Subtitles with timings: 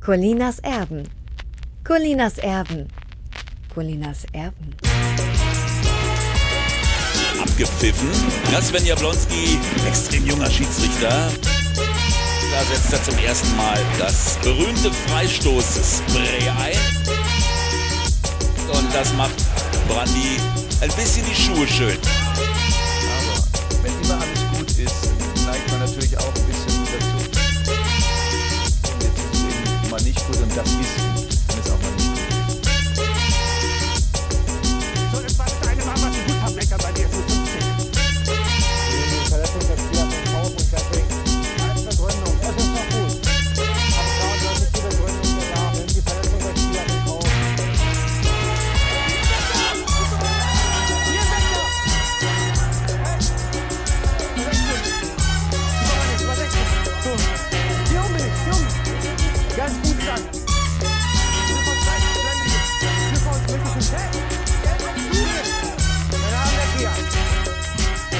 [0.00, 1.06] Colinas Erben.
[1.84, 2.88] Colinas Erben.
[3.74, 4.74] Colinas Erben.
[7.38, 8.08] Abgepfiffen.
[8.50, 11.10] Das Sven Jablonski, extrem junger Schiedsrichter.
[12.50, 16.78] Da setzt er zum ersten Mal das berühmte Freistoß-Spray ein.
[18.72, 19.36] Und das macht
[19.86, 20.40] Brandi
[20.80, 21.98] ein bisschen die Schuhe schön.
[23.28, 23.46] Aber
[23.82, 25.10] wenn immer alles gut ist,
[25.44, 26.59] neigt man natürlich auch ein bisschen
[30.56, 31.19] mal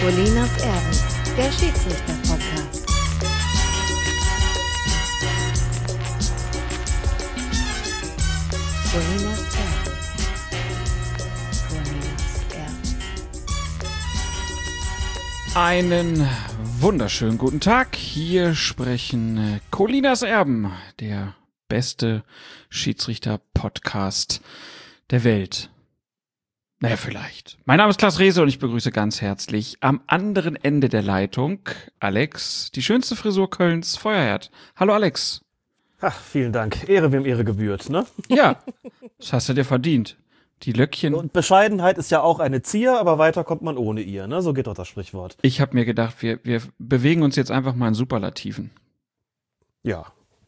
[0.01, 0.98] Colinas Erben.
[1.37, 2.87] Der Schiedsrichter-Podcast.
[8.91, 9.84] Colinas Erben.
[11.69, 12.34] Colinas
[15.53, 15.55] Erben.
[15.55, 16.27] Einen
[16.81, 17.95] wunderschönen guten Tag.
[17.95, 21.34] Hier sprechen äh, Colinas Erben, der
[21.69, 22.25] beste
[22.71, 24.41] Schiedsrichter-Podcast
[25.11, 25.69] der Welt.
[26.83, 27.59] Naja, vielleicht.
[27.67, 31.59] Mein Name ist Klaas Rehse und ich begrüße ganz herzlich am anderen Ende der Leitung
[31.98, 34.50] Alex, die schönste Frisur Kölns, Feuerherd.
[34.77, 35.42] Hallo Alex.
[36.00, 36.89] Ach, vielen Dank.
[36.89, 38.06] Ehre, wem Ehre gebührt, ne?
[38.31, 38.62] Ja,
[39.19, 40.17] das hast du dir verdient.
[40.62, 41.14] Die Löckchen.
[41.14, 44.41] Und Bescheidenheit ist ja auch eine Zier, aber weiter kommt man ohne ihr, ne?
[44.41, 45.37] So geht doch das Sprichwort.
[45.42, 48.70] Ich habe mir gedacht, wir, wir bewegen uns jetzt einfach mal in Superlativen.
[49.83, 50.06] Ja.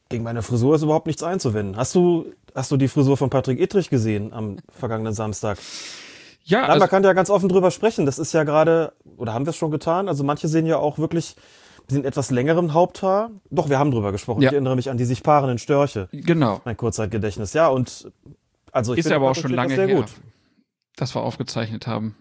[0.08, 1.76] Gegen meine Frisur ist überhaupt nichts einzuwenden.
[1.76, 5.58] Hast du, hast du die Frisur von Patrick Ittrich gesehen am vergangenen Samstag?
[6.44, 8.06] Ja, Nein, also, man kann ja ganz offen drüber sprechen.
[8.06, 10.08] Das ist ja gerade, oder haben wir es schon getan?
[10.08, 11.36] Also manche sehen ja auch wirklich
[11.90, 13.30] den etwas längeren Haupthaar.
[13.50, 14.42] Doch, wir haben drüber gesprochen.
[14.42, 14.48] Ja.
[14.48, 16.08] Ich erinnere mich an die sich paarenden Störche.
[16.12, 16.60] genau.
[16.64, 17.52] Mein Kurzzeitgedächtnis.
[17.52, 18.10] Ja, und
[18.72, 20.06] also ich Ist finde, ja aber auch schon lange sehr her, gut.
[20.96, 22.16] dass wir aufgezeichnet haben.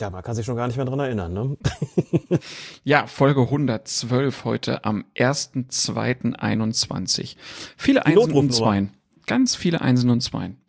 [0.00, 1.56] Ja, man kann sich schon gar nicht mehr dran erinnern, ne?
[2.84, 7.36] Ja, Folge 112 heute am 1.2.21.
[7.76, 8.52] Viele Einsen und.
[8.52, 8.90] Zweien.
[9.26, 10.60] Ganz viele Einsen und Zweien.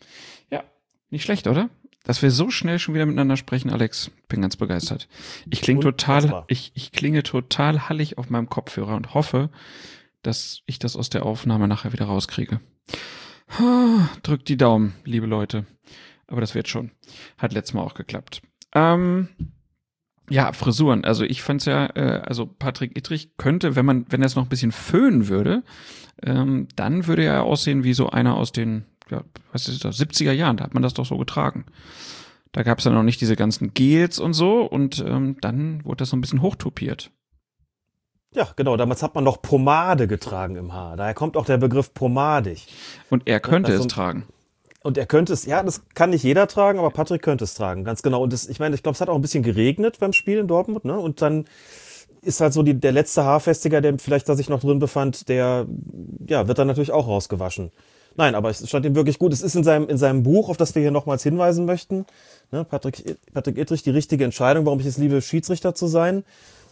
[0.51, 0.63] Ja,
[1.09, 1.69] nicht schlecht, oder?
[2.05, 4.11] Dass wir so schnell schon wieder miteinander sprechen, Alex.
[4.29, 5.07] Bin ganz begeistert.
[5.49, 9.49] Ich klinge total, ich, ich klinge total hallig auf meinem Kopfhörer und hoffe,
[10.21, 12.61] dass ich das aus der Aufnahme nachher wieder rauskriege.
[14.23, 15.65] Drückt die Daumen, liebe Leute.
[16.27, 16.91] Aber das wird schon.
[17.37, 18.41] Hat letztes Mal auch geklappt.
[18.73, 19.29] Ähm,
[20.29, 21.05] ja, Frisuren.
[21.05, 24.43] Also ich fand's ja, äh, also Patrick Ittrich könnte, wenn man, wenn er es noch
[24.43, 25.63] ein bisschen föhnen würde,
[26.23, 30.31] ähm, dann würde er aussehen wie so einer aus den, ja, was ist das, 70er
[30.31, 30.57] Jahren.
[30.57, 31.65] Da hat man das doch so getragen.
[32.51, 36.09] Da gab's dann noch nicht diese ganzen Gels und so und ähm, dann wurde das
[36.09, 37.11] so ein bisschen hochtopiert.
[38.33, 38.77] Ja, genau.
[38.77, 40.97] Damals hat man noch Pomade getragen im Haar.
[40.97, 42.67] Daher kommt auch der Begriff pomadig.
[43.09, 44.25] Und er könnte also- es tragen.
[44.81, 47.83] Und er könnte es, ja, das kann nicht jeder tragen, aber Patrick könnte es tragen,
[47.85, 48.21] ganz genau.
[48.21, 50.47] Und das, ich meine, ich glaube, es hat auch ein bisschen geregnet beim Spiel in
[50.47, 50.95] Dortmund, ne?
[50.99, 51.45] Und dann
[52.21, 55.65] ist halt so die, der letzte Haarfestiger, der vielleicht da sich noch drin befand, der,
[56.27, 57.71] ja, wird dann natürlich auch rausgewaschen.
[58.17, 59.33] Nein, aber es stand ihm wirklich gut.
[59.33, 62.05] Es ist in seinem, in seinem Buch, auf das wir hier nochmals hinweisen möchten,
[62.51, 62.63] ne?
[62.63, 66.23] Patrick, Patrick Ittrich, die richtige Entscheidung, warum ich es liebe, Schiedsrichter zu sein.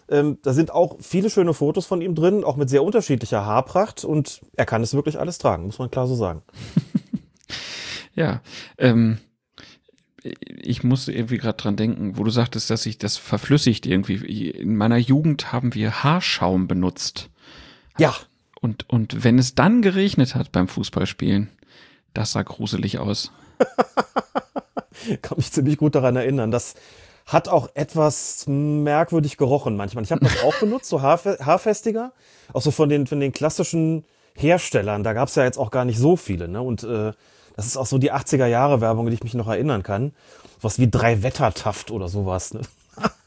[0.09, 4.03] Ähm, da sind auch viele schöne Fotos von ihm drin, auch mit sehr unterschiedlicher Haarpracht
[4.03, 6.43] und er kann es wirklich alles tragen, muss man klar so sagen.
[8.15, 8.41] Ja,
[8.77, 9.17] ähm,
[10.21, 14.49] ich musste irgendwie gerade dran denken, wo du sagtest, dass sich das verflüssigt irgendwie.
[14.49, 17.29] In meiner Jugend haben wir Haarschaum benutzt.
[17.97, 18.15] Ja,
[18.63, 21.49] Und, und wenn es dann geregnet hat beim Fußballspielen,
[22.13, 23.33] das sah gruselig aus.
[25.21, 26.49] kann mich ziemlich gut daran erinnern.
[26.49, 26.75] Das
[27.25, 30.05] hat auch etwas merkwürdig gerochen manchmal.
[30.05, 32.13] Ich habe das auch benutzt, so Haarfe Haarfestiger.
[32.53, 35.03] Auch so von den, von den klassischen Herstellern.
[35.03, 36.47] Da gab es ja jetzt auch gar nicht so viele.
[36.47, 36.61] Ne?
[36.61, 37.11] Und äh,
[37.57, 40.13] das ist auch so die 80er Jahre Werbung, die ich mich noch erinnern kann.
[40.61, 42.53] Was wie drei Wettertaft oder sowas.
[42.53, 42.61] Ne?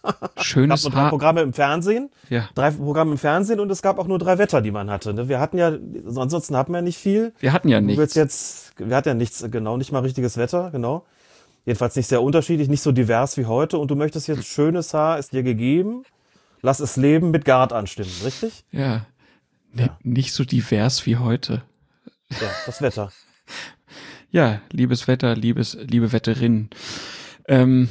[0.06, 1.10] Gab Schönes nur drei Haar.
[1.10, 2.10] Programme im Fernsehen.
[2.30, 5.12] Ja, Drei Programme im Fernsehen und es gab auch nur drei Wetter, die man hatte.
[5.14, 5.28] Ne?
[5.28, 5.68] Wir hatten ja,
[6.16, 7.32] ansonsten hatten wir ja nicht viel.
[7.40, 8.14] wir hatten ja nichts.
[8.14, 11.04] jetzt, wir hatten ja nichts, genau, nicht mal richtiges Wetter, genau.
[11.64, 13.78] Jedenfalls nicht sehr unterschiedlich, nicht so divers wie heute.
[13.78, 16.04] Und du möchtest jetzt schönes Haar, ist dir gegeben.
[16.62, 18.64] Lass es leben mit Gard anstimmen, richtig?
[18.70, 19.06] Ja.
[19.76, 21.62] N Nicht so divers wie heute.
[22.30, 23.10] Ja, das Wetter.
[24.32, 26.68] Ja, liebes Wetter, liebes, liebe Wetterin.
[27.46, 27.88] Ähm,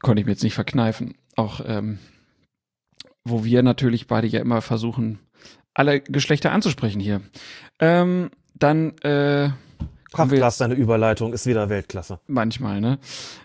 [0.00, 1.14] konnte ich mir jetzt nicht verkneifen.
[1.36, 1.98] Auch, ähm,
[3.24, 5.18] wo wir natürlich beide ja immer versuchen,
[5.74, 7.20] alle Geschlechter anzusprechen hier.
[7.78, 9.50] Ähm, dann äh,
[10.12, 12.18] wir Krass, deine Überleitung ist wieder Weltklasse.
[12.26, 12.98] manchmal, ne?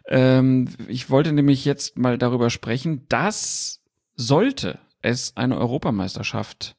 [0.07, 3.81] Ähm, ich wollte nämlich jetzt mal darüber sprechen, dass
[4.15, 6.75] sollte es eine Europameisterschaft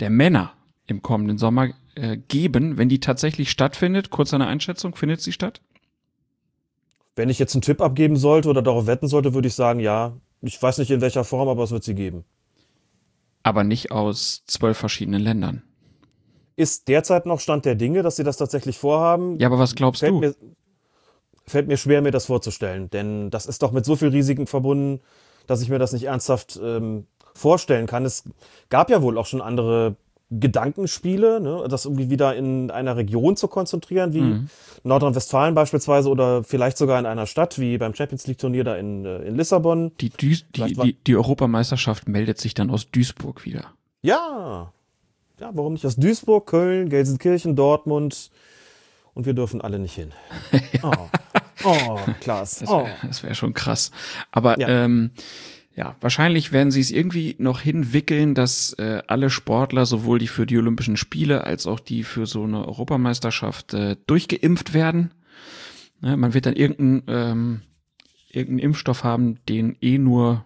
[0.00, 0.52] der Männer
[0.86, 5.60] im kommenden Sommer äh, geben, wenn die tatsächlich stattfindet, kurz eine Einschätzung, findet sie statt?
[7.18, 10.16] Wenn ich jetzt einen Tipp abgeben sollte oder darauf wetten sollte, würde ich sagen, ja.
[10.40, 12.24] Ich weiß nicht in welcher Form, aber es wird sie geben.
[13.42, 15.64] Aber nicht aus zwölf verschiedenen Ländern.
[16.54, 19.36] Ist derzeit noch Stand der Dinge, dass sie das tatsächlich vorhaben?
[19.40, 20.20] Ja, aber was glaubst fällt du?
[20.20, 20.34] Mir,
[21.44, 22.88] fällt mir schwer, mir das vorzustellen.
[22.88, 25.00] Denn das ist doch mit so viel Risiken verbunden,
[25.48, 28.04] dass ich mir das nicht ernsthaft ähm, vorstellen kann.
[28.04, 28.22] Es
[28.68, 29.96] gab ja wohl auch schon andere
[30.30, 31.64] Gedankenspiele, ne?
[31.68, 34.48] das irgendwie wieder in einer Region zu konzentrieren, wie Mhm.
[34.84, 39.18] Nordrhein-Westfalen beispielsweise oder vielleicht sogar in einer Stadt, wie beim Champions League-Turnier da in, äh,
[39.22, 39.92] in Lissabon.
[40.00, 43.64] Die, Duis die, die, die Europameisterschaft meldet sich dann aus Duisburg wieder.
[44.02, 44.72] Ja,
[45.40, 48.30] ja, warum nicht aus Duisburg, Köln, Gelsenkirchen, Dortmund
[49.14, 50.12] und wir dürfen alle nicht hin.
[50.82, 50.92] Oh,
[51.64, 52.60] oh Klaas.
[52.60, 52.84] Das Oh.
[52.84, 53.90] wäre das wär schon krass.
[54.30, 54.68] Aber Ja.
[54.68, 55.10] ähm,
[55.78, 60.44] ja, wahrscheinlich werden sie es irgendwie noch hinwickeln, dass äh, alle Sportler, sowohl die für
[60.44, 65.14] die Olympischen Spiele als auch die für so eine Europameisterschaft äh, durchgeimpft werden.
[66.00, 67.60] Ne, man wird dann irgendeinen ähm,
[68.28, 70.44] irgendeinen Impfstoff haben, den eh nur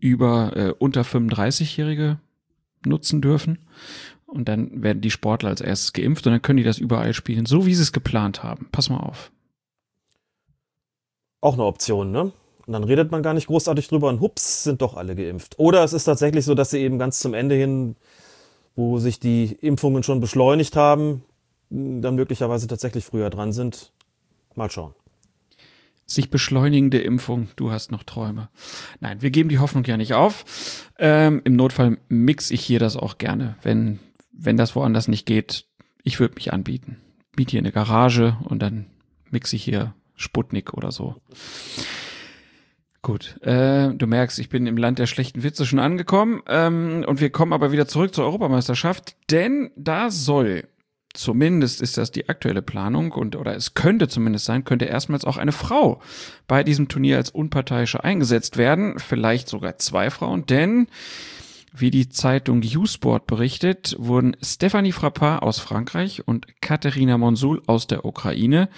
[0.00, 2.20] über äh, unter 35-Jährige
[2.84, 3.60] nutzen dürfen.
[4.26, 7.46] Und dann werden die Sportler als erstes geimpft und dann können die das überall spielen,
[7.46, 8.68] so wie sie es geplant haben.
[8.70, 9.32] Pass mal auf.
[11.40, 12.32] Auch eine Option, ne?
[12.68, 15.58] Und dann redet man gar nicht großartig drüber und hups, sind doch alle geimpft.
[15.58, 17.96] Oder es ist tatsächlich so, dass sie eben ganz zum Ende hin,
[18.76, 21.24] wo sich die Impfungen schon beschleunigt haben,
[21.70, 23.90] dann möglicherweise tatsächlich früher dran sind.
[24.54, 24.92] Mal schauen.
[26.04, 28.50] sich beschleunigende Impfung, du hast noch Träume.
[29.00, 30.44] Nein, wir geben die Hoffnung ja nicht auf.
[30.98, 33.98] Ähm, Im Notfall mix ich hier das auch gerne, wenn,
[34.30, 35.64] wenn das woanders nicht geht.
[36.04, 36.98] Ich würde mich anbieten.
[37.34, 38.88] Miet hier eine Garage und dann
[39.30, 41.16] mix ich hier Sputnik oder so.
[43.02, 47.20] Gut, äh, du merkst, ich bin im Land der schlechten Witze schon angekommen ähm, und
[47.20, 50.64] wir kommen aber wieder zurück zur Europameisterschaft, denn da soll
[51.14, 55.36] zumindest ist das die aktuelle Planung und oder es könnte zumindest sein, könnte erstmals auch
[55.36, 56.00] eine Frau
[56.46, 60.88] bei diesem Turnier als Unparteiische eingesetzt werden, vielleicht sogar zwei Frauen, denn
[61.74, 68.04] wie die Zeitung U-Sport berichtet, wurden Stephanie Frappard aus Frankreich und Katharina Monsul aus der
[68.04, 68.68] Ukraine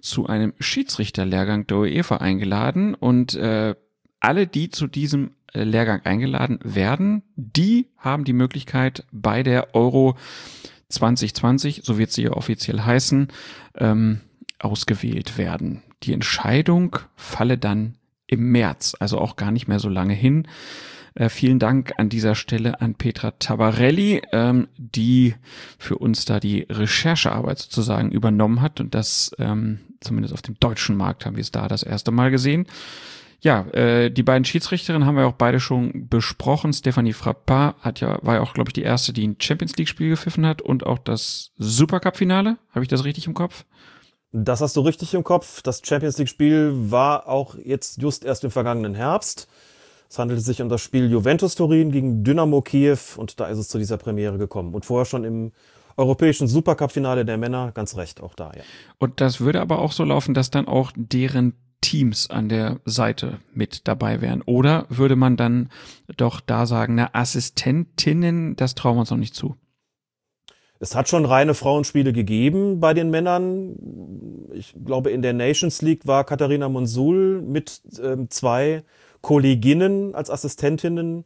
[0.00, 3.74] zu einem Schiedsrichterlehrgang der UEFA eingeladen und äh,
[4.20, 10.16] alle, die zu diesem äh, Lehrgang eingeladen werden, die haben die Möglichkeit bei der Euro
[10.88, 13.28] 2020, so wird sie ja offiziell heißen,
[13.76, 14.20] ähm,
[14.58, 15.82] ausgewählt werden.
[16.02, 17.96] Die Entscheidung falle dann
[18.26, 20.46] im März, also auch gar nicht mehr so lange hin.
[21.14, 25.34] Äh, vielen Dank an dieser Stelle an Petra Tabarelli, ähm, die
[25.78, 30.96] für uns da die Recherchearbeit sozusagen übernommen hat und das ähm, zumindest auf dem deutschen
[30.96, 32.66] Markt haben wir es da das erste Mal gesehen.
[33.42, 36.74] Ja, äh, die beiden Schiedsrichterinnen haben wir auch beide schon besprochen.
[36.74, 40.10] Stephanie Frappard hat ja, war ja auch, glaube ich, die erste, die ein Champions League-Spiel
[40.10, 42.58] gepfiffen hat und auch das Supercup-Finale.
[42.70, 43.64] Habe ich das richtig im Kopf?
[44.32, 45.62] Das hast du richtig im Kopf.
[45.62, 49.48] Das Champions League-Spiel war auch jetzt just erst im vergangenen Herbst.
[50.10, 53.68] Es handelte sich um das Spiel Juventus Turin gegen Dynamo Kiew und da ist es
[53.68, 54.74] zu dieser Premiere gekommen.
[54.74, 55.52] Und vorher schon im
[55.96, 58.62] europäischen Supercup-Finale der Männer, ganz recht, auch da, ja.
[58.98, 63.38] Und das würde aber auch so laufen, dass dann auch deren Teams an der Seite
[63.54, 64.42] mit dabei wären.
[64.42, 65.68] Oder würde man dann
[66.16, 69.54] doch da sagen, na, Assistentinnen, das trauen wir uns noch nicht zu.
[70.80, 73.76] Es hat schon reine Frauenspiele gegeben bei den Männern.
[74.54, 78.82] Ich glaube, in der Nations League war Katharina Monsul mit ähm, zwei
[79.22, 81.24] Kolleginnen als Assistentinnen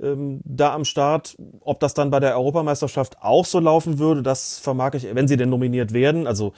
[0.00, 1.36] ähm, da am Start.
[1.60, 5.36] Ob das dann bei der Europameisterschaft auch so laufen würde, das vermag ich, wenn sie
[5.36, 6.26] denn nominiert werden.
[6.26, 6.52] Also,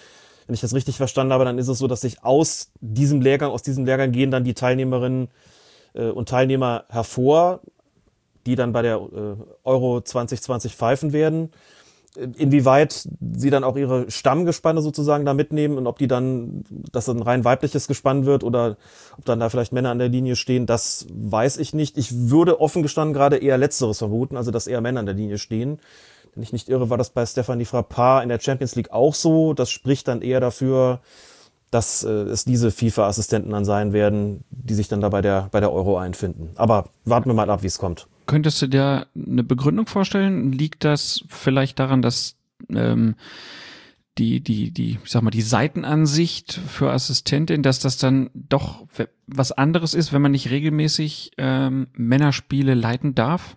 [0.46, 3.50] wenn ich das richtig verstanden habe, dann ist es so, dass sich aus diesem Lehrgang,
[3.50, 5.28] aus diesem Lehrgang gehen dann die Teilnehmerinnen
[5.94, 7.60] äh, und Teilnehmer hervor,
[8.46, 11.50] die dann bei der äh, Euro 2020 pfeifen werden
[12.16, 17.22] inwieweit sie dann auch ihre Stammgespanne sozusagen da mitnehmen und ob die dann, dass ein
[17.22, 18.76] rein weibliches Gespann wird oder
[19.18, 21.98] ob dann da vielleicht Männer an der Linie stehen, das weiß ich nicht.
[21.98, 25.38] Ich würde offen gestanden gerade eher Letzteres vermuten, also dass eher Männer an der Linie
[25.38, 25.80] stehen.
[26.34, 29.54] Wenn ich nicht irre, war das bei Stephanie Frappard in der Champions League auch so.
[29.54, 31.00] Das spricht dann eher dafür,
[31.74, 35.58] dass äh, es diese FIFA-Assistenten dann sein werden, die sich dann da bei der, bei
[35.58, 36.50] der Euro einfinden.
[36.54, 38.06] Aber warten wir mal ab, wie es kommt.
[38.26, 40.52] Könntest du dir eine Begründung vorstellen?
[40.52, 42.36] Liegt das vielleicht daran, dass
[42.70, 43.16] ähm,
[44.16, 48.86] die, die, die, ich sag mal, die Seitenansicht für Assistentin, dass das dann doch
[49.26, 53.56] was anderes ist, wenn man nicht regelmäßig ähm, Männerspiele leiten darf?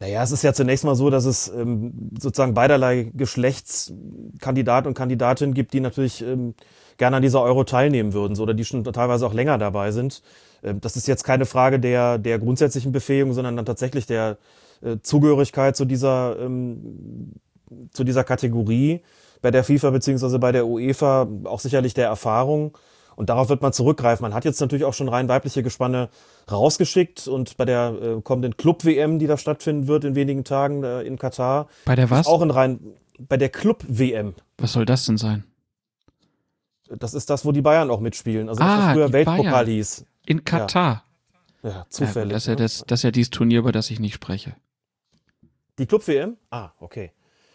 [0.00, 5.54] Naja, es ist ja zunächst mal so, dass es ähm, sozusagen beiderlei Geschlechtskandidaten und Kandidatinnen
[5.54, 6.54] gibt, die natürlich ähm,
[6.98, 10.22] gerne an dieser Euro teilnehmen würden so, oder die schon teilweise auch länger dabei sind.
[10.62, 14.38] Ähm, das ist jetzt keine Frage der, der grundsätzlichen Befähigung, sondern dann tatsächlich der
[14.82, 17.32] äh, Zugehörigkeit zu dieser, ähm,
[17.92, 19.02] zu dieser Kategorie
[19.42, 22.76] bei der FIFA beziehungsweise bei der UEFA, auch sicherlich der Erfahrung.
[23.18, 24.22] Und darauf wird man zurückgreifen.
[24.22, 26.08] Man hat jetzt natürlich auch schon rein weibliche Gespanne
[26.48, 31.02] rausgeschickt und bei der äh, kommenden Club-WM, die da stattfinden wird in wenigen Tagen äh,
[31.02, 31.66] in Katar.
[31.84, 32.28] Bei der was?
[32.28, 32.78] Auch in rein
[33.18, 34.34] bei der Club-WM.
[34.58, 35.42] Was soll das denn sein?
[36.88, 38.48] Das ist das, wo die Bayern auch mitspielen.
[38.48, 39.66] Also das, Ah, was früher Weltpokal Bayern.
[39.66, 40.06] hieß.
[40.26, 41.02] In Katar.
[41.64, 42.32] Ja, Ja, zufällig.
[42.34, 44.54] das, ist ja das, das ist ja dieses Turnier, über das ich nicht spreche.
[45.80, 46.36] Die Club-WM?
[46.50, 47.10] Ah, okay.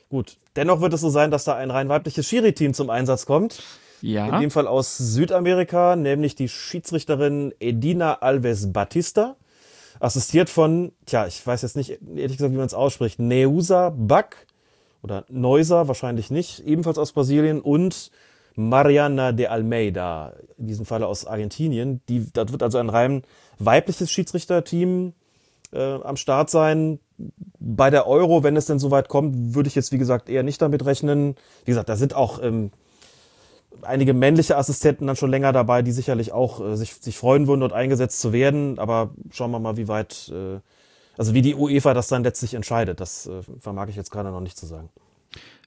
[0.09, 0.35] Gut.
[0.57, 3.63] Dennoch wird es so sein, dass da ein rein weibliches Schiri-Team zum Einsatz kommt.
[4.03, 4.39] In Ja.
[4.39, 9.37] dem Fall aus Südamerika, nämlich die Schiedsrichterin Edina Alves Batista.
[10.01, 14.45] Assistiert von, tja, ich weiß jetzt nicht ehrlich gesagt, wie man es ausspricht, Neusa Bak
[15.03, 18.11] oder Neusa, wahrscheinlich nicht, ebenfalls aus Brasilien und
[18.55, 22.01] Mariana de Almeida, in diesem Falle aus Argentinien.
[22.09, 23.23] Die, das wird also ein rein
[23.57, 25.13] weibliches Schiedsrichterteam
[25.71, 26.99] äh, am Start sein.
[27.59, 30.61] Bei der Euro, wenn es denn soweit kommt, würde ich jetzt, wie gesagt, eher nicht
[30.61, 31.35] damit rechnen.
[31.63, 32.71] Wie gesagt, da sind auch ähm,
[33.81, 37.61] einige männliche Assistenten dann schon länger dabei, die sicherlich auch äh, sich, sich freuen würden,
[37.61, 38.79] dort eingesetzt zu werden.
[38.79, 40.59] Aber schauen wir mal, wie weit, äh,
[41.17, 42.99] also wie die UEFA das dann letztlich entscheidet.
[42.99, 44.89] Das äh, vermag ich jetzt gerade noch nicht zu sagen.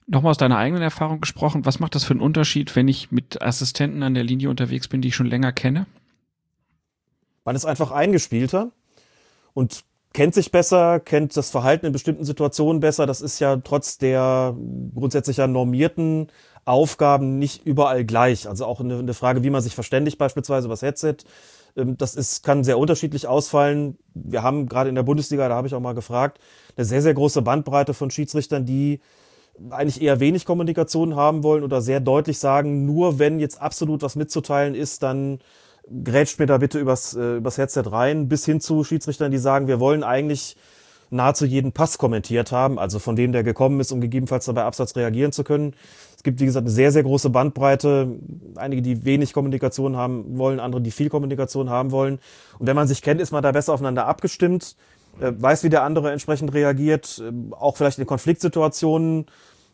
[0.07, 3.41] Nochmal aus deiner eigenen Erfahrung gesprochen, was macht das für einen Unterschied, wenn ich mit
[3.41, 5.85] Assistenten an der Linie unterwegs bin, die ich schon länger kenne?
[7.43, 8.71] Man ist einfach eingespielter
[9.53, 9.83] und
[10.13, 13.05] kennt sich besser, kennt das Verhalten in bestimmten Situationen besser.
[13.05, 14.55] Das ist ja trotz der
[14.95, 16.27] grundsätzlich ja normierten
[16.67, 18.47] Aufgaben nicht überall gleich.
[18.47, 21.17] Also auch eine, eine Frage, wie man sich verständigt, beispielsweise über das Headset.
[21.75, 23.97] Ähm, Das ist, kann sehr unterschiedlich ausfallen.
[24.13, 26.39] Wir haben gerade in der Bundesliga, da habe ich auch mal gefragt,
[26.75, 28.99] eine sehr, sehr große Bandbreite von Schiedsrichtern, die
[29.71, 34.15] eigentlich eher wenig Kommunikation haben wollen oder sehr deutlich sagen, nur wenn jetzt absolut was
[34.15, 35.39] mitzuteilen ist, dann
[36.03, 39.67] grätscht mir da bitte übers, äh, übers Headset rein, bis hin zu Schiedsrichtern, die sagen,
[39.67, 40.57] wir wollen eigentlich
[41.09, 44.95] nahezu jeden Pass kommentiert haben, also von wem der gekommen ist, um gegebenenfalls dabei Absatz
[44.95, 45.73] reagieren zu können.
[46.17, 48.07] Es gibt, wie gesagt, eine sehr, sehr große Bandbreite.
[48.55, 52.19] Einige, die wenig Kommunikation haben wollen, andere, die viel Kommunikation haben wollen.
[52.57, 54.75] Und wenn man sich kennt, ist man da besser aufeinander abgestimmt,
[55.21, 59.27] äh, weiß, wie der andere entsprechend reagiert, äh, auch vielleicht in Konfliktsituationen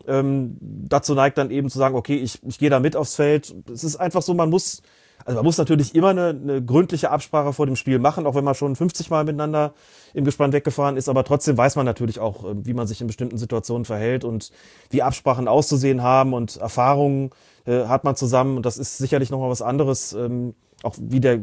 [0.05, 3.55] ähm, dazu neigt dann eben zu sagen, okay, ich, ich gehe da mit aufs Feld.
[3.71, 4.81] Es ist einfach so, man muss,
[5.25, 8.43] also man muss natürlich immer eine, eine gründliche Absprache vor dem Spiel machen, auch wenn
[8.43, 9.73] man schon 50 Mal miteinander
[10.13, 13.07] im Gespann weggefahren ist, aber trotzdem weiß man natürlich auch, äh, wie man sich in
[13.07, 14.51] bestimmten Situationen verhält und
[14.89, 17.31] wie Absprachen auszusehen haben und Erfahrungen
[17.65, 20.53] äh, hat man zusammen und das ist sicherlich nochmal was anderes, ähm,
[20.83, 21.39] auch wie der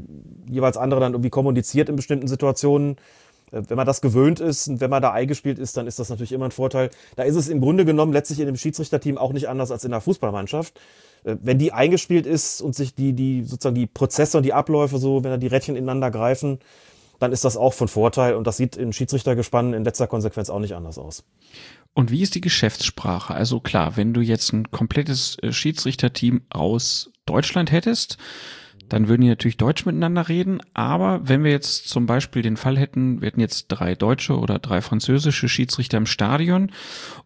[0.49, 2.97] jeweils andere dann irgendwie kommuniziert in bestimmten Situationen.
[3.51, 6.11] Äh, Wenn man das gewöhnt ist und wenn man da eingespielt ist, dann ist das
[6.11, 6.91] natürlich immer ein Vorteil.
[7.17, 9.91] Da ist es im Grunde genommen letztlich in dem Schiedsrichterteam auch nicht anders als in
[9.91, 10.79] der Fußballmannschaft.
[11.25, 14.99] Äh, Wenn die eingespielt ist und sich die, die sozusagen die Prozesse und die Abläufe
[14.99, 16.59] so, wenn da die Rädchen ineinander greifen,
[17.19, 20.59] dann ist das auch von Vorteil und das sieht in Schiedsrichtergespannen in letzter Konsequenz auch
[20.59, 21.23] nicht anders aus.
[21.93, 23.35] Und wie ist die Geschäftssprache?
[23.35, 28.17] Also klar, wenn du jetzt ein komplettes äh, Schiedsrichterteam aus Deutschland hättest,
[28.89, 30.61] dann würden die natürlich Deutsch miteinander reden.
[30.75, 34.59] Aber wenn wir jetzt zum Beispiel den Fall hätten, wir hätten jetzt drei deutsche oder
[34.59, 36.73] drei französische Schiedsrichter im Stadion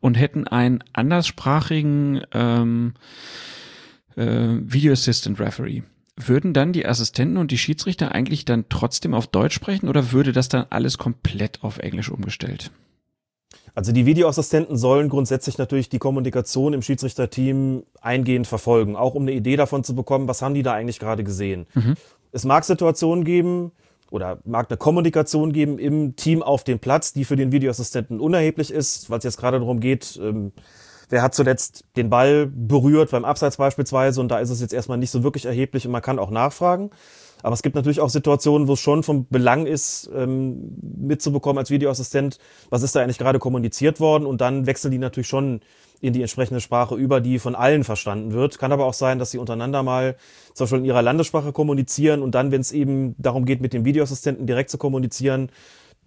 [0.01, 2.95] und hätten einen anderssprachigen ähm,
[4.16, 5.83] äh, Video Assistant Referee.
[6.16, 10.33] Würden dann die Assistenten und die Schiedsrichter eigentlich dann trotzdem auf Deutsch sprechen oder würde
[10.33, 12.71] das dann alles komplett auf Englisch umgestellt?
[13.75, 19.33] Also die Videoassistenten sollen grundsätzlich natürlich die Kommunikation im Schiedsrichterteam eingehend verfolgen, auch um eine
[19.33, 21.66] Idee davon zu bekommen, was haben die da eigentlich gerade gesehen.
[22.30, 23.73] Es mag Situationen geben
[24.11, 28.71] oder mag eine Kommunikation geben im Team auf dem Platz, die für den Videoassistenten unerheblich
[28.71, 30.52] ist, weil es jetzt gerade darum geht, ähm,
[31.11, 34.99] wer hat zuletzt den Ball berührt beim Abseits beispielsweise und da ist es jetzt erstmal
[34.99, 36.90] nicht so wirklich erheblich und man kann auch nachfragen.
[37.42, 41.70] Aber es gibt natürlich auch Situationen, wo es schon von Belang ist, ähm, mitzubekommen als
[41.70, 42.38] Videoassistent,
[42.70, 45.61] was ist da eigentlich gerade kommuniziert worden und dann wechseln die natürlich schon
[46.00, 48.58] in die entsprechende Sprache über, die von allen verstanden wird.
[48.58, 50.16] Kann aber auch sein, dass sie untereinander mal
[50.54, 53.84] zum Beispiel in ihrer Landessprache kommunizieren und dann, wenn es eben darum geht, mit dem
[53.84, 55.50] Videoassistenten direkt zu kommunizieren,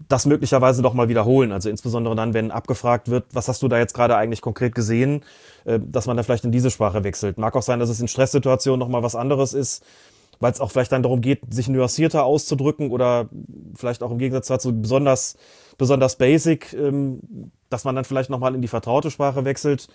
[0.07, 1.51] das möglicherweise doch mal wiederholen.
[1.51, 5.23] Also insbesondere dann, wenn abgefragt wird, was hast du da jetzt gerade eigentlich konkret gesehen,
[5.65, 7.37] äh, dass man dann vielleicht in diese Sprache wechselt.
[7.37, 9.83] Mag auch sein, dass es in Stresssituationen noch mal was anderes ist,
[10.39, 13.29] weil es auch vielleicht dann darum geht, sich nuancierter auszudrücken oder
[13.75, 15.35] vielleicht auch im Gegensatz dazu besonders,
[15.77, 17.19] besonders basic, ähm,
[17.69, 19.87] dass man dann vielleicht noch mal in die vertraute Sprache wechselt,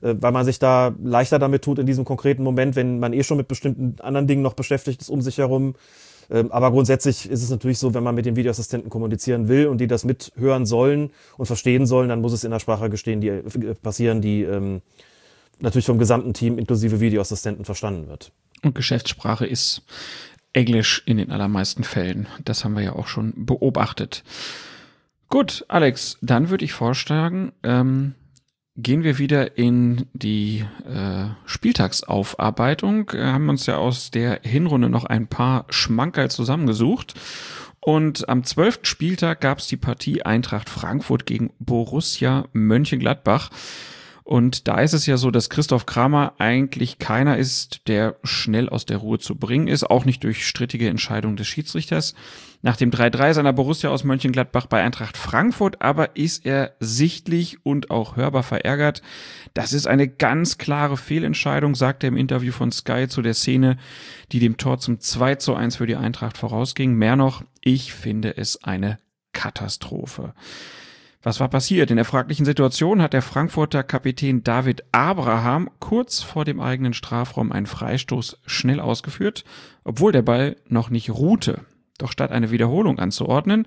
[0.00, 3.22] äh, weil man sich da leichter damit tut in diesem konkreten Moment, wenn man eh
[3.22, 5.74] schon mit bestimmten anderen Dingen noch beschäftigt ist um sich herum,
[6.30, 9.86] aber grundsätzlich ist es natürlich so, wenn man mit den Videoassistenten kommunizieren will und die
[9.86, 13.74] das mithören sollen und verstehen sollen, dann muss es in der Sprache gestehen, die, äh,
[13.74, 14.82] passieren, die ähm,
[15.58, 18.32] natürlich vom gesamten Team inklusive Videoassistenten verstanden wird.
[18.62, 19.82] Und Geschäftssprache ist
[20.52, 22.26] Englisch in den allermeisten Fällen.
[22.44, 24.24] Das haben wir ja auch schon beobachtet.
[25.28, 28.14] Gut, Alex, dann würde ich vorschlagen, ähm,
[28.82, 33.12] gehen wir wieder in die äh, Spieltagsaufarbeitung.
[33.12, 37.14] Wir haben uns ja aus der Hinrunde noch ein paar Schmankerl zusammengesucht.
[37.80, 43.50] Und am zwölften Spieltag gab es die Partie Eintracht Frankfurt gegen Borussia Mönchengladbach.
[44.30, 48.86] Und da ist es ja so, dass Christoph Kramer eigentlich keiner ist, der schnell aus
[48.86, 52.14] der Ruhe zu bringen ist, auch nicht durch strittige Entscheidungen des Schiedsrichters.
[52.62, 57.90] Nach dem 3-3 seiner Borussia aus Mönchengladbach bei Eintracht Frankfurt aber ist er sichtlich und
[57.90, 59.02] auch hörbar verärgert.
[59.52, 63.78] Das ist eine ganz klare Fehlentscheidung, sagt er im Interview von Sky zu der Szene,
[64.30, 66.94] die dem Tor zum 2 zu 1 für die Eintracht vorausging.
[66.94, 69.00] Mehr noch, ich finde es eine
[69.32, 70.34] Katastrophe.
[71.22, 71.90] Was war passiert?
[71.90, 77.52] In der fraglichen Situation hat der Frankfurter Kapitän David Abraham kurz vor dem eigenen Strafraum
[77.52, 79.44] einen Freistoß schnell ausgeführt,
[79.84, 81.66] obwohl der Ball noch nicht ruhte.
[81.98, 83.66] Doch statt eine Wiederholung anzuordnen,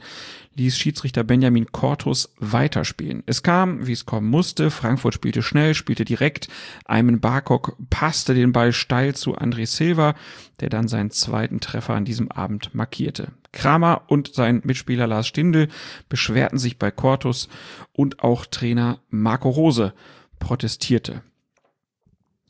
[0.56, 3.22] ließ Schiedsrichter Benjamin Cortus weiterspielen.
[3.28, 4.72] Es kam, wie es kommen musste.
[4.72, 6.48] Frankfurt spielte schnell, spielte direkt.
[6.86, 10.16] Ayman Barkok passte den Ball steil zu André Silva,
[10.60, 13.28] der dann seinen zweiten Treffer an diesem Abend markierte.
[13.54, 15.70] Kramer und sein Mitspieler Lars Stindl
[16.10, 17.48] beschwerten sich bei Cortus
[17.94, 19.94] und auch Trainer Marco Rose
[20.40, 21.24] protestierte.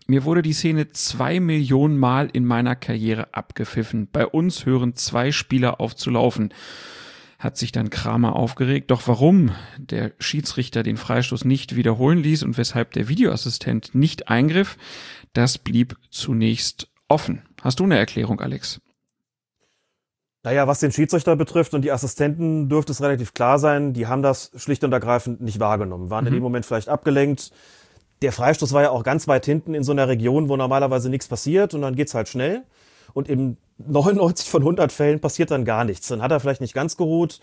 [0.07, 4.09] Mir wurde die Szene zwei Millionen Mal in meiner Karriere abgepfiffen.
[4.11, 6.53] Bei uns hören zwei Spieler auf zu laufen.
[7.39, 8.91] Hat sich dann Kramer aufgeregt.
[8.91, 14.77] Doch warum der Schiedsrichter den Freistoß nicht wiederholen ließ und weshalb der Videoassistent nicht eingriff,
[15.33, 17.43] das blieb zunächst offen.
[17.61, 18.81] Hast du eine Erklärung, Alex?
[20.43, 24.21] Naja, was den Schiedsrichter betrifft und die Assistenten dürfte es relativ klar sein, die haben
[24.21, 26.27] das schlicht und ergreifend nicht wahrgenommen, waren mhm.
[26.27, 27.51] in dem Moment vielleicht abgelenkt.
[28.21, 31.27] Der Freistoß war ja auch ganz weit hinten in so einer Region, wo normalerweise nichts
[31.27, 32.63] passiert und dann geht's halt schnell.
[33.13, 36.07] Und in 99 von 100 Fällen passiert dann gar nichts.
[36.07, 37.39] Dann hat er vielleicht nicht ganz geruht,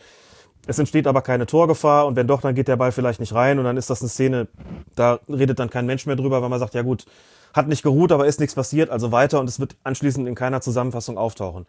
[0.66, 3.58] es entsteht aber keine Torgefahr und wenn doch, dann geht der Ball vielleicht nicht rein
[3.58, 4.48] und dann ist das eine Szene,
[4.94, 7.06] da redet dann kein Mensch mehr drüber, weil man sagt, ja gut,
[7.54, 10.60] hat nicht geruht, aber ist nichts passiert, also weiter und es wird anschließend in keiner
[10.60, 11.66] Zusammenfassung auftauchen.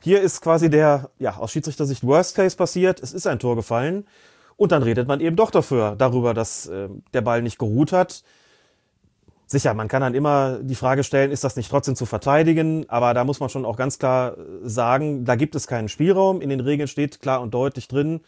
[0.00, 3.02] Hier ist quasi der, ja, aus Schiedsrichtersicht Worst Case passiert.
[3.02, 4.06] Es ist ein Tor gefallen.
[4.56, 8.22] Und dann redet man eben doch dafür, darüber, dass äh, der Ball nicht geruht hat.
[9.48, 12.84] Sicher, man kann dann immer die Frage stellen, ist das nicht trotzdem zu verteidigen?
[12.88, 16.40] Aber da muss man schon auch ganz klar äh, sagen, da gibt es keinen Spielraum.
[16.40, 18.20] In den Regeln steht klar und deutlich drin,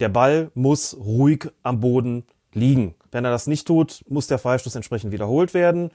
[0.00, 2.94] der Ball muss ruhig am Boden liegen.
[3.10, 5.90] Wenn er das nicht tut, muss der Freistoß entsprechend wiederholt werden.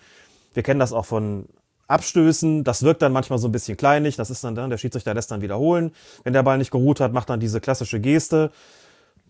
[0.53, 1.47] Wir kennen das auch von
[1.87, 2.63] Abstößen.
[2.63, 4.15] Das wirkt dann manchmal so ein bisschen kleinlich.
[4.15, 5.91] Das ist dann, dann der Schiedsrichter lässt dann wiederholen.
[6.23, 8.51] Wenn der Ball nicht geruht hat, macht dann diese klassische Geste.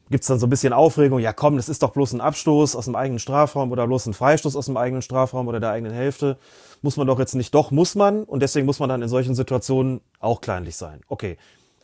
[0.09, 1.19] Gibt's dann so ein bisschen Aufregung.
[1.19, 4.13] Ja, komm, das ist doch bloß ein Abstoß aus dem eigenen Strafraum oder bloß ein
[4.13, 6.37] Freistoß aus dem eigenen Strafraum oder der eigenen Hälfte.
[6.83, 7.53] Muss man doch jetzt nicht.
[7.55, 8.23] Doch, muss man.
[8.23, 11.01] Und deswegen muss man dann in solchen Situationen auch kleinlich sein.
[11.07, 11.37] Okay.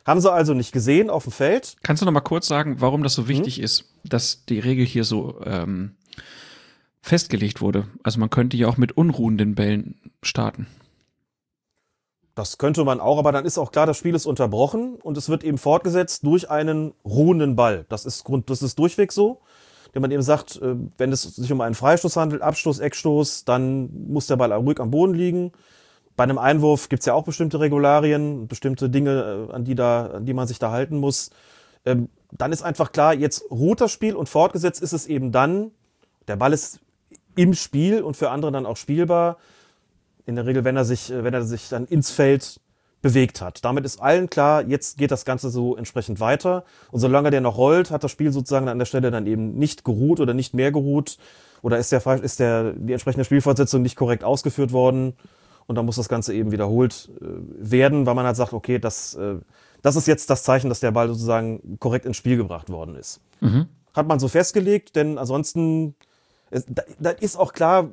[0.06, 1.78] Haben sie also nicht gesehen auf dem Feld.
[1.84, 3.64] Kannst du noch mal kurz sagen, warum das so wichtig hm?
[3.64, 5.96] ist, dass die Regel hier so ähm,
[7.02, 7.88] festgelegt wurde.
[8.04, 10.68] Also man könnte ja auch mit unruhenden Bällen starten.
[12.36, 15.28] Das könnte man auch, aber dann ist auch klar, das Spiel ist unterbrochen und es
[15.28, 17.86] wird eben fortgesetzt durch einen ruhenden Ball.
[17.90, 19.42] Das ist, Grund, das ist durchweg so.
[19.92, 23.90] Wenn man eben sagt, äh, wenn es sich um einen Freistoß handelt, Abstoß, Eckstoß, dann
[24.08, 25.52] muss der Ball ruhig am Boden liegen.
[26.16, 30.06] Bei einem Einwurf gibt es ja auch bestimmte Regularien, bestimmte Dinge, äh, an die, da,
[30.08, 31.32] an die man sich da halten muss.
[31.86, 35.72] Ähm, dann ist einfach klar, jetzt ruht das Spiel und fortgesetzt ist es eben dann,
[36.30, 36.80] der Ball ist
[37.42, 39.38] im Spiel und für andere dann auch spielbar.
[40.26, 42.60] In der Regel, wenn er sich, wenn er sich dann ins Feld
[43.02, 43.66] bewegt hat.
[43.66, 46.64] Damit ist allen klar, jetzt geht das Ganze so entsprechend weiter.
[46.92, 49.84] Und solange der noch rollt, hat das Spiel sozusagen an der Stelle dann eben nicht
[49.84, 51.18] geruht oder nicht mehr geruht.
[51.64, 55.14] Oder ist der, ist der, die entsprechende Spielfortsetzung nicht korrekt ausgeführt worden.
[55.66, 57.26] Und dann muss das Ganze eben wiederholt äh,
[57.58, 59.36] werden, weil man halt sagt, okay, das, äh,
[59.82, 63.20] das ist jetzt das Zeichen, dass der Ball sozusagen korrekt ins Spiel gebracht worden ist.
[63.40, 63.68] Mhm.
[63.96, 65.96] Hat man so festgelegt, denn ansonsten
[66.52, 67.90] da, da ist auch klar,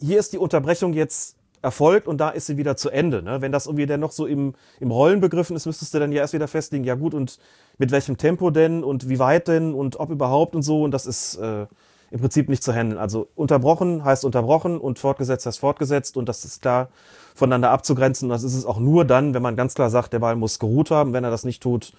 [0.00, 3.22] hier ist die Unterbrechung jetzt erfolgt und da ist sie wieder zu Ende.
[3.22, 3.40] Ne?
[3.40, 6.20] Wenn das irgendwie dann noch so im, im Rollen begriffen ist, müsstest du dann ja
[6.20, 7.38] erst wieder festlegen, ja gut, und
[7.78, 10.82] mit welchem Tempo denn und wie weit denn und ob überhaupt und so.
[10.82, 11.66] Und das ist äh,
[12.10, 12.98] im Prinzip nicht zu handeln.
[12.98, 16.88] Also unterbrochen heißt unterbrochen und fortgesetzt heißt fortgesetzt und das ist klar
[17.34, 18.26] voneinander abzugrenzen.
[18.26, 20.58] Und das ist es auch nur dann, wenn man ganz klar sagt, der Ball muss
[20.58, 21.12] geruht haben.
[21.12, 21.92] Wenn er das nicht tut,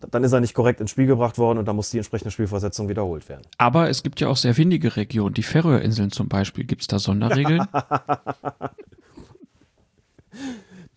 [0.00, 2.88] dann ist er nicht korrekt ins Spiel gebracht worden und dann muss die entsprechende Spielversetzung
[2.88, 3.42] wiederholt werden.
[3.58, 6.64] Aber es gibt ja auch sehr windige Regionen, die Färöerinseln zum Beispiel.
[6.64, 7.66] Gibt es da Sonderregeln?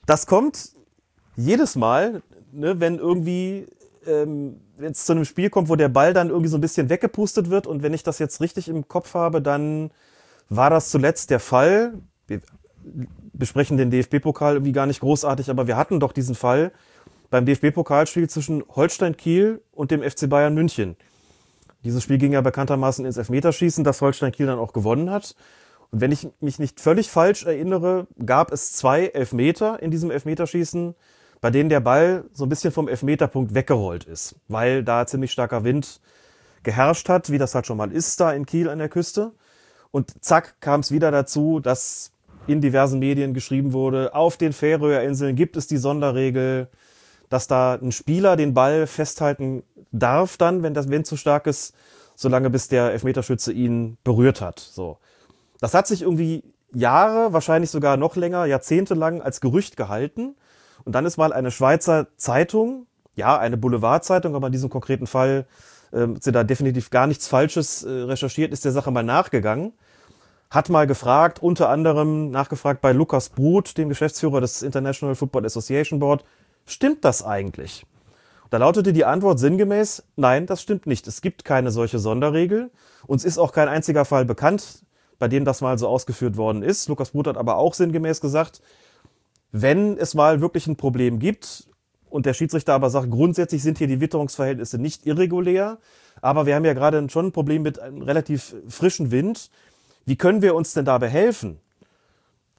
[0.06, 0.72] das kommt
[1.36, 3.68] jedes Mal, ne, wenn irgendwie,
[4.06, 6.90] ähm, wenn es zu einem Spiel kommt, wo der Ball dann irgendwie so ein bisschen
[6.90, 9.92] weggepustet wird und wenn ich das jetzt richtig im Kopf habe, dann
[10.50, 11.94] war das zuletzt der Fall.
[12.28, 12.42] Wir
[13.34, 16.72] besprechen den DFB-Pokal irgendwie gar nicht großartig, aber wir hatten doch diesen Fall
[17.30, 20.96] beim DFB-Pokalspiel zwischen Holstein Kiel und dem FC Bayern München.
[21.84, 25.36] Dieses Spiel ging ja bekanntermaßen ins Elfmeterschießen, das Holstein Kiel dann auch gewonnen hat.
[25.92, 30.96] Und wenn ich mich nicht völlig falsch erinnere, gab es zwei Elfmeter in diesem Elfmeterschießen,
[31.42, 35.64] bei denen der Ball so ein bisschen vom Elfmeterpunkt weggerollt ist, weil da ziemlich starker
[35.64, 36.02] Wind
[36.64, 39.32] geherrscht hat, wie das halt schon mal ist da in Kiel an der Küste.
[39.92, 42.12] Und zack kam es wieder dazu, dass
[42.46, 46.70] in diversen Medien geschrieben wurde, auf den Färöer Inseln gibt es die Sonderregel,
[47.30, 51.74] dass da ein Spieler den Ball festhalten darf dann, wenn das Wind zu stark ist,
[52.16, 54.60] solange bis der Elfmeterschütze ihn berührt hat.
[54.60, 54.98] So.
[55.62, 60.36] Das hat sich irgendwie Jahre, wahrscheinlich sogar noch länger, Jahrzehnte lang als Gerücht gehalten.
[60.86, 65.46] Und dann ist mal eine Schweizer Zeitung, ja, eine Boulevardzeitung, aber in diesem konkreten Fall
[65.92, 69.74] äh, sie da definitiv gar nichts Falsches äh, recherchiert, ist der Sache mal nachgegangen.
[70.50, 76.00] Hat mal gefragt, unter anderem nachgefragt bei Lukas Brut, dem Geschäftsführer des International Football Association
[76.00, 76.24] Board,
[76.72, 77.86] stimmt das eigentlich?
[78.50, 81.08] Da lautete die Antwort sinngemäß, nein, das stimmt nicht.
[81.08, 82.72] Es gibt keine solche Sonderregel.
[83.06, 84.84] Uns ist auch kein einziger Fall bekannt,
[85.20, 86.88] bei dem das mal so ausgeführt worden ist.
[86.88, 88.62] Lukas Brut hat aber auch sinngemäß gesagt,
[89.52, 91.68] wenn es mal wirklich ein Problem gibt
[92.10, 95.78] und der Schiedsrichter aber sagt, grundsätzlich sind hier die Witterungsverhältnisse nicht irregulär,
[96.22, 99.52] aber wir haben ja gerade schon ein Problem mit einem relativ frischen Wind.
[100.06, 101.60] Wie können wir uns denn dabei helfen?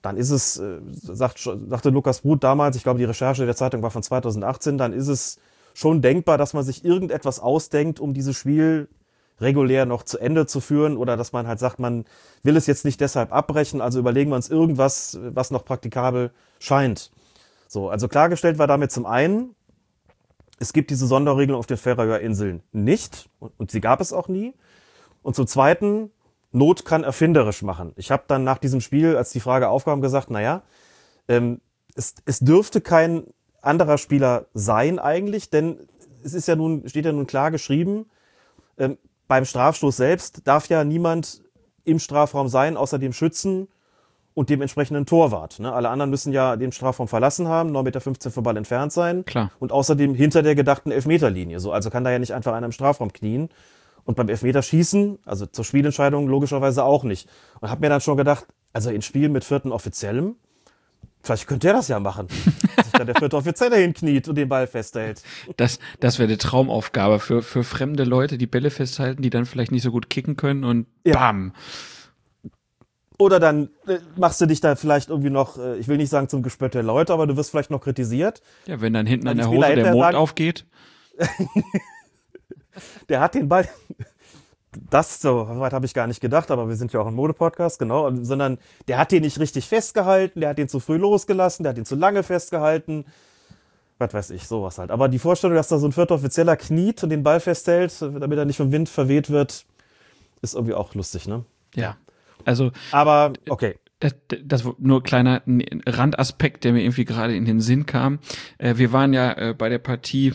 [0.02, 3.82] Dann ist es, äh, sagt, sagte Lukas Brut damals, ich glaube, die Recherche der Zeitung
[3.82, 5.38] war von 2018, dann ist es
[5.74, 8.88] schon denkbar, dass man sich irgendetwas ausdenkt, um dieses Spiel
[9.40, 12.04] regulär noch zu Ende zu führen oder dass man halt sagt, man
[12.42, 17.10] will es jetzt nicht deshalb abbrechen, also überlegen wir uns irgendwas, was noch praktikabel scheint.
[17.66, 19.54] So, also klargestellt war damit zum einen,
[20.58, 24.54] es gibt diese Sonderregelung auf den Färöer-Inseln nicht und sie gab es auch nie.
[25.22, 26.10] Und zum zweiten,
[26.52, 27.92] Not kann erfinderisch machen.
[27.96, 30.62] Ich habe dann nach diesem Spiel, als die Frage aufkam, gesagt, naja,
[31.28, 31.60] ähm,
[31.94, 33.24] es, es dürfte kein
[33.62, 35.78] anderer Spieler sein eigentlich, denn
[36.24, 38.06] es ist ja nun, steht ja nun klar geschrieben,
[38.78, 41.42] ähm, beim Strafstoß selbst darf ja niemand
[41.84, 43.68] im Strafraum sein, außer dem Schützen
[44.34, 45.60] und dem entsprechenden Torwart.
[45.60, 45.72] Ne?
[45.72, 49.24] Alle anderen müssen ja den Strafraum verlassen haben, 9,15 Meter vom Ball entfernt sein.
[49.24, 49.50] Klar.
[49.58, 51.60] Und außerdem hinter der gedachten Elfmeterlinie.
[51.60, 53.50] So, also kann da ja nicht einfach einer im Strafraum knien.
[54.04, 57.28] Und beim Elfmeterschießen, also zur Spielentscheidung logischerweise auch nicht.
[57.60, 60.36] Und habe mir dann schon gedacht, also in Spielen mit vierten Offiziellem,
[61.22, 62.28] Vielleicht könnte er das ja machen.
[62.76, 65.22] Dass sich da der vierte Offizielle hinkniet und den Ball festhält.
[65.58, 69.70] Das, das wäre eine Traumaufgabe für, für fremde Leute, die Bälle festhalten, die dann vielleicht
[69.70, 71.12] nicht so gut kicken können und Ja.
[71.16, 71.52] bam.
[73.18, 76.30] Oder dann äh, machst du dich da vielleicht irgendwie noch, äh, ich will nicht sagen
[76.30, 78.40] zum Gespött der Leute, aber du wirst vielleicht noch kritisiert.
[78.64, 80.64] Ja, wenn dann hinten an der Hose der Mond sagen- aufgeht.
[83.08, 83.68] Der hat den Ball.
[84.88, 87.80] Das, so weit habe ich gar nicht gedacht, aber wir sind ja auch ein Modepodcast,
[87.80, 91.70] genau, sondern der hat den nicht richtig festgehalten, der hat den zu früh losgelassen, der
[91.70, 93.04] hat den zu lange festgehalten.
[93.98, 94.90] Was weiß ich, sowas halt.
[94.90, 98.38] Aber die Vorstellung, dass da so ein vierter Offizieller kniet und den Ball festhält, damit
[98.38, 99.66] er nicht vom Wind verweht wird,
[100.40, 101.44] ist irgendwie auch lustig, ne?
[101.74, 101.96] Ja.
[102.44, 103.76] Also, Aber okay.
[103.98, 105.42] das, das nur kleiner
[105.86, 108.20] Randaspekt, der mir irgendwie gerade in den Sinn kam.
[108.58, 110.32] Äh, wir waren ja äh, bei der Partie äh,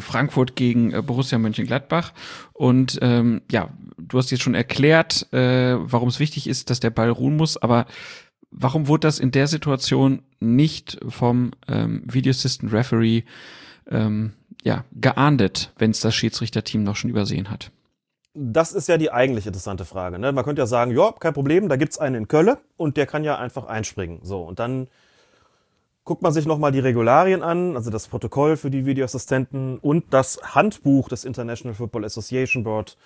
[0.00, 2.12] Frankfurt gegen äh, Borussia Mönchengladbach
[2.52, 6.90] und ähm, ja, du hast jetzt schon erklärt, äh, warum es wichtig ist, dass der
[6.90, 7.86] Ball ruhen muss, aber
[8.50, 13.22] warum wurde das in der Situation nicht vom ähm, Video Assistant Referee
[13.90, 17.70] ähm, ja, geahndet, wenn es das Schiedsrichterteam noch schon übersehen hat?
[18.34, 20.18] Das ist ja die eigentlich interessante Frage.
[20.18, 20.32] Ne?
[20.32, 23.24] Man könnte ja sagen, ja, kein Problem, da gibt's einen in Kölle und der kann
[23.24, 24.20] ja einfach einspringen.
[24.22, 24.88] So, und dann
[26.10, 30.40] guckt man sich nochmal die Regularien an, also das Protokoll für die Videoassistenten und das
[30.42, 32.96] Handbuch des International Football Association Board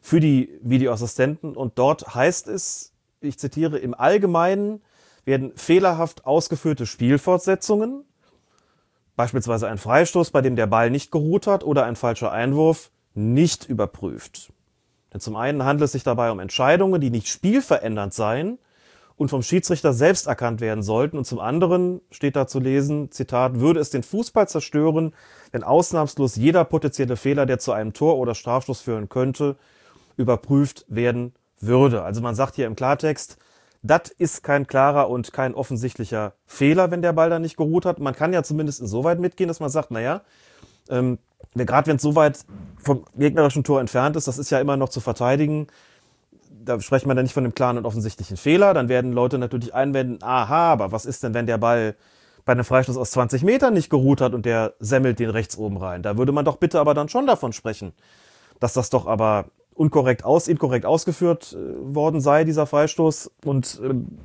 [0.00, 1.54] für die Videoassistenten.
[1.54, 4.82] Und dort heißt es, ich zitiere, im Allgemeinen
[5.24, 8.02] werden fehlerhaft ausgeführte Spielfortsetzungen,
[9.14, 13.68] beispielsweise ein Freistoß, bei dem der Ball nicht geruht hat oder ein falscher Einwurf, nicht
[13.68, 14.52] überprüft.
[15.12, 18.58] Denn zum einen handelt es sich dabei um Entscheidungen, die nicht spielverändernd seien
[19.18, 21.18] und vom Schiedsrichter selbst erkannt werden sollten.
[21.18, 25.12] Und zum anderen steht da zu lesen, Zitat, würde es den Fußball zerstören,
[25.50, 29.56] wenn ausnahmslos jeder potenzielle Fehler, der zu einem Tor oder Strafstoß führen könnte,
[30.16, 32.02] überprüft werden würde.
[32.02, 33.38] Also man sagt hier im Klartext,
[33.82, 37.98] das ist kein klarer und kein offensichtlicher Fehler, wenn der Ball da nicht geruht hat.
[37.98, 40.22] Man kann ja zumindest insoweit mitgehen, dass man sagt, naja,
[40.90, 41.18] ähm,
[41.54, 42.44] gerade wenn es so weit
[42.80, 45.66] vom gegnerischen Tor entfernt ist, das ist ja immer noch zu verteidigen.
[46.68, 48.74] Da sprechen wir dann nicht von dem klaren und offensichtlichen Fehler.
[48.74, 51.96] Dann werden Leute natürlich einwenden, aha, aber was ist denn, wenn der Ball
[52.44, 55.78] bei einem Freistoß aus 20 Metern nicht geruht hat und der semmelt den rechts oben
[55.78, 56.02] rein.
[56.02, 57.92] Da würde man doch bitte aber dann schon davon sprechen,
[58.60, 63.30] dass das doch aber unkorrekt aus, inkorrekt ausgeführt äh, worden sei, dieser Freistoß.
[63.46, 64.18] Und ähm,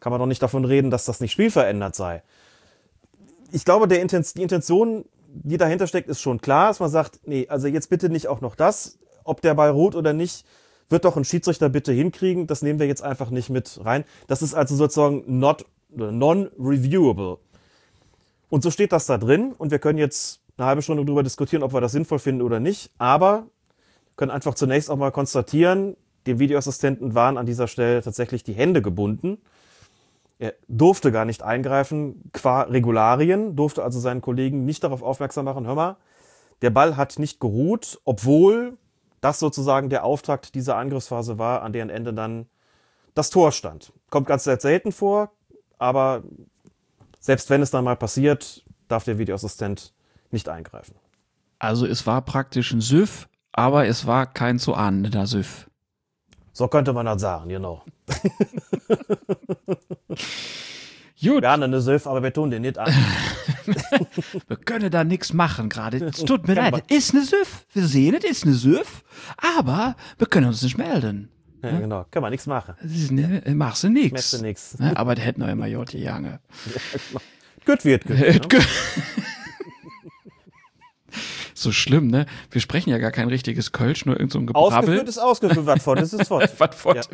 [0.00, 2.22] kann man doch nicht davon reden, dass das nicht spielverändert sei.
[3.52, 7.20] Ich glaube, der Intens die Intention, die dahinter steckt, ist schon klar, dass man sagt,
[7.24, 10.44] nee, also jetzt bitte nicht auch noch das, ob der Ball ruht oder nicht,
[10.88, 12.46] wird doch ein Schiedsrichter bitte hinkriegen.
[12.46, 14.04] Das nehmen wir jetzt einfach nicht mit rein.
[14.26, 17.38] Das ist also sozusagen not, non-reviewable.
[18.48, 21.62] Und so steht das da drin und wir können jetzt eine halbe Stunde darüber diskutieren,
[21.62, 22.90] ob wir das sinnvoll finden oder nicht.
[22.98, 23.46] Aber
[24.16, 25.96] können einfach zunächst auch mal konstatieren,
[26.26, 29.38] dem Videoassistenten waren an dieser Stelle tatsächlich die Hände gebunden.
[30.38, 35.66] Er durfte gar nicht eingreifen qua Regularien, durfte also seinen Kollegen nicht darauf aufmerksam machen,
[35.66, 35.96] hör mal,
[36.62, 38.76] der Ball hat nicht geruht, obwohl
[39.20, 42.46] das sozusagen der Auftakt dieser Angriffsphase war, an deren Ende dann
[43.14, 43.92] das Tor stand.
[44.10, 45.32] Kommt ganz selten vor,
[45.78, 46.22] aber
[47.18, 49.92] selbst wenn es dann mal passiert, darf der Videoassistent
[50.30, 50.94] nicht eingreifen.
[51.58, 55.68] Also es war praktisch ein Süff, aber es war kein zu ahnender Süff.
[56.52, 57.82] So könnte man das sagen, genau.
[61.22, 62.92] Gut, Gerne eine Süff, aber wir tun den nicht an.
[64.48, 66.04] wir können da nichts machen gerade.
[66.04, 66.84] Es tut mir leid.
[66.88, 67.66] Es ist eine Süff.
[67.72, 69.02] Wir sehen, es ist eine Süff,
[69.38, 71.30] aber wir können uns nicht melden.
[71.62, 72.74] Ja, genau, kann man nichts machen.
[73.10, 74.12] Ne, machst du nichts.
[74.12, 74.78] Machst du nix.
[74.78, 76.40] Ne, Aber der hätte noch immer Jotti Jange.
[77.66, 78.16] Gut wird, gut.
[78.16, 78.48] Äh, Ne?
[81.54, 82.26] So schlimm, ne?
[82.50, 84.78] Wir sprechen ja gar kein richtiges Kölsch, nur irgend so ein Gebrabbel.
[84.78, 86.52] Ausgeführt ist ausgeführt, was fort ist, ist fort.
[86.58, 87.08] Was fort.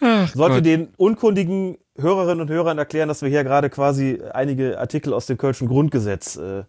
[0.00, 0.66] Ach Sollte Gott.
[0.66, 5.36] den unkundigen Hörerinnen und Hörern erklären, dass wir hier gerade quasi einige Artikel aus dem
[5.36, 6.64] Kölschen Grundgesetz äh,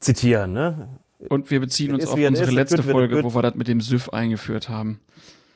[0.00, 0.52] zitieren.
[0.52, 0.88] Ne?
[1.28, 3.24] Und wir beziehen uns Ist auf unsere ist, letzte wird Folge, gut.
[3.24, 5.00] wo wir das mit dem Süff eingeführt haben.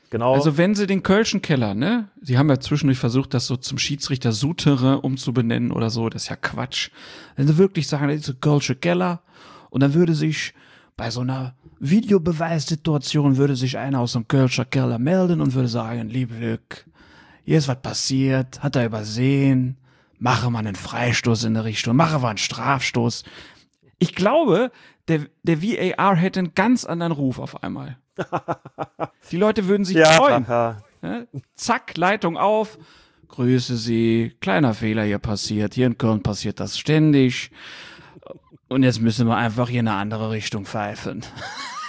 [0.09, 0.33] Genau.
[0.33, 2.09] Also wenn sie den Kölschen Keller, ne?
[2.21, 6.09] Sie haben ja zwischendurch versucht, das so zum Schiedsrichter Sutere umzubenennen oder so.
[6.09, 6.89] Das ist ja Quatsch.
[7.37, 9.21] Wenn sie wirklich sagen, das ist ein Kölsche Keller
[9.69, 10.53] und dann würde sich
[10.97, 16.09] bei so einer Videobeweissituation würde sich einer aus dem Kölscher Keller melden und würde sagen,
[16.09, 16.85] liebe Glück,
[17.43, 19.77] hier ist was passiert, hat er übersehen,
[20.19, 23.23] mache mal einen Freistoß in der Richtung, mache mal einen Strafstoß.
[23.99, 24.71] Ich glaube,
[25.07, 27.97] der, der VAR hätte einen ganz anderen Ruf auf einmal.
[29.31, 30.45] Die Leute würden sich ja, freuen.
[30.47, 30.83] ja.
[31.55, 32.77] Zack, Leitung auf.
[33.27, 34.35] Grüße Sie.
[34.41, 35.73] Kleiner Fehler hier passiert.
[35.73, 37.49] Hier in Köln passiert das ständig.
[38.67, 41.25] Und jetzt müssen wir einfach hier in eine andere Richtung pfeifen.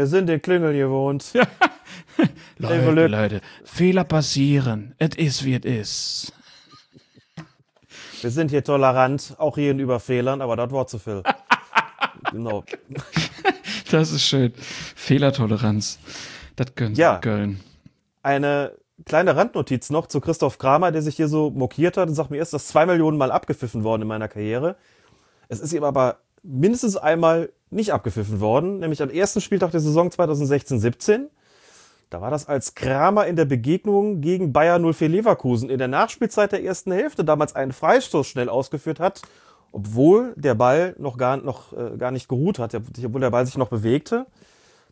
[0.00, 1.34] Wir sind den Klüngel gewohnt.
[2.56, 3.10] Leute, Glück.
[3.10, 4.94] Leute, Fehler passieren.
[4.96, 6.32] Es ist, wie es ist.
[8.22, 11.22] Wir sind hier tolerant, auch hier über Fehlern, aber das Wort zu viel.
[12.32, 12.64] genau.
[13.90, 14.54] Das ist schön.
[14.96, 15.98] Fehlertoleranz.
[16.56, 17.18] Das können Ja.
[17.18, 17.60] Köln.
[18.22, 18.72] Eine
[19.04, 22.40] kleine Randnotiz noch zu Christoph Kramer, der sich hier so mokiert hat und sagt, mir
[22.40, 24.76] ist das zwei Millionen Mal abgepfiffen worden in meiner Karriere.
[25.48, 30.08] Es ist ihm aber mindestens einmal nicht abgepfiffen worden, nämlich am ersten Spieltag der Saison
[30.08, 31.28] 2016-17.
[32.10, 36.50] Da war das als Kramer in der Begegnung gegen Bayer 04 Leverkusen in der Nachspielzeit
[36.50, 39.22] der ersten Hälfte damals einen Freistoß schnell ausgeführt hat,
[39.70, 43.56] obwohl der Ball noch gar, noch, äh, gar nicht geruht hat, obwohl der Ball sich
[43.56, 44.26] noch bewegte.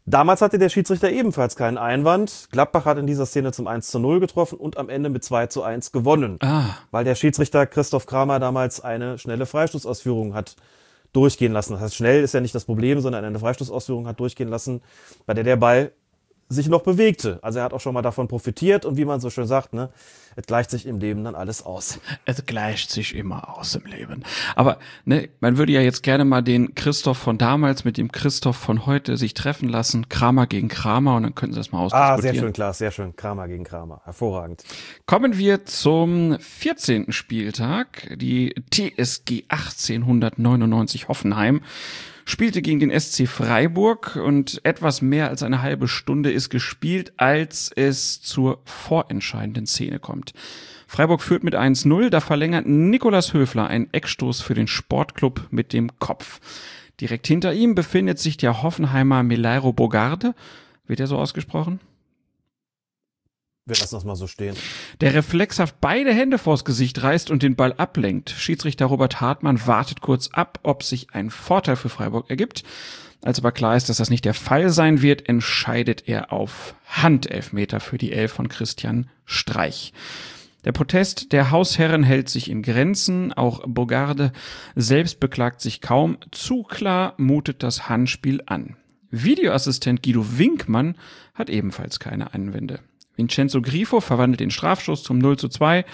[0.07, 2.49] Damals hatte der Schiedsrichter ebenfalls keinen Einwand.
[2.51, 5.49] Gladbach hat in dieser Szene zum 1 zu 0 getroffen und am Ende mit 2
[5.49, 6.39] zu 1 gewonnen.
[6.41, 10.57] Ah, Weil der Schiedsrichter Christoph Kramer damals eine schnelle Freistoßausführung hat
[11.13, 11.73] durchgehen lassen.
[11.73, 14.83] Das heißt, schnell ist ja nicht das Problem, sondern eine Freistoßausführung hat durchgehen lassen,
[15.27, 15.93] bei der der Ball
[16.49, 17.39] sich noch bewegte.
[17.43, 19.91] Also er hat auch schon mal davon profitiert und wie man so schön sagt, ne,
[20.35, 22.01] es gleicht sich im Leben dann alles aus.
[22.25, 24.23] es gleicht sich immer aus im Leben.
[24.57, 28.57] Aber ne, man würde ja jetzt gerne mal den Christoph von damals mit dem Christoph
[28.57, 30.09] von heute sich treffen lassen.
[30.09, 32.19] Kramer gegen Kramer und dann könnten sie das mal ausdiskutieren.
[32.19, 33.17] Ah, sehr schön, klar, sehr schön.
[33.17, 34.01] Kramer gegen Kramer.
[34.05, 34.63] Hervorragend.
[35.07, 37.13] Kommen wir zum 14.
[37.13, 38.17] Spieltag.
[38.17, 41.61] Die TSG 1899 Hoffenheim
[42.29, 47.73] spielte gegen den SC Freiburg und etwas mehr als eine halbe Stunde ist gespielt, als
[47.75, 50.35] es zur vorentscheidenden Szene kommt.
[50.87, 55.99] Freiburg führt mit 1-0, da verlängert Nikolas Höfler einen Eckstoß für den Sportclub mit dem
[55.99, 56.41] Kopf.
[57.01, 60.35] Direkt hinter ihm befindet sich der Hoffenheimer Melairo Bogarde.
[60.87, 61.81] Wird er so ausgesprochen?
[63.69, 64.57] Wir lassen das mal so stehen.
[65.03, 68.31] der reflexhaft beide Hände vors Gesicht reißt und den Ball ablenkt.
[68.31, 72.65] Schiedsrichter Robert Hartmann wartet kurz ab, ob sich ein Vorteil für Freiburg ergibt.
[73.23, 77.81] Als aber klar ist, dass das nicht der Fall sein wird, entscheidet er auf Handelfmeter
[77.81, 79.93] für die Elf von Christian Streich.
[80.65, 83.33] Der Protest der Hausherren hält sich in Grenzen.
[83.33, 84.33] Auch Bogarde
[84.77, 86.17] selbst beklagt sich kaum.
[86.31, 88.77] Zu klar mutet das Handspiel an.
[89.11, 90.97] Videoassistent Guido Winkmann
[91.35, 92.81] hat ebenfalls keine Einwände.
[93.19, 95.85] Vincenzo Grifo verwandelt den Strafschuss zum 0 zu 2.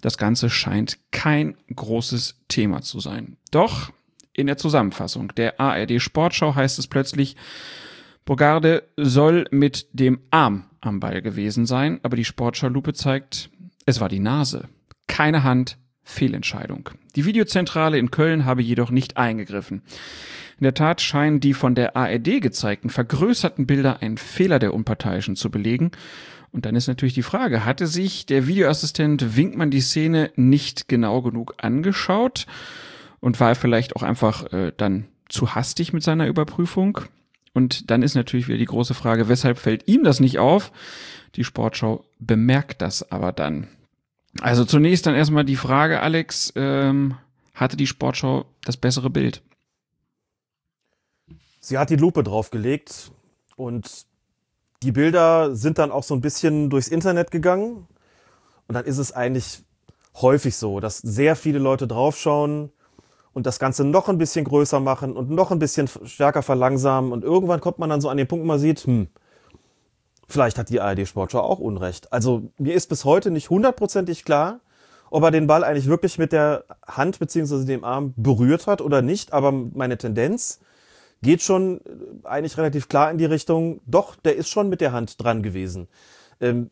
[0.00, 3.36] Das Ganze scheint kein großes Thema zu sein.
[3.50, 3.92] Doch
[4.32, 7.36] in der Zusammenfassung der ARD Sportschau heißt es plötzlich,
[8.24, 13.50] Bogarde soll mit dem Arm am Ball gewesen sein, aber die Sportschau-Lupe zeigt,
[13.84, 14.68] es war die Nase.
[15.08, 16.90] Keine Hand, Fehlentscheidung.
[17.16, 19.82] Die Videozentrale in Köln habe jedoch nicht eingegriffen.
[20.58, 25.36] In der Tat scheinen die von der ARD gezeigten vergrößerten Bilder einen Fehler der Unparteiischen
[25.36, 25.90] zu belegen.
[26.52, 31.22] Und dann ist natürlich die Frage, hatte sich der Videoassistent Winkmann die Szene nicht genau
[31.22, 32.46] genug angeschaut
[33.20, 37.00] und war vielleicht auch einfach äh, dann zu hastig mit seiner Überprüfung?
[37.54, 40.72] Und dann ist natürlich wieder die große Frage, weshalb fällt ihm das nicht auf?
[41.36, 43.68] Die Sportschau bemerkt das aber dann.
[44.40, 47.16] Also zunächst dann erstmal die Frage, Alex, ähm,
[47.54, 49.42] hatte die Sportschau das bessere Bild?
[51.60, 53.12] Sie hat die Lupe draufgelegt
[53.56, 54.06] und
[54.82, 57.86] die Bilder sind dann auch so ein bisschen durchs Internet gegangen.
[58.68, 59.62] Und dann ist es eigentlich
[60.20, 62.70] häufig so, dass sehr viele Leute draufschauen
[63.32, 67.12] und das Ganze noch ein bisschen größer machen und noch ein bisschen stärker verlangsamen.
[67.12, 69.08] Und irgendwann kommt man dann so an den Punkt, wo man sieht, hm,
[70.28, 72.12] vielleicht hat die ARD Sportschau auch Unrecht.
[72.12, 74.60] Also mir ist bis heute nicht hundertprozentig klar,
[75.10, 79.02] ob er den Ball eigentlich wirklich mit der Hand beziehungsweise dem Arm berührt hat oder
[79.02, 79.32] nicht.
[79.32, 80.60] Aber meine Tendenz
[81.22, 84.92] geht schon äh, eigentlich relativ klar in die Richtung, doch, der ist schon mit der
[84.92, 85.88] Hand dran gewesen.
[86.40, 86.70] Ähm,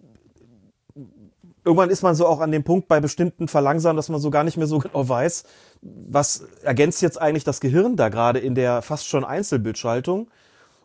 [1.65, 4.45] irgendwann ist man so auch an dem Punkt bei bestimmten Verlangsamen, dass man so gar
[4.45, 5.45] nicht mehr so genau weiß,
[5.83, 10.31] was ergänzt jetzt eigentlich das Gehirn da gerade in der fast schon Einzelbildschaltung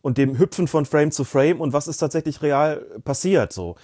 [0.02, 3.76] und dem Hüpfen von Frame zu Frame und was ist tatsächlich real passiert so.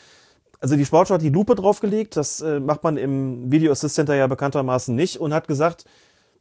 [0.59, 4.27] Also die Sportschau hat die Lupe draufgelegt, das äh, macht man im Video Assistant ja
[4.27, 5.85] bekanntermaßen nicht und hat gesagt,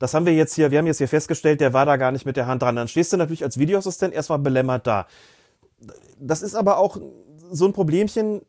[0.00, 2.24] das haben wir jetzt hier, wir haben jetzt hier festgestellt, der war da gar nicht
[2.24, 2.74] mit der Hand dran.
[2.74, 5.06] Dann stehst du natürlich als Videoassistent erstmal belämmert da.
[6.18, 6.96] Das ist aber auch
[7.50, 8.40] so ein Problemchen,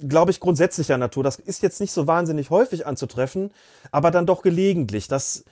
[0.00, 1.22] glaube ich, grundsätzlicher Natur.
[1.22, 3.52] Das ist jetzt nicht so wahnsinnig häufig anzutreffen,
[3.92, 5.44] aber dann doch gelegentlich, dass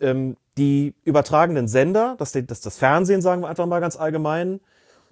[0.00, 4.60] ähm, die übertragenen Sender, dass, die, dass das Fernsehen, sagen wir einfach mal ganz allgemein,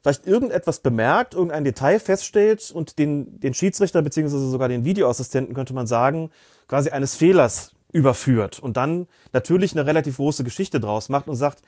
[0.02, 5.74] vielleicht irgendetwas bemerkt, irgendein Detail feststellt und den, den Schiedsrichter beziehungsweise sogar den Videoassistenten, könnte
[5.74, 6.30] man sagen,
[6.68, 11.62] quasi eines Fehlers überführt und dann natürlich eine relativ große Geschichte draus macht und sagt,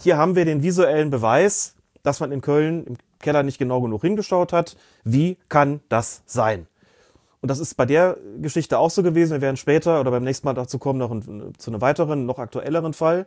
[0.00, 4.02] hier haben wir den visuellen Beweis, dass man in Köln im Keller nicht genau genug
[4.02, 4.76] hingeschaut hat.
[5.04, 6.66] Wie kann das sein?
[7.42, 9.32] Und das ist bei der Geschichte auch so gewesen.
[9.32, 12.38] Wir werden später oder beim nächsten Mal dazu kommen, noch ein, zu einem weiteren, noch
[12.38, 13.26] aktuelleren Fall.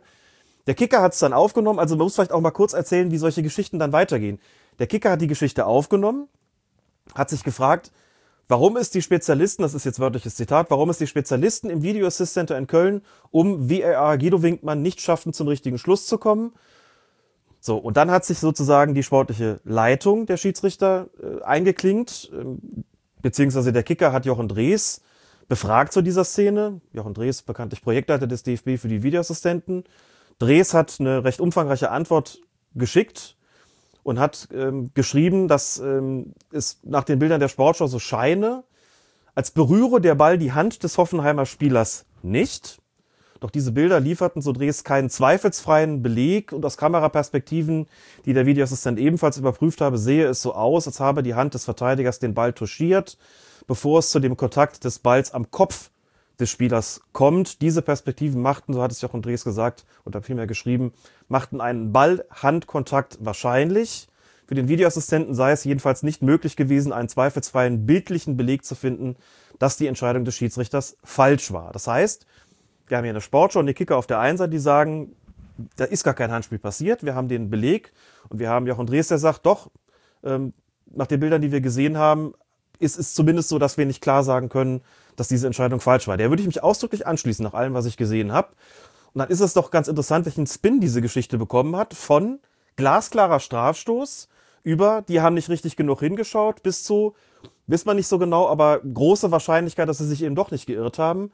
[0.66, 1.78] Der Kicker hat es dann aufgenommen.
[1.78, 4.40] Also man muss vielleicht auch mal kurz erzählen, wie solche Geschichten dann weitergehen.
[4.78, 6.28] Der Kicker hat die Geschichte aufgenommen,
[7.14, 7.90] hat sich gefragt,
[8.46, 12.06] Warum es die Spezialisten, das ist jetzt wörtliches Zitat, warum es die Spezialisten im Video
[12.06, 16.52] Assist Center in Köln um VAR Guido Winkmann nicht schafften, zum richtigen Schluss zu kommen.
[17.60, 22.44] So, und dann hat sich sozusagen die sportliche Leitung der Schiedsrichter äh, eingeklinkt, äh,
[23.22, 25.00] beziehungsweise der Kicker hat Jochen Drees
[25.48, 26.82] befragt zu dieser Szene.
[26.92, 29.84] Jochen Drees, bekanntlich Projektleiter des DFB für die Videoassistenten.
[30.38, 32.42] Drees hat eine recht umfangreiche Antwort
[32.74, 33.33] geschickt
[34.04, 38.62] und hat ähm, geschrieben, dass ähm, es nach den Bildern der Sportschau so scheine,
[39.34, 42.80] als berühre der Ball die Hand des Hoffenheimer Spielers nicht.
[43.40, 47.86] Doch diese Bilder lieferten so Dres keinen zweifelsfreien Beleg und aus Kameraperspektiven,
[48.24, 51.64] die der Videoassistent ebenfalls überprüft habe, sehe es so aus, als habe die Hand des
[51.64, 53.18] Verteidigers den Ball touchiert,
[53.66, 55.90] bevor es zu dem Kontakt des Balls am Kopf
[56.40, 57.62] des Spielers kommt.
[57.62, 60.92] Diese Perspektiven machten, so hat es Jochen Drees gesagt oder vielmehr geschrieben,
[61.28, 64.08] machten einen Ball-Handkontakt wahrscheinlich.
[64.46, 69.16] Für den Videoassistenten sei es jedenfalls nicht möglich gewesen, einen zweifelsfreien bildlichen Beleg zu finden,
[69.58, 71.72] dass die Entscheidung des Schiedsrichters falsch war.
[71.72, 72.26] Das heißt,
[72.86, 75.16] wir haben hier eine Sportschau und die Kicker auf der einen Seite, die sagen,
[75.76, 77.04] da ist gar kein Handspiel passiert.
[77.04, 77.92] Wir haben den Beleg
[78.28, 79.70] und wir haben Jochen Drees, der sagt, doch,
[80.22, 80.52] ähm,
[80.86, 82.34] nach den Bildern, die wir gesehen haben,
[82.78, 84.82] ist es zumindest so, dass wir nicht klar sagen können,
[85.16, 86.16] dass diese Entscheidung falsch war.
[86.16, 88.48] Der würde ich mich ausdrücklich anschließen nach allem, was ich gesehen habe.
[89.12, 91.94] Und dann ist es doch ganz interessant, welchen Spin diese Geschichte bekommen hat.
[91.94, 92.40] Von
[92.76, 94.28] glasklarer Strafstoß
[94.64, 97.14] über, die haben nicht richtig genug hingeschaut, bis zu,
[97.66, 100.98] wisst man nicht so genau, aber große Wahrscheinlichkeit, dass sie sich eben doch nicht geirrt
[100.98, 101.30] haben.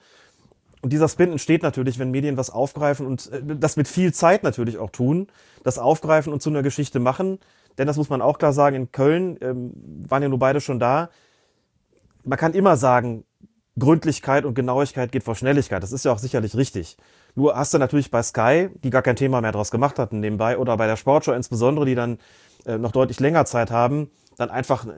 [0.83, 4.43] Und dieser Spin entsteht natürlich, wenn Medien was aufgreifen und äh, das mit viel Zeit
[4.43, 5.29] natürlich auch tun,
[5.63, 7.39] das aufgreifen und zu einer Geschichte machen.
[7.79, 9.73] Denn das muss man auch klar sagen, in Köln ähm,
[10.09, 11.11] waren ja nur beide schon da.
[12.25, 13.25] Man kann immer sagen,
[13.79, 15.83] Gründlichkeit und Genauigkeit geht vor Schnelligkeit.
[15.83, 16.97] Das ist ja auch sicherlich richtig.
[17.35, 20.59] Nur hast du natürlich bei Sky, die gar kein Thema mehr draus gemacht hatten nebenbei,
[20.59, 22.19] oder bei der Sportshow insbesondere, die dann
[22.67, 24.91] äh, noch deutlich länger Zeit haben, dann einfach äh,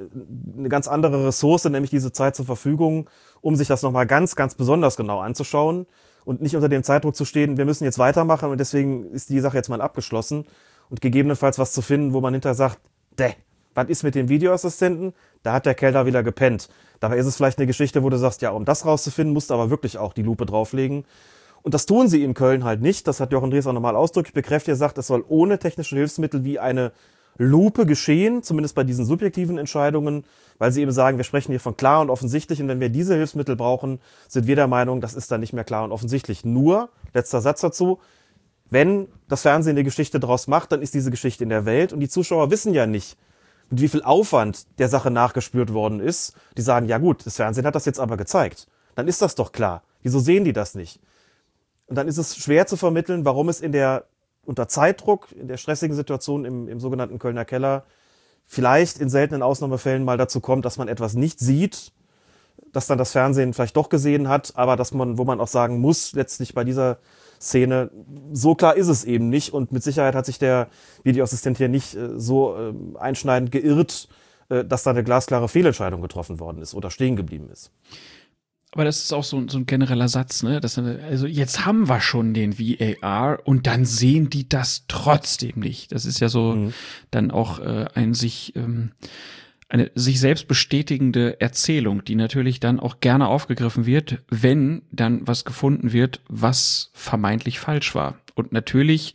[0.58, 3.08] eine ganz andere Ressource, nämlich diese Zeit zur Verfügung,
[3.40, 5.86] um sich das nochmal ganz, ganz besonders genau anzuschauen
[6.24, 9.40] und nicht unter dem Zeitdruck zu stehen, wir müssen jetzt weitermachen und deswegen ist die
[9.40, 10.46] Sache jetzt mal abgeschlossen
[10.90, 12.78] und gegebenenfalls was zu finden, wo man hinterher sagt,
[13.18, 13.34] däh,
[13.74, 15.14] Was ist mit dem Videoassistenten?
[15.42, 16.68] Da hat der da wieder gepennt.
[17.00, 19.54] Dabei ist es vielleicht eine Geschichte, wo du sagst, ja, um das rauszufinden, musst du
[19.54, 21.04] aber wirklich auch die Lupe drauflegen.
[21.62, 23.06] Und das tun sie in Köln halt nicht.
[23.06, 24.74] Das hat Jochen Dries auch nochmal ausdrücklich bekräftigt.
[24.74, 26.92] Er sagt, es soll ohne technische Hilfsmittel wie eine
[27.38, 30.24] Lupe geschehen, zumindest bei diesen subjektiven Entscheidungen,
[30.58, 33.14] weil sie eben sagen, wir sprechen hier von klar und offensichtlich und wenn wir diese
[33.14, 36.44] Hilfsmittel brauchen, sind wir der Meinung, das ist dann nicht mehr klar und offensichtlich.
[36.44, 38.00] Nur, letzter Satz dazu,
[38.68, 42.00] wenn das Fernsehen eine Geschichte draus macht, dann ist diese Geschichte in der Welt und
[42.00, 43.16] die Zuschauer wissen ja nicht,
[43.70, 46.34] mit wie viel Aufwand der Sache nachgespürt worden ist.
[46.56, 48.66] Die sagen, ja gut, das Fernsehen hat das jetzt aber gezeigt.
[48.94, 49.82] Dann ist das doch klar.
[50.02, 51.00] Wieso sehen die das nicht?
[51.86, 54.04] Und dann ist es schwer zu vermitteln, warum es in der
[54.44, 57.84] unter Zeitdruck, in der stressigen Situation im, im sogenannten Kölner Keller,
[58.44, 61.92] vielleicht in seltenen Ausnahmefällen mal dazu kommt, dass man etwas nicht sieht,
[62.72, 65.78] dass dann das Fernsehen vielleicht doch gesehen hat, aber dass man, wo man auch sagen
[65.80, 66.98] muss, letztlich bei dieser
[67.42, 67.90] Szene,
[68.32, 70.68] so klar ist es eben nicht und mit Sicherheit hat sich der
[71.02, 74.08] Videoassistent hier nicht äh, so äh, einschneidend geirrt,
[74.48, 77.72] äh, dass da eine glasklare Fehlentscheidung getroffen worden ist oder stehen geblieben ist.
[78.74, 80.58] Aber das ist auch so, so ein genereller Satz, ne?
[80.58, 85.92] Das, also jetzt haben wir schon den VAR und dann sehen die das trotzdem nicht.
[85.92, 86.72] Das ist ja so mhm.
[87.10, 88.92] dann auch äh, ein sich ähm,
[89.72, 95.46] eine sich selbst bestätigende Erzählung, die natürlich dann auch gerne aufgegriffen wird, wenn dann was
[95.46, 98.18] gefunden wird, was vermeintlich falsch war.
[98.34, 99.14] Und natürlich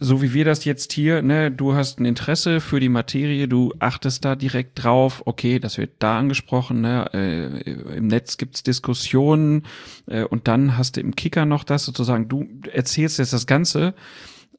[0.00, 3.74] so wie wir das jetzt hier, ne, du hast ein Interesse für die Materie, du
[3.80, 9.64] achtest da direkt drauf, okay, das wird da angesprochen, ne, äh, im Netz gibt's Diskussionen
[10.06, 13.94] äh, und dann hast du im Kicker noch das sozusagen, du erzählst jetzt das Ganze,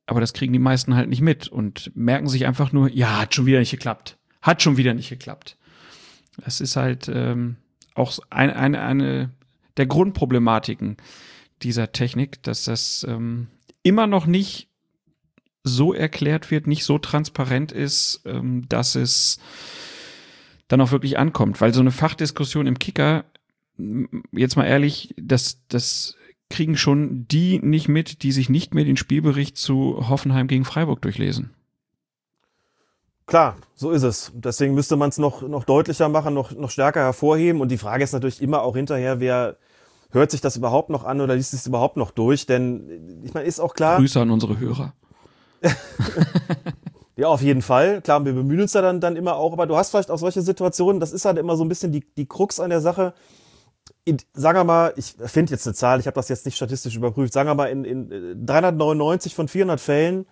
[0.05, 3.33] aber das kriegen die meisten halt nicht mit und merken sich einfach nur, ja, hat
[3.33, 5.57] schon wieder nicht geklappt, hat schon wieder nicht geklappt.
[6.37, 7.57] Das ist halt ähm,
[7.95, 9.31] auch eine, eine, eine
[9.77, 10.97] der Grundproblematiken
[11.61, 13.47] dieser Technik, dass das ähm,
[13.83, 14.69] immer noch nicht
[15.63, 19.39] so erklärt wird, nicht so transparent ist, ähm, dass es
[20.67, 21.59] dann auch wirklich ankommt.
[21.59, 23.25] Weil so eine Fachdiskussion im Kicker,
[24.31, 26.15] jetzt mal ehrlich, das, das
[26.49, 31.01] kriegen schon die nicht mit, die sich nicht mehr den Spielbericht zu Hoffenheim gegen Freiburg
[31.01, 31.51] durchlesen.
[33.29, 34.31] Klar, so ist es.
[34.33, 37.61] Deswegen müsste man es noch, noch deutlicher machen, noch, noch stärker hervorheben.
[37.61, 39.57] Und die Frage ist natürlich immer auch hinterher, wer
[40.09, 42.47] hört sich das überhaupt noch an oder liest es überhaupt noch durch?
[42.47, 43.97] Denn ich meine, ist auch klar.
[43.97, 44.93] Grüße an unsere Hörer.
[47.17, 48.01] ja, auf jeden Fall.
[48.01, 50.41] Klar, wir bemühen uns da dann, dann immer auch, aber du hast vielleicht auch solche
[50.41, 53.13] Situationen, das ist halt immer so ein bisschen die, die Krux an der Sache.
[54.05, 56.95] In, sagen wir mal, ich finde jetzt eine Zahl, ich habe das jetzt nicht statistisch
[56.95, 60.25] überprüft, sagen wir mal, in, in 399 von 400 Fällen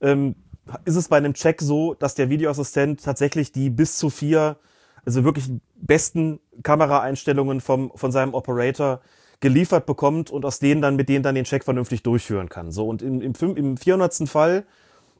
[0.00, 0.36] ähm,
[0.84, 4.56] ist es bei einem Check so, dass der Videoassistent tatsächlich die bis zu vier,
[5.04, 9.00] also wirklich besten Kameraeinstellungen vom, von seinem Operator
[9.40, 12.72] geliefert bekommt und aus denen dann mit denen dann den Check vernünftig durchführen kann.
[12.72, 14.28] So und im, im, im 400.
[14.28, 14.64] Fall,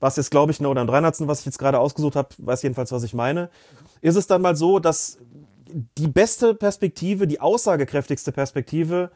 [0.00, 1.26] was jetzt glaube ich nur oder im 300.
[1.28, 3.50] was ich jetzt gerade ausgesucht habe, weiß jedenfalls, was ich meine,
[4.00, 5.18] ist es dann mal so, dass
[5.98, 9.10] die beste Perspektive, die aussagekräftigste Perspektive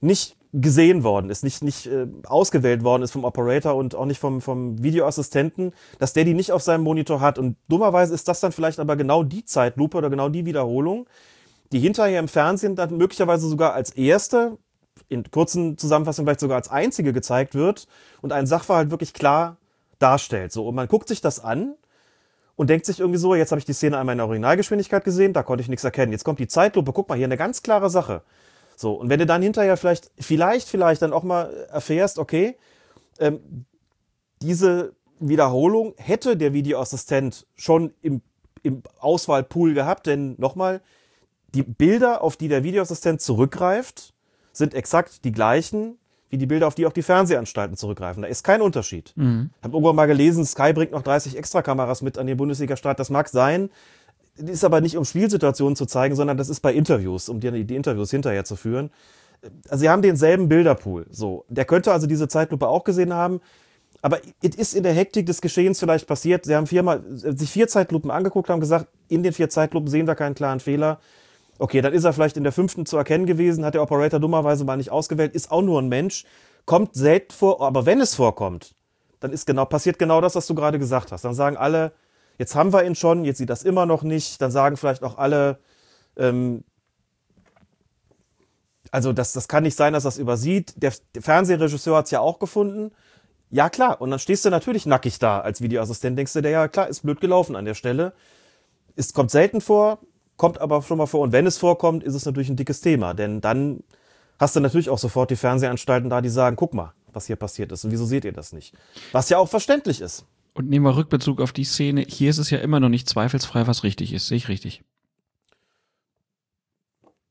[0.00, 4.18] nicht gesehen worden ist, nicht, nicht äh, ausgewählt worden ist vom Operator und auch nicht
[4.18, 7.38] vom, vom Videoassistenten, dass der die nicht auf seinem Monitor hat.
[7.38, 11.06] Und dummerweise ist das dann vielleicht aber genau die Zeitlupe oder genau die Wiederholung,
[11.72, 14.56] die hinterher im Fernsehen dann möglicherweise sogar als erste,
[15.08, 17.86] in kurzen Zusammenfassungen vielleicht sogar als einzige gezeigt wird
[18.22, 19.58] und einen Sachverhalt wirklich klar
[19.98, 20.52] darstellt.
[20.52, 21.74] So, und man guckt sich das an
[22.56, 25.34] und denkt sich irgendwie so, jetzt habe ich die Szene einmal in der Originalgeschwindigkeit gesehen,
[25.34, 26.12] da konnte ich nichts erkennen.
[26.12, 28.22] Jetzt kommt die Zeitlupe, guck mal, hier eine ganz klare Sache.
[28.78, 32.56] So, und wenn du dann hinterher vielleicht, vielleicht, vielleicht dann auch mal erfährst, okay,
[33.18, 33.64] ähm,
[34.40, 38.22] diese Wiederholung hätte der Videoassistent schon im,
[38.62, 40.80] im Auswahlpool gehabt, denn nochmal,
[41.54, 44.14] die Bilder, auf die der Videoassistent zurückgreift,
[44.52, 45.98] sind exakt die gleichen
[46.30, 48.22] wie die Bilder, auf die auch die Fernsehanstalten zurückgreifen.
[48.22, 49.12] Da ist kein Unterschied.
[49.16, 49.50] Mhm.
[49.58, 53.00] Ich habe irgendwann mal gelesen, Sky bringt noch 30 Extrakameras mit an den Bundesliga-Start.
[53.00, 53.70] Das mag sein,
[54.38, 57.76] ist aber nicht um Spielsituationen zu zeigen, sondern das ist bei Interviews, um die, die
[57.76, 58.90] Interviews hinterher zu führen.
[59.68, 61.06] Also sie haben denselben Bilderpool.
[61.10, 63.40] So, der könnte also diese Zeitlupe auch gesehen haben.
[64.00, 66.44] Aber es ist in der Hektik des Geschehens vielleicht passiert.
[66.44, 70.14] Sie haben viermal, sich vier Zeitlupen angeguckt, haben gesagt, in den vier Zeitlupen sehen wir
[70.14, 71.00] keinen klaren Fehler.
[71.58, 74.64] Okay, dann ist er vielleicht in der fünften zu erkennen gewesen, hat der Operator dummerweise
[74.64, 76.24] mal nicht ausgewählt, ist auch nur ein Mensch,
[76.66, 78.74] kommt selten vor, aber wenn es vorkommt,
[79.18, 81.24] dann ist genau, passiert genau das, was du gerade gesagt hast.
[81.24, 81.92] Dann sagen alle,
[82.38, 84.40] jetzt haben wir ihn schon, jetzt sieht das immer noch nicht.
[84.40, 85.58] Dann sagen vielleicht auch alle,
[86.16, 86.64] ähm,
[88.90, 90.74] also das, das kann nicht sein, dass das übersieht.
[90.76, 92.92] Der, der Fernsehregisseur hat es ja auch gefunden.
[93.50, 94.00] Ja, klar.
[94.00, 97.02] Und dann stehst du natürlich nackig da als Videoassistent, denkst du dir, ja klar, ist
[97.02, 98.12] blöd gelaufen an der Stelle.
[98.96, 99.98] Es kommt selten vor,
[100.36, 101.20] kommt aber schon mal vor.
[101.20, 103.14] Und wenn es vorkommt, ist es natürlich ein dickes Thema.
[103.14, 103.82] Denn dann
[104.38, 107.72] hast du natürlich auch sofort die Fernsehanstalten da, die sagen, guck mal, was hier passiert
[107.72, 107.84] ist.
[107.84, 108.74] Und wieso seht ihr das nicht?
[109.12, 110.24] Was ja auch verständlich ist.
[110.54, 112.04] Und nehmen wir Rückbezug auf die Szene.
[112.08, 114.26] Hier ist es ja immer noch nicht zweifelsfrei, was richtig ist.
[114.26, 114.82] Sehe ich richtig?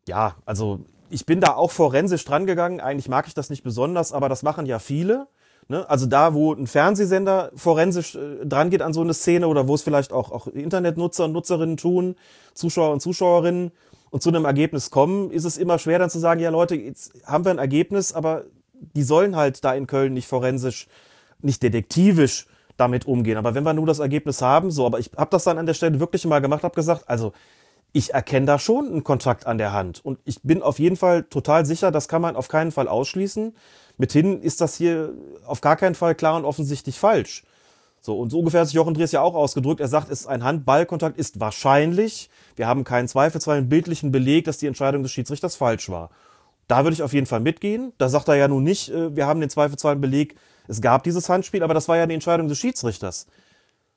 [0.07, 2.80] Ja, also ich bin da auch forensisch drangegangen.
[2.80, 5.28] Eigentlich mag ich das nicht besonders, aber das machen ja viele.
[5.68, 5.89] Ne?
[5.89, 9.76] Also da, wo ein Fernsehsender forensisch äh, dran geht an so eine Szene oder wo
[9.76, 12.15] es vielleicht auch, auch Internetnutzer und Nutzerinnen tun,
[12.53, 13.72] Zuschauer und Zuschauerinnen
[14.09, 17.11] und zu einem Ergebnis kommen, ist es immer schwer dann zu sagen, ja Leute, jetzt
[17.26, 20.88] haben wir ein Ergebnis, aber die sollen halt da in Köln nicht forensisch,
[21.41, 22.47] nicht detektivisch
[22.78, 23.38] damit umgehen.
[23.38, 25.73] Aber wenn wir nur das Ergebnis haben, so, aber ich habe das dann an der
[25.73, 27.34] Stelle wirklich mal gemacht, habe gesagt, also
[27.93, 30.03] ich erkenne da schon einen Kontakt an der Hand.
[30.03, 33.55] Und ich bin auf jeden Fall total sicher, das kann man auf keinen Fall ausschließen.
[33.97, 35.13] Mithin ist das hier
[35.45, 37.43] auf gar keinen Fall klar und offensichtlich falsch.
[37.99, 39.82] So, und so ungefähr hat sich Jochen Dries ja auch ausgedrückt.
[39.82, 42.30] Er sagt, es ist ein Handballkontakt ist wahrscheinlich.
[42.55, 46.09] Wir haben keinen zweifelsfreien bildlichen Beleg, dass die Entscheidung des Schiedsrichters falsch war.
[46.67, 47.93] Da würde ich auf jeden Fall mitgehen.
[47.97, 50.36] Da sagt er ja nun nicht, äh, wir haben den zweifelsfreien Beleg,
[50.68, 53.28] es gab dieses Handspiel, aber das war ja die Entscheidung des Schiedsrichters.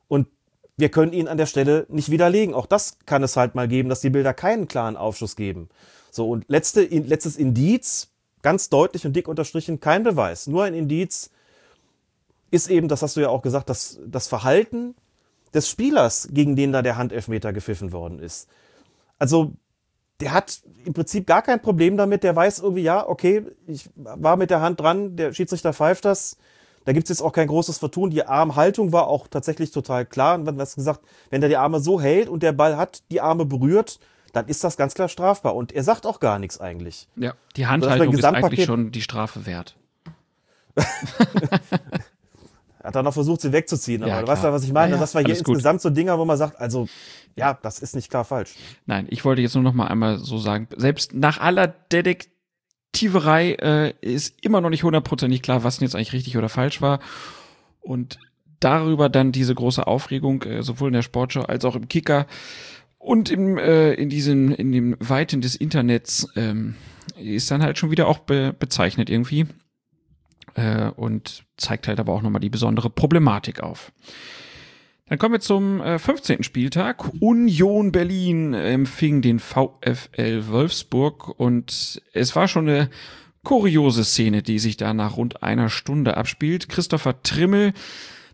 [0.09, 0.29] Und
[0.77, 2.55] wir können ihn an der Stelle nicht widerlegen.
[2.55, 5.69] Auch das kann es halt mal geben, dass die Bilder keinen klaren Aufschluss geben.
[6.11, 8.11] So, und letzte, letztes Indiz,
[8.43, 11.31] ganz deutlich und dick unterstrichen, kein Beweis, nur ein Indiz,
[12.51, 14.95] ist eben, das hast du ja auch gesagt, dass das Verhalten
[15.55, 18.49] des Spielers, gegen den da der Handelfmeter gepfiffen worden ist.
[19.19, 19.53] Also,
[20.21, 24.37] der hat im Prinzip gar kein Problem damit, der weiß irgendwie, ja, okay, ich war
[24.37, 26.37] mit der Hand dran, der Schiedsrichter pfeift das,
[26.85, 28.11] da gibt es jetzt auch kein großes Vertun.
[28.11, 30.37] Die Armhaltung war auch tatsächlich total klar.
[30.37, 31.01] Und man hat gesagt,
[31.31, 34.01] wenn er die Arme so hält und der Ball hat die Arme berührt,
[34.33, 35.55] dann ist das ganz klar strafbar.
[35.55, 37.09] Und er sagt auch gar nichts eigentlich.
[37.17, 39.77] Ja, die Handhaltung ist eigentlich schon die Strafe wert.
[42.83, 44.03] Er hat dann noch versucht, sie wegzuziehen.
[44.03, 44.53] Aber Ja, du weißt klar.
[44.53, 44.95] ja, was ich meine.
[44.95, 45.57] Ja, das war hier alles gut.
[45.57, 46.89] insgesamt so Dinger, wo man sagt, also,
[47.37, 48.55] ja, das ist nicht klar falsch.
[48.87, 51.69] Nein, ich wollte jetzt nur noch mal einmal so sagen, selbst nach aller
[52.93, 56.83] Detektiverei äh, ist immer noch nicht hundertprozentig klar, was denn jetzt eigentlich richtig oder falsch
[56.83, 57.01] war.
[57.81, 58.19] Und
[58.59, 62.27] darüber dann diese große Aufregung, äh, sowohl in der Sportschau als auch im Kicker
[62.99, 66.75] und im, äh, in diesen, in den Weiten des Internets, ähm,
[67.17, 69.47] ist dann halt schon wieder auch be bezeichnet irgendwie.
[70.55, 73.93] Äh, und zeigt halt aber auch nochmal die besondere Problematik auf.
[75.11, 76.45] Dann kommen wir zum äh, 15.
[76.45, 77.05] Spieltag.
[77.19, 82.91] Union Berlin empfing den VfL Wolfsburg und es war schon eine
[83.43, 86.69] kuriose Szene, die sich da nach rund einer Stunde abspielt.
[86.69, 87.73] Christopher Trimmel,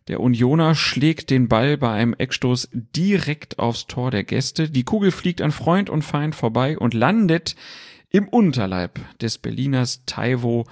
[0.09, 4.69] der Unioner, schlägt den Ball bei einem Eckstoß direkt aufs Tor der Gäste.
[4.69, 7.57] Die Kugel fliegt an Freund und Feind vorbei und landet
[8.11, 10.67] im Unterleib des Berliners Taiwo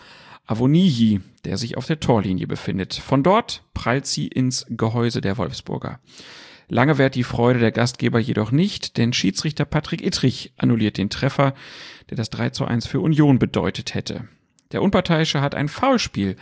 [0.46, 2.94] Avoniyi, der sich auf der Torlinie befindet.
[2.94, 6.00] Von dort prallt sie ins Gehäuse der Wolfsburger.
[6.68, 11.54] Lange währt die Freude der Gastgeber jedoch nicht, denn Schiedsrichter Patrick Ittrich annulliert den Treffer,
[12.10, 14.28] der das 3 zu 1 für Union bedeutet hätte.
[14.72, 16.36] Der Unparteiische hat ein Foulspiel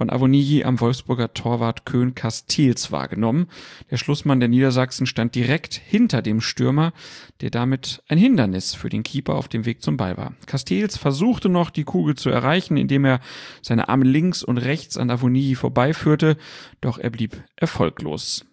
[0.00, 3.48] von Avoniyi am Wolfsburger Torwart Köhn Castils wahrgenommen.
[3.90, 6.94] Der Schlussmann der Niedersachsen stand direkt hinter dem Stürmer,
[7.42, 10.32] der damit ein Hindernis für den Keeper auf dem Weg zum Ball war.
[10.46, 13.20] Castils versuchte noch, die Kugel zu erreichen, indem er
[13.60, 16.38] seine Arme links und rechts an Avoniyi vorbeiführte,
[16.80, 18.46] doch er blieb erfolglos.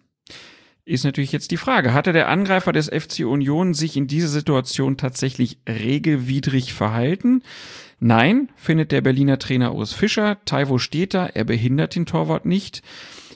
[0.84, 4.98] Ist natürlich jetzt die Frage, hatte der Angreifer des FC Union sich in dieser Situation
[4.98, 7.42] tatsächlich regelwidrig verhalten?
[8.00, 10.38] Nein, findet der Berliner Trainer Urs Fischer.
[10.44, 12.82] Taiwo steht da, er behindert den Torwart nicht,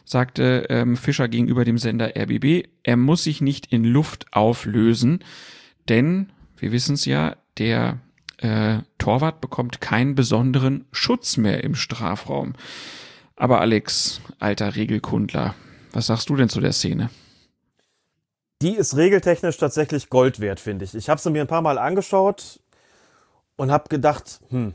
[0.04, 2.68] sagte ähm, Fischer gegenüber dem Sender RBB.
[2.84, 5.24] Er muss sich nicht in Luft auflösen,
[5.88, 7.98] denn, wir wissen es ja, der
[8.38, 12.54] äh, Torwart bekommt keinen besonderen Schutz mehr im Strafraum.
[13.34, 15.56] Aber Alex, alter Regelkundler,
[15.92, 17.10] was sagst du denn zu der Szene?
[18.62, 20.94] Die ist regeltechnisch tatsächlich Gold wert, finde ich.
[20.94, 22.60] Ich habe sie mir ein paar Mal angeschaut
[23.56, 24.74] und habe gedacht, hm,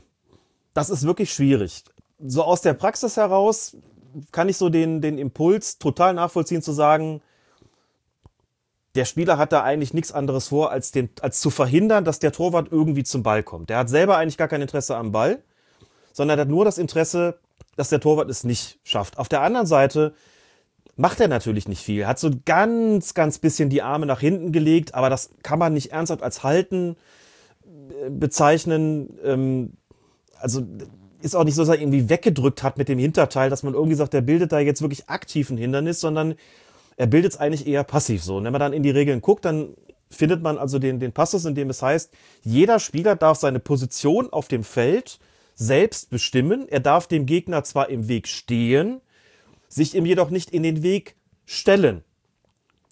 [0.74, 1.84] das ist wirklich schwierig.
[2.18, 3.76] So aus der Praxis heraus
[4.32, 7.20] kann ich so den, den Impuls total nachvollziehen zu sagen,
[8.94, 12.32] der Spieler hat da eigentlich nichts anderes vor, als, den, als zu verhindern, dass der
[12.32, 13.70] Torwart irgendwie zum Ball kommt.
[13.70, 15.42] Der hat selber eigentlich gar kein Interesse am Ball,
[16.12, 17.38] sondern er hat nur das Interesse,
[17.76, 19.18] dass der Torwart es nicht schafft.
[19.18, 20.14] Auf der anderen Seite
[20.96, 22.06] macht er natürlich nicht viel.
[22.06, 25.92] Hat so ganz, ganz bisschen die Arme nach hinten gelegt, aber das kann man nicht
[25.92, 26.96] ernsthaft als Halten
[28.10, 29.18] bezeichnen.
[29.24, 29.72] Ähm,
[30.40, 30.62] also
[31.20, 33.96] ist auch nicht so, dass er irgendwie weggedrückt hat mit dem Hinterteil, dass man irgendwie
[33.96, 36.34] sagt, der bildet da jetzt wirklich aktiv ein Hindernis, sondern
[36.96, 38.36] er bildet es eigentlich eher passiv so.
[38.36, 39.74] Und wenn man dann in die Regeln guckt, dann
[40.10, 42.12] findet man also den, den Passus, in dem es heißt,
[42.42, 45.18] jeder Spieler darf seine Position auf dem Feld
[45.54, 46.68] selbst bestimmen.
[46.68, 49.00] Er darf dem Gegner zwar im Weg stehen,
[49.68, 52.02] sich ihm jedoch nicht in den Weg stellen.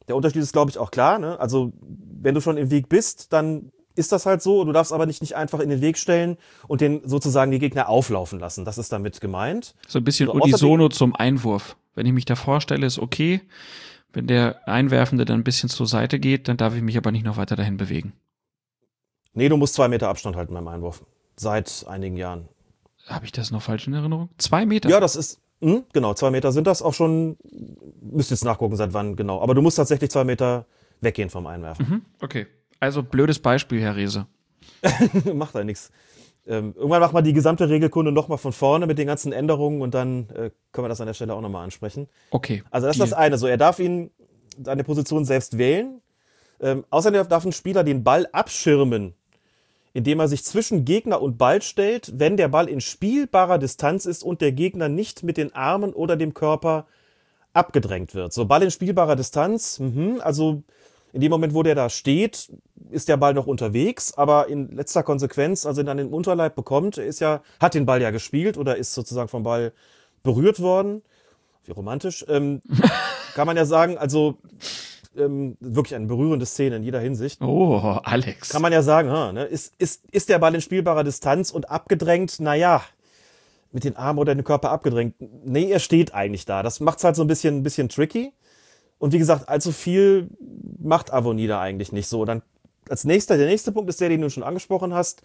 [0.09, 1.19] Der Unterschied ist, glaube ich, auch klar.
[1.19, 1.39] Ne?
[1.41, 4.65] Also, wenn du schon im Weg bist, dann ist das halt so.
[4.65, 6.37] Du darfst aber nicht, nicht einfach in den Weg stellen
[6.69, 8.65] und den sozusagen die Gegner auflaufen lassen.
[8.65, 9.75] Das ist damit gemeint.
[9.89, 13.41] So ein bisschen So, unisono zum Einwurf Wenn ich mich da vorstelle, ist okay.
[14.13, 17.25] Wenn der Einwerfende dann ein bisschen zur Seite geht, dann darf ich mich aber nicht
[17.25, 18.13] noch weiter dahin bewegen.
[19.35, 21.05] Nee, du musst zwei Meter Abstand halten beim Einwurf.
[21.37, 22.49] Seit einigen Jahren.
[23.07, 24.31] Habe ich das noch falsch in Erinnerung?
[24.39, 24.89] Zwei Meter?
[24.89, 27.37] Ja, das ist, hm, genau, zwei Meter sind das auch schon.
[28.01, 29.41] Müsst jetzt nachgucken, seit wann genau.
[29.43, 30.67] Aber du musst tatsächlich zwei Meter
[31.01, 31.87] weggehen vom Einwerfen.
[31.89, 32.47] Mhm, okay.
[32.87, 34.29] Also blödes Beispiel, Herr Rehse.
[35.35, 35.91] macht da nichts.
[36.47, 39.93] Ähm, irgendwann macht man die gesamte Regelkunde nochmal von vorne mit den ganzen Änderungen und
[39.93, 42.09] dann äh, können wir das an der Stelle auch nochmal ansprechen.
[42.31, 42.63] Okay.
[42.71, 43.39] Also das ist das eine.
[43.39, 44.13] So, er darf ihn
[44.63, 46.01] seine Position selbst wählen.
[46.61, 49.15] Ähm, außerdem darf ein Spieler den Ball abschirmen,
[49.93, 54.23] indem er sich zwischen Gegner und Ball stellt, wenn der Ball in spielbarer Distanz ist
[54.23, 56.87] und der Gegner nicht mit den Armen oder dem Körper
[57.53, 58.33] abgedrängt wird.
[58.33, 60.63] So, Ball in spielbarer Distanz, mhm, also
[61.17, 62.53] in dem Moment, wo der da steht,
[62.91, 67.07] ist der Ball noch unterwegs, aber in letzter Konsequenz, also dann den Unterleib bekommt, er
[67.07, 69.73] ist ja, hat den Ball ja gespielt oder ist sozusagen vom Ball
[70.23, 71.01] berührt worden.
[71.65, 72.23] Wie romantisch.
[72.29, 72.61] Ähm,
[73.35, 74.37] kann man ja sagen, also
[75.17, 77.41] ähm, wirklich eine berührende Szene in jeder Hinsicht.
[77.41, 78.51] Oh, Alex.
[78.51, 79.45] Kann man ja sagen, ha, ne?
[79.45, 82.41] ist, ist, ist der Ball in spielbarer Distanz und abgedrängt?
[82.41, 82.83] Naja,
[83.73, 85.15] mit den Armen oder dem Körper abgedrängt.
[85.19, 86.63] Nee, er steht eigentlich da.
[86.63, 88.35] Das macht's halt so ein bisschen, ein bisschen tricky.
[88.99, 90.29] Und wie gesagt, allzu viel
[90.79, 92.25] macht Avonie da eigentlich nicht so.
[92.25, 92.43] Dann
[92.89, 95.23] als nächster, der nächste Punkt ist der, den du schon angesprochen hast.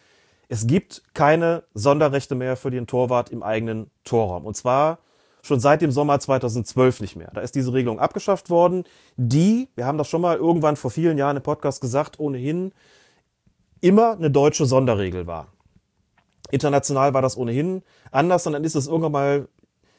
[0.50, 4.46] Es gibt keine Sonderrechte mehr für den Torwart im eigenen Torraum.
[4.46, 5.00] Und zwar
[5.42, 7.32] schon seit dem Sommer 2012 nicht mehr.
[7.34, 8.84] Da ist diese Regelung abgeschafft worden,
[9.18, 12.74] die, wir haben das schon mal irgendwann vor vielen Jahren im Podcast gesagt, ohnehin
[13.80, 15.48] immer eine deutsche Sonderregel war.
[16.52, 19.48] International war das ohnehin anders und dann ist es irgendwann mal,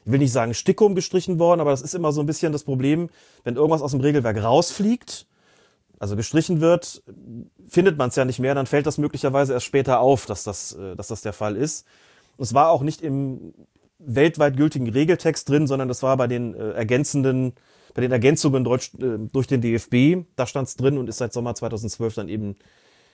[0.05, 2.63] ich will nicht sagen Stickum gestrichen worden, aber das ist immer so ein bisschen das
[2.63, 3.09] Problem,
[3.43, 5.27] wenn irgendwas aus dem Regelwerk rausfliegt,
[5.99, 7.01] also gestrichen wird,
[7.67, 10.73] findet man es ja nicht mehr, dann fällt das möglicherweise erst später auf, dass das,
[10.73, 11.85] äh, dass das der Fall ist.
[12.35, 13.53] Und es war auch nicht im
[13.99, 17.53] weltweit gültigen Regeltext drin, sondern das war bei den äh, ergänzenden,
[17.93, 21.31] bei den Ergänzungen durch, äh, durch den DFB, da stand es drin und ist seit
[21.31, 22.55] Sommer 2012 dann eben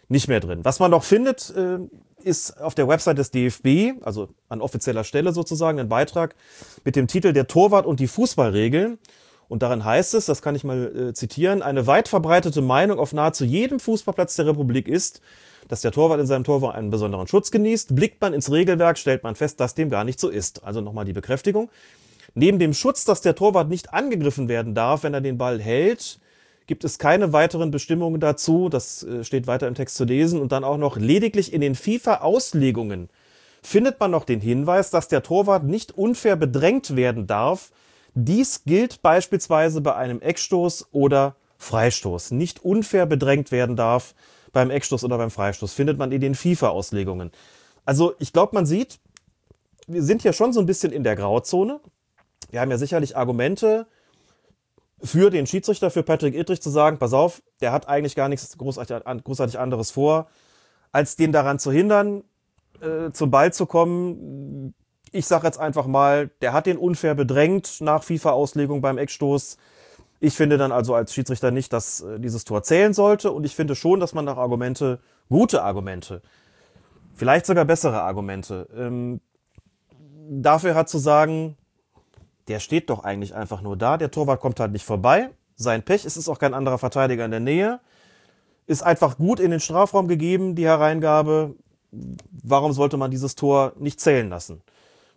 [0.09, 0.65] nicht mehr drin.
[0.65, 1.77] Was man noch findet, äh,
[2.23, 6.35] ist auf der Website des DFB, also an offizieller Stelle sozusagen, ein Beitrag
[6.83, 8.97] mit dem Titel Der Torwart und die Fußballregeln.
[9.47, 13.13] Und darin heißt es, das kann ich mal äh, zitieren, eine weit verbreitete Meinung auf
[13.13, 15.21] nahezu jedem Fußballplatz der Republik ist,
[15.67, 17.95] dass der Torwart in seinem Tor einen besonderen Schutz genießt.
[17.95, 20.63] Blickt man ins Regelwerk, stellt man fest, dass dem gar nicht so ist.
[20.63, 21.69] Also nochmal die Bekräftigung.
[22.35, 26.19] Neben dem Schutz, dass der Torwart nicht angegriffen werden darf, wenn er den Ball hält,
[26.69, 28.69] gibt es keine weiteren Bestimmungen dazu.
[28.69, 30.39] Das äh, steht weiter im Text zu lesen.
[30.39, 33.09] Und dann auch noch lediglich in den FIFA-Auslegungen
[33.61, 37.71] findet man noch den Hinweis, dass der Torwart nicht unfair bedrängt werden darf.
[38.13, 42.31] Dies gilt beispielsweise bei einem Eckstoß oder Freistoß.
[42.31, 44.13] Nicht unfair bedrängt werden darf
[44.53, 45.73] beim Eckstoß oder beim Freistoß.
[45.73, 47.31] Findet man in den FIFA-Auslegungen.
[47.83, 48.99] Also ich glaube, man sieht,
[49.87, 51.79] wir sind hier schon so ein bisschen in der Grauzone.
[52.51, 53.87] Wir haben ja sicherlich Argumente
[55.03, 58.57] für den Schiedsrichter, für Patrick Ittrich zu sagen, pass auf, der hat eigentlich gar nichts
[58.57, 60.27] großartig, großartig anderes vor,
[60.91, 62.23] als den daran zu hindern,
[62.81, 64.73] äh, zum Ball zu kommen.
[65.11, 69.57] Ich sage jetzt einfach mal, der hat den unfair bedrängt nach FIFA-Auslegung beim Eckstoß.
[70.19, 73.55] Ich finde dann also als Schiedsrichter nicht, dass äh, dieses Tor zählen sollte und ich
[73.55, 76.21] finde schon, dass man nach Argumente, gute Argumente,
[77.15, 79.21] vielleicht sogar bessere Argumente, ähm,
[80.29, 81.57] dafür hat zu sagen,
[82.49, 86.05] der steht doch eigentlich einfach nur da, der Torwart kommt halt nicht vorbei, sein Pech,
[86.05, 87.79] es ist auch kein anderer Verteidiger in der Nähe,
[88.67, 91.55] ist einfach gut in den Strafraum gegeben, die Hereingabe,
[92.43, 94.61] warum sollte man dieses Tor nicht zählen lassen?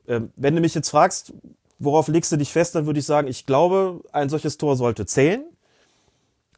[0.07, 1.33] Ähm, wenn du mich jetzt fragst,
[1.78, 5.07] worauf legst du dich fest, dann würde ich sagen, ich glaube, ein solches Tor sollte
[5.07, 5.45] zählen.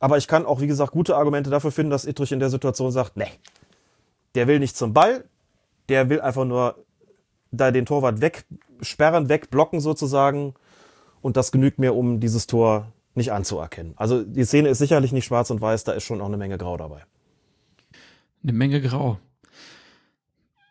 [0.00, 2.90] Aber ich kann auch, wie gesagt, gute Argumente dafür finden, dass Ittrich in der Situation
[2.90, 3.30] sagt, nee,
[4.34, 5.24] der will nicht zum Ball,
[5.88, 6.84] der will einfach nur
[7.52, 10.54] da den Torwart wegsperren, wegblocken sozusagen.
[11.24, 13.94] Und das genügt mir, um dieses Tor nicht anzuerkennen.
[13.96, 16.58] Also die Szene ist sicherlich nicht schwarz und weiß, da ist schon auch eine Menge
[16.58, 17.06] Grau dabei.
[18.42, 19.18] Eine Menge Grau.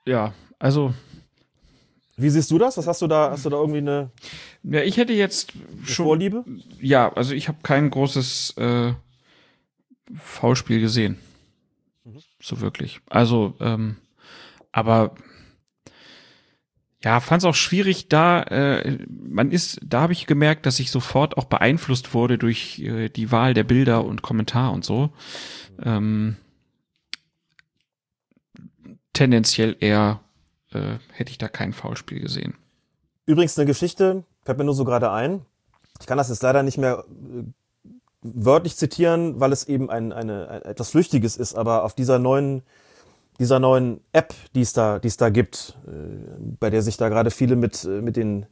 [0.06, 0.94] Ja, also
[2.16, 2.78] Wie siehst du das?
[2.78, 3.32] Was hast du da?
[3.32, 4.12] Hast du da irgendwie eine,
[4.64, 6.46] ja, ich hätte jetzt schon Vorliebe?
[6.80, 8.94] Ja, also ich habe kein großes äh,
[10.16, 11.18] Foulspiel gesehen.
[12.40, 13.00] So wirklich.
[13.10, 13.96] Also, ähm,
[14.72, 15.16] aber
[17.04, 20.90] ja, fand es auch schwierig, da, äh, man ist, da habe ich gemerkt, dass ich
[20.90, 25.10] sofort auch beeinflusst wurde durch äh, die Wahl der Bilder und Kommentar und so.
[25.84, 26.38] Ähm,
[29.12, 30.22] tendenziell eher
[30.72, 32.56] äh, hätte ich da kein Foulspiel gesehen.
[33.26, 35.42] Übrigens eine Geschichte, fällt mir nur so gerade ein.
[36.00, 37.90] Ich kann das jetzt leider nicht mehr äh,
[38.22, 42.64] wörtlich zitieren, weil es eben ein, eine, ein, etwas Flüchtiges ist, aber auf dieser neuen,
[43.40, 45.92] dieser neuen App, die es da, die es da gibt, äh,
[46.60, 48.46] bei der sich da gerade viele mit, äh, mit den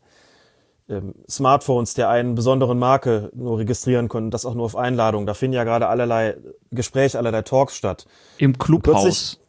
[0.89, 5.25] ähm, Smartphones der einen besonderen Marke nur registrieren können, das auch nur auf Einladung.
[5.25, 6.35] Da finden ja gerade allerlei
[6.71, 8.07] Gespräche, allerlei Talks statt.
[8.37, 9.39] Im Clubhaus.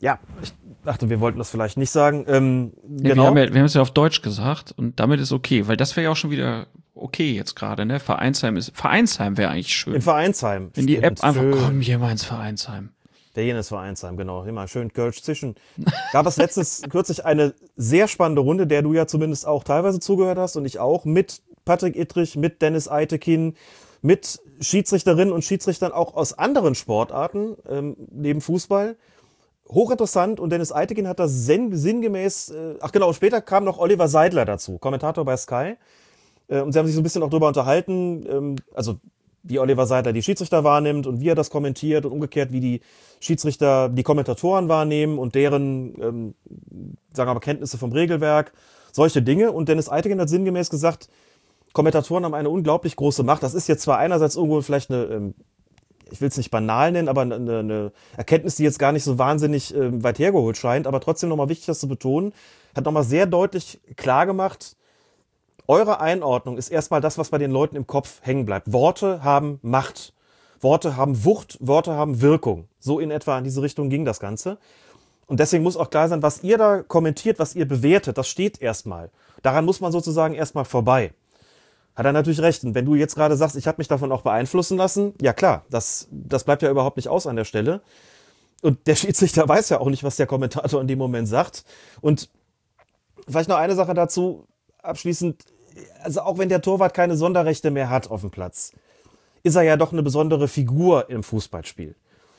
[0.00, 0.52] Ja, ich
[0.84, 2.24] dachte, wir wollten das vielleicht nicht sagen.
[2.26, 3.22] Ähm, Nee, genau.
[3.22, 5.76] wir, haben ja, wir haben es ja auf Deutsch gesagt und damit ist okay, weil
[5.76, 8.00] das wäre ja auch schon wieder okay jetzt gerade, ne?
[8.00, 9.94] Vereinsheim ist, Vereinsheim wäre eigentlich schön.
[9.94, 10.70] in Vereinsheim.
[10.74, 11.52] Wenn die App einfach, schön.
[11.52, 12.90] komm hier mal ins Vereinsheim.
[13.34, 14.44] Der jenes Vereinsheim, genau.
[14.44, 15.54] Immer schön Kölsch zischen.
[16.12, 20.38] Gab es letztens kürzlich eine sehr spannende Runde, der du ja zumindest auch teilweise zugehört
[20.38, 23.54] hast und ich auch, mit Patrick Ittrich, mit Dennis Eitekin,
[24.02, 28.96] mit Schiedsrichterinnen und Schiedsrichtern auch aus anderen Sportarten, ähm, neben Fußball.
[29.70, 34.08] Hochinteressant und Dennis Eitekin hat das sinn sinngemäß, äh, ach genau, später kam noch Oliver
[34.08, 35.76] Seidler dazu, Kommentator bei Sky.
[36.48, 38.96] Äh, und sie haben sich so ein bisschen auch drüber unterhalten, ähm, also
[39.42, 42.80] wie Oliver Seidler die Schiedsrichter wahrnimmt und wie er das kommentiert und umgekehrt, wie die
[43.20, 46.34] Schiedsrichter die Kommentatoren wahrnehmen und deren, ähm,
[47.12, 48.52] sagen wir mal, Kenntnisse vom Regelwerk,
[48.92, 49.52] solche Dinge.
[49.52, 51.08] Und Dennis Eitigen hat sinngemäß gesagt,
[51.72, 53.42] Kommentatoren haben eine unglaublich große Macht.
[53.42, 55.34] Das ist jetzt zwar einerseits irgendwo vielleicht eine, ähm,
[56.10, 59.18] ich will es nicht banal nennen, aber eine, eine Erkenntnis, die jetzt gar nicht so
[59.18, 62.32] wahnsinnig ähm, weit hergeholt scheint, aber trotzdem nochmal wichtig, das zu betonen,
[62.76, 64.76] hat nochmal sehr deutlich klar gemacht,
[65.68, 68.72] eure Einordnung ist erstmal das, was bei den Leuten im Kopf hängen bleibt.
[68.72, 70.12] Worte haben Macht.
[70.60, 72.68] Worte haben Wucht, Worte haben Wirkung.
[72.78, 74.58] So in etwa in diese Richtung ging das Ganze.
[75.26, 78.60] Und deswegen muss auch klar sein, was ihr da kommentiert, was ihr bewertet, das steht
[78.60, 79.10] erstmal.
[79.42, 81.12] Daran muss man sozusagen erstmal vorbei.
[81.94, 82.64] Hat er natürlich recht.
[82.64, 85.64] Und wenn du jetzt gerade sagst, ich habe mich davon auch beeinflussen lassen, ja klar,
[85.70, 87.82] das, das bleibt ja überhaupt nicht aus an der Stelle.
[88.62, 91.64] Und der Schiedsrichter weiß ja auch nicht, was der Kommentator in dem Moment sagt.
[92.00, 92.30] Und
[93.28, 94.46] vielleicht noch eine Sache dazu,
[94.82, 95.44] abschließend.
[96.02, 98.72] Also auch wenn der Torwart keine Sonderrechte mehr hat auf dem Platz,
[99.42, 101.94] ist er ja doch eine besondere Figur im Fußballspiel.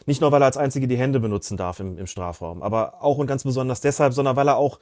[0.06, 3.18] Nicht nur, weil er als Einzige die Hände benutzen darf im, im Strafraum, aber auch
[3.18, 4.80] und ganz besonders deshalb, sondern weil er auch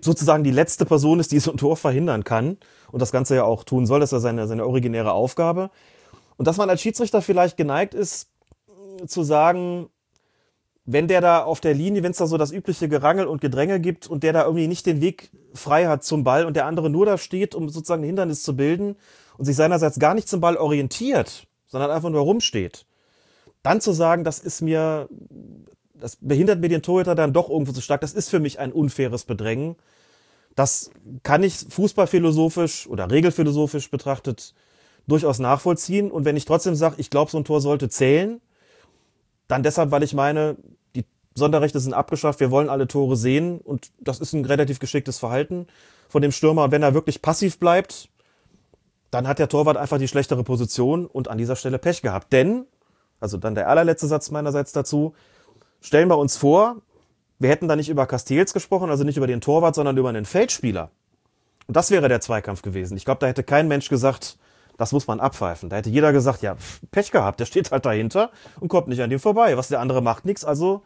[0.00, 2.58] sozusagen die letzte Person ist, die so ein Tor verhindern kann
[2.90, 4.00] und das Ganze ja auch tun soll.
[4.00, 5.70] Das ist ja seine, seine originäre Aufgabe.
[6.36, 8.28] Und dass man als Schiedsrichter vielleicht geneigt ist,
[9.06, 9.88] zu sagen,
[10.86, 13.80] wenn der da auf der Linie, wenn es da so das übliche Gerangel und Gedränge
[13.80, 16.88] gibt und der da irgendwie nicht den Weg frei hat zum Ball und der andere
[16.88, 18.96] nur da steht, um sozusagen ein Hindernis zu bilden
[19.36, 22.86] und sich seinerseits gar nicht zum Ball orientiert, sondern einfach nur rumsteht,
[23.64, 25.08] dann zu sagen, das ist mir,
[25.94, 28.72] das behindert mir den Torhüter dann doch irgendwo zu stark, das ist für mich ein
[28.72, 29.74] unfaires Bedrängen.
[30.54, 30.90] Das
[31.22, 34.54] kann ich fußballphilosophisch oder regelphilosophisch betrachtet
[35.08, 36.10] durchaus nachvollziehen.
[36.10, 38.40] Und wenn ich trotzdem sage, ich glaube, so ein Tor sollte zählen,
[39.48, 40.56] dann deshalb, weil ich meine,
[40.94, 45.18] die Sonderrechte sind abgeschafft, wir wollen alle Tore sehen und das ist ein relativ geschicktes
[45.18, 45.66] Verhalten
[46.08, 46.64] von dem Stürmer.
[46.64, 48.08] Und wenn er wirklich passiv bleibt,
[49.10, 52.32] dann hat der Torwart einfach die schlechtere Position und an dieser Stelle Pech gehabt.
[52.32, 52.66] Denn,
[53.20, 55.14] also dann der allerletzte Satz meinerseits dazu,
[55.80, 56.82] stellen wir uns vor,
[57.38, 60.24] wir hätten da nicht über Castells gesprochen, also nicht über den Torwart, sondern über einen
[60.24, 60.90] Feldspieler.
[61.66, 62.96] Und das wäre der Zweikampf gewesen.
[62.96, 64.38] Ich glaube, da hätte kein Mensch gesagt,
[64.76, 65.68] das muss man abpfeifen.
[65.68, 66.56] Da hätte jeder gesagt, ja,
[66.90, 69.56] Pech gehabt, der steht halt dahinter und kommt nicht an dem vorbei.
[69.56, 70.44] Was der andere macht, nichts.
[70.44, 70.82] Also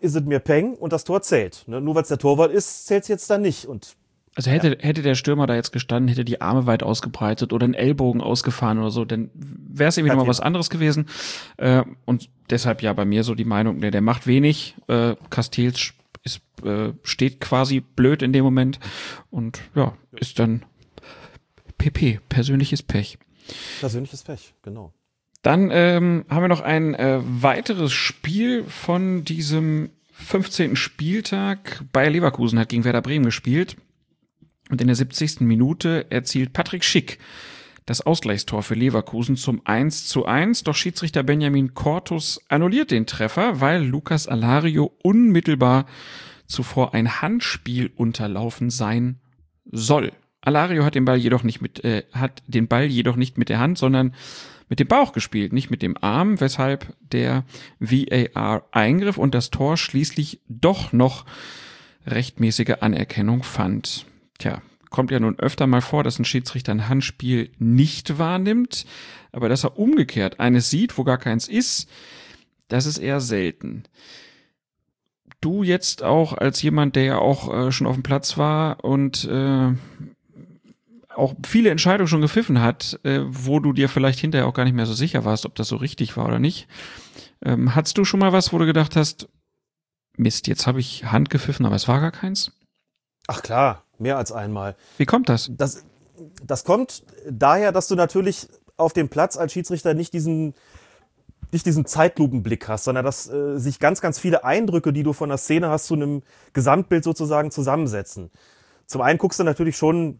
[0.00, 1.64] ist es mir Peng und das Tor zählt.
[1.66, 1.80] Ne?
[1.80, 3.66] Nur weil es der Torwart ist, zählt es jetzt dann nicht.
[3.66, 3.94] Und
[4.34, 7.74] Also hätte, hätte der Stürmer da jetzt gestanden, hätte die Arme weit ausgebreitet oder einen
[7.74, 11.06] Ellbogen ausgefahren oder so, dann wäre es irgendwie nochmal was anderes gewesen.
[11.56, 14.74] Äh, und deshalb ja bei mir so die Meinung, der, der macht wenig.
[14.88, 15.92] Äh, Castells
[16.24, 18.80] ist, äh, steht quasi blöd in dem Moment
[19.30, 20.64] und ja, ist dann
[21.82, 23.18] PP, persönliches Pech.
[23.80, 24.92] persönliches Pech, genau.
[25.42, 30.76] Dann ähm, haben wir noch ein äh, weiteres Spiel von diesem 15.
[30.76, 31.82] Spieltag.
[31.92, 33.76] Bayer Leverkusen hat gegen Werder Bremen gespielt.
[34.70, 35.40] Und in der 70.
[35.40, 37.18] Minute erzielt Patrick Schick
[37.84, 40.62] das Ausgleichstor für Leverkusen zum 1 zu 1.
[40.62, 45.86] Doch Schiedsrichter Benjamin Cortus annulliert den Treffer, weil Lukas Alario unmittelbar
[46.46, 49.18] zuvor ein Handspiel unterlaufen sein
[49.64, 50.12] soll.
[50.42, 53.60] Alario hat den Ball jedoch nicht mit, äh, hat den Ball jedoch nicht mit der
[53.60, 54.14] Hand, sondern
[54.68, 57.44] mit dem Bauch gespielt, nicht mit dem Arm, weshalb der
[57.78, 61.24] VAR eingriff und das Tor schließlich doch noch
[62.06, 64.06] rechtmäßige Anerkennung fand.
[64.38, 68.86] Tja, kommt ja nun öfter mal vor, dass ein Schiedsrichter ein Handspiel nicht wahrnimmt,
[69.30, 71.88] aber dass er umgekehrt eines sieht, wo gar keins ist,
[72.68, 73.84] das ist eher selten.
[75.40, 79.24] Du jetzt auch als jemand, der ja auch äh, schon auf dem Platz war und
[79.24, 79.72] äh,
[81.14, 84.74] auch viele Entscheidungen schon gepfiffen hat, äh, wo du dir vielleicht hinterher auch gar nicht
[84.74, 86.68] mehr so sicher warst, ob das so richtig war oder nicht.
[87.44, 89.28] Ähm, hattest du schon mal was, wo du gedacht hast,
[90.16, 92.52] Mist, jetzt habe ich Hand gepfiffen, aber es war gar keins?
[93.26, 94.76] Ach klar, mehr als einmal.
[94.98, 95.50] Wie kommt das?
[95.56, 95.84] Das,
[96.44, 100.54] das kommt daher, dass du natürlich auf dem Platz als Schiedsrichter nicht diesen,
[101.50, 105.28] nicht diesen Zeitlupenblick hast, sondern dass äh, sich ganz, ganz viele Eindrücke, die du von
[105.28, 108.30] der Szene hast, zu einem Gesamtbild sozusagen zusammensetzen.
[108.86, 110.18] Zum einen guckst du natürlich schon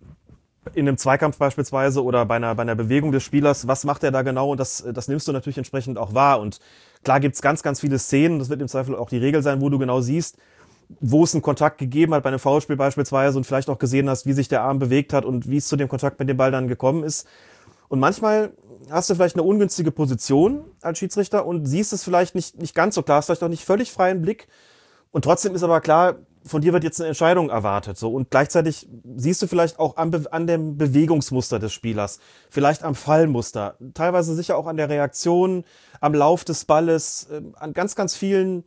[0.74, 4.12] in einem Zweikampf beispielsweise oder bei einer, bei einer Bewegung des Spielers, was macht er
[4.12, 4.50] da genau?
[4.52, 6.40] Und das, das nimmst du natürlich entsprechend auch wahr.
[6.40, 6.60] Und
[7.02, 9.68] klar gibt's ganz, ganz viele Szenen, das wird im Zweifel auch die Regel sein, wo
[9.68, 10.38] du genau siehst,
[11.00, 14.26] wo es einen Kontakt gegeben hat, bei einem Foulspiel beispielsweise und vielleicht auch gesehen hast,
[14.26, 16.50] wie sich der Arm bewegt hat und wie es zu dem Kontakt mit dem Ball
[16.50, 17.26] dann gekommen ist.
[17.88, 18.52] Und manchmal
[18.90, 22.94] hast du vielleicht eine ungünstige Position als Schiedsrichter und siehst es vielleicht nicht, nicht ganz
[22.94, 24.48] so klar, hast vielleicht auch nicht völlig freien Blick.
[25.10, 27.96] Und trotzdem ist aber klar, von dir wird jetzt eine Entscheidung erwartet.
[27.96, 28.12] So.
[28.12, 32.18] Und gleichzeitig siehst du vielleicht auch an, an dem Bewegungsmuster des Spielers,
[32.50, 35.64] vielleicht am Fallmuster, teilweise sicher auch an der Reaktion,
[36.00, 38.64] am Lauf des Balles, äh, an ganz, ganz vielen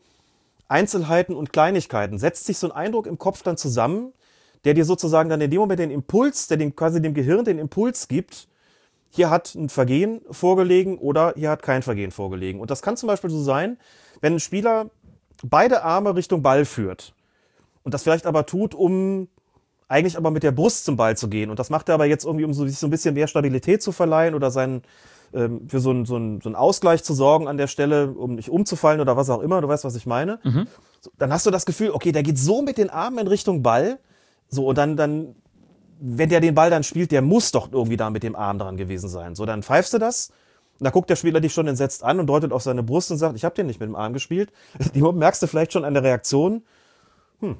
[0.67, 2.17] Einzelheiten und Kleinigkeiten.
[2.17, 4.13] Setzt sich so ein Eindruck im Kopf dann zusammen,
[4.63, 7.59] der dir sozusagen dann in dem Moment den Impuls, der dem quasi dem Gehirn den
[7.59, 8.47] Impuls gibt,
[9.09, 12.59] hier hat ein Vergehen vorgelegen oder hier hat kein Vergehen vorgelegen.
[12.59, 13.77] Und das kann zum Beispiel so sein,
[14.19, 14.89] wenn ein Spieler
[15.41, 17.14] beide Arme Richtung Ball führt
[17.85, 19.29] und das vielleicht aber tut, um
[19.87, 21.49] eigentlich aber mit der Brust zum Ball zu gehen.
[21.51, 23.83] Und das macht er aber jetzt irgendwie, um so, sich so ein bisschen mehr Stabilität
[23.83, 24.81] zu verleihen oder seinen,
[25.33, 28.35] ähm, für so einen so einen, so einen Ausgleich zu sorgen an der Stelle, um
[28.35, 29.61] nicht umzufallen oder was auch immer.
[29.61, 30.39] Du weißt, was ich meine.
[30.43, 30.67] Mhm.
[30.99, 33.61] So, dann hast du das Gefühl, okay, der geht so mit den Armen in Richtung
[33.61, 33.99] Ball.
[34.49, 35.35] So, und dann, dann,
[35.99, 38.77] wenn der den Ball dann spielt, der muss doch irgendwie da mit dem Arm dran
[38.77, 39.35] gewesen sein.
[39.35, 40.31] So, dann pfeifst du das.
[40.79, 43.17] Und da guckt der Spieler dich schon entsetzt an und deutet auf seine Brust und
[43.17, 44.51] sagt, ich habe den nicht mit dem Arm gespielt.
[44.95, 46.63] Die merkst du vielleicht schon an der Reaktion,
[47.39, 47.57] hm,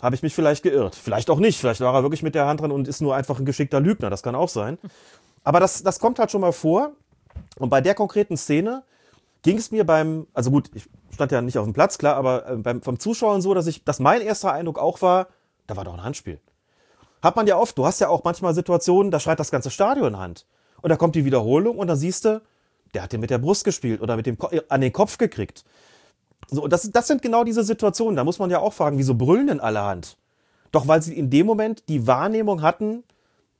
[0.00, 0.94] habe ich mich vielleicht geirrt.
[0.94, 1.58] Vielleicht auch nicht.
[1.58, 4.10] Vielleicht war er wirklich mit der Hand dran und ist nur einfach ein geschickter Lügner.
[4.10, 4.78] Das kann auch sein.
[5.44, 6.92] Aber das, das kommt halt schon mal vor.
[7.58, 8.82] Und bei der konkreten Szene
[9.42, 12.48] ging es mir beim, also gut, ich stand ja nicht auf dem Platz, klar, aber
[12.48, 15.28] äh, beim, vom Zuschauen so, dass ich, dass mein erster Eindruck auch war,
[15.66, 16.40] da war doch ein Handspiel.
[17.22, 20.18] Hat man ja oft, du hast ja auch manchmal Situationen, da schreit das ganze Stadion
[20.18, 20.46] Hand.
[20.82, 22.42] Und da kommt die Wiederholung und dann siehst du,
[22.92, 25.64] der hat den mit der Brust gespielt oder mit dem Ko an den Kopf gekriegt.
[26.50, 28.16] So, das, das sind genau diese Situationen.
[28.16, 30.16] Da muss man ja auch fragen, wieso brüllen denn alle Hand?
[30.72, 33.04] Doch weil sie in dem Moment die Wahrnehmung hatten,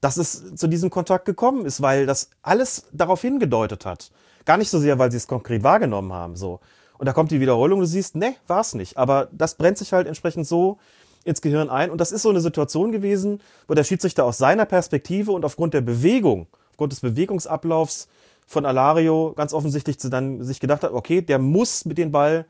[0.01, 4.11] dass es zu diesem Kontakt gekommen ist, weil das alles darauf hingedeutet hat.
[4.45, 6.37] Gar nicht so sehr, weil sie es konkret wahrgenommen haben.
[6.37, 6.61] So.
[6.99, 8.99] Und da kommt die Wiederholung, du siehst, ne, war es nicht.
[8.99, 10.79] Aber das brennt sich halt entsprechend so
[11.25, 11.91] ins Gehirn ein.
[11.91, 15.73] Und das ist so eine Situation gewesen, wo der Schiedsrichter aus seiner Perspektive und aufgrund
[15.73, 18.09] der Bewegung, aufgrund des Bewegungsablaufs
[18.47, 22.45] von Alario ganz offensichtlich dann sich gedacht hat, okay, der muss mit dem Ball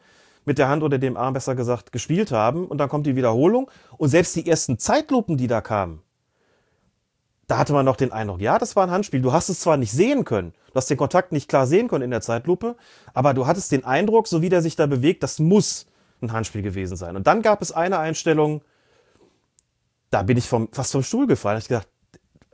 [0.45, 3.71] mit der Hand oder dem Arm besser gesagt gespielt haben und dann kommt die Wiederholung
[3.97, 6.03] und selbst die ersten Zeitlupen, die da kamen,
[7.47, 9.21] da hatte man noch den Eindruck, ja, das war ein Handspiel.
[9.21, 12.05] Du hast es zwar nicht sehen können, du hast den Kontakt nicht klar sehen können
[12.05, 12.77] in der Zeitlupe,
[13.13, 15.87] aber du hattest den Eindruck, so wie der sich da bewegt, das muss
[16.23, 17.17] ein Handspiel gewesen sein.
[17.17, 18.63] Und dann gab es eine Einstellung,
[20.11, 21.59] da bin ich vom, fast vom Stuhl gefallen.
[21.59, 21.89] Ich gedacht,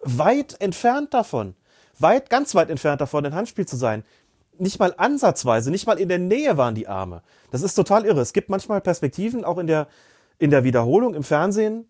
[0.03, 1.55] weit entfernt davon,
[1.99, 4.03] weit, ganz weit entfernt davon, ein Handspiel zu sein.
[4.61, 7.23] Nicht mal ansatzweise, nicht mal in der Nähe waren die Arme.
[7.51, 8.21] Das ist total irre.
[8.21, 9.89] Es gibt manchmal Perspektiven, auch in der,
[10.39, 11.87] in der Wiederholung im Fernsehen,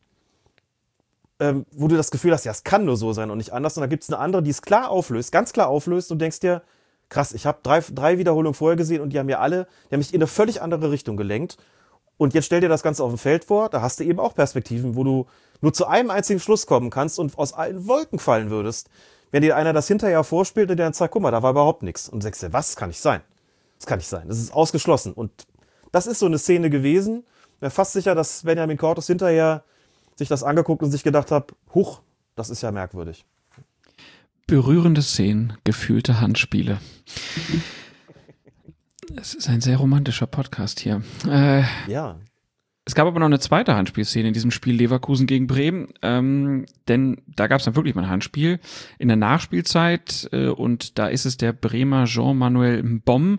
[1.40, 3.76] ähm, wo du das Gefühl hast, ja, es kann nur so sein und nicht anders.
[3.76, 6.40] Und dann gibt es eine andere, die es klar auflöst, ganz klar auflöst und denkst
[6.40, 6.62] dir,
[7.08, 10.00] krass, ich habe drei, drei Wiederholungen vorher gesehen und die haben mir alle, die haben
[10.00, 11.56] mich in eine völlig andere Richtung gelenkt.
[12.16, 14.34] Und jetzt stell dir das Ganze auf dem Feld vor, da hast du eben auch
[14.34, 15.26] Perspektiven, wo du
[15.60, 18.90] nur zu einem einzigen Schluss kommen kannst und aus allen Wolken fallen würdest,
[19.31, 21.83] wenn dir einer das hinterher vorspielt und dir dann sagt, guck mal, da war überhaupt
[21.83, 22.09] nichts.
[22.09, 23.20] Und du sagst dir, was kann nicht sein?
[23.78, 24.28] Das kann nicht sein.
[24.28, 25.12] Das ist ausgeschlossen.
[25.12, 25.31] Und
[25.93, 27.24] das ist so eine Szene gewesen.
[27.55, 29.64] Ich bin fast sicher, dass Benjamin Cortus hinterher
[30.16, 32.01] sich das angeguckt und sich gedacht hat, huch,
[32.37, 33.24] das ist ja merkwürdig.
[34.47, 36.78] Berührende Szenen, gefühlte Handspiele.
[39.16, 41.03] Es ist ein sehr romantischer Podcast hier.
[41.28, 42.18] Äh, Ja.
[42.85, 47.22] Es gab aber noch eine zweite Handspielszene in diesem Spiel Leverkusen gegen Bremen, ähm, denn
[47.26, 48.59] da gab es dann wirklich mal ein Handspiel
[48.99, 53.39] in der Nachspielzeit äh, und da ist es der Bremer Jean-Manuel Mbom,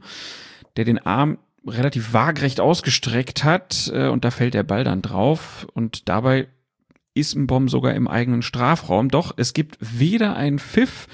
[0.78, 5.68] der den Arm relativ waagrecht ausgestreckt hat äh, und da fällt der Ball dann drauf.
[5.74, 6.48] Und dabei
[7.14, 9.10] ist Mbom sogar im eigenen Strafraum.
[9.10, 11.08] Doch es gibt weder einen Pfiff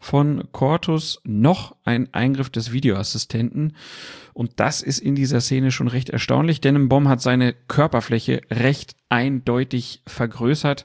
[0.00, 3.76] von Cortus noch ein Eingriff des Videoassistenten.
[4.32, 8.96] Und das ist in dieser Szene schon recht erstaunlich, denn Mbom hat seine Körperfläche recht
[9.10, 10.84] eindeutig vergrößert.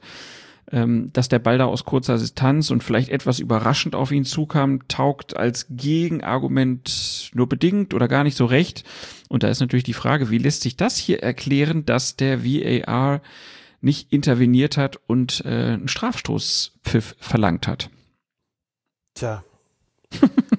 [0.72, 4.88] Ähm, dass der Ball da aus kurzer Distanz und vielleicht etwas überraschend auf ihn zukam,
[4.88, 8.82] taugt als Gegenargument nur bedingt oder gar nicht so recht.
[9.28, 13.22] Und da ist natürlich die Frage, wie lässt sich das hier erklären, dass der VAR
[13.80, 17.88] nicht interveniert hat und äh, einen Strafstoßpfiff verlangt hat?
[19.16, 19.42] Tja.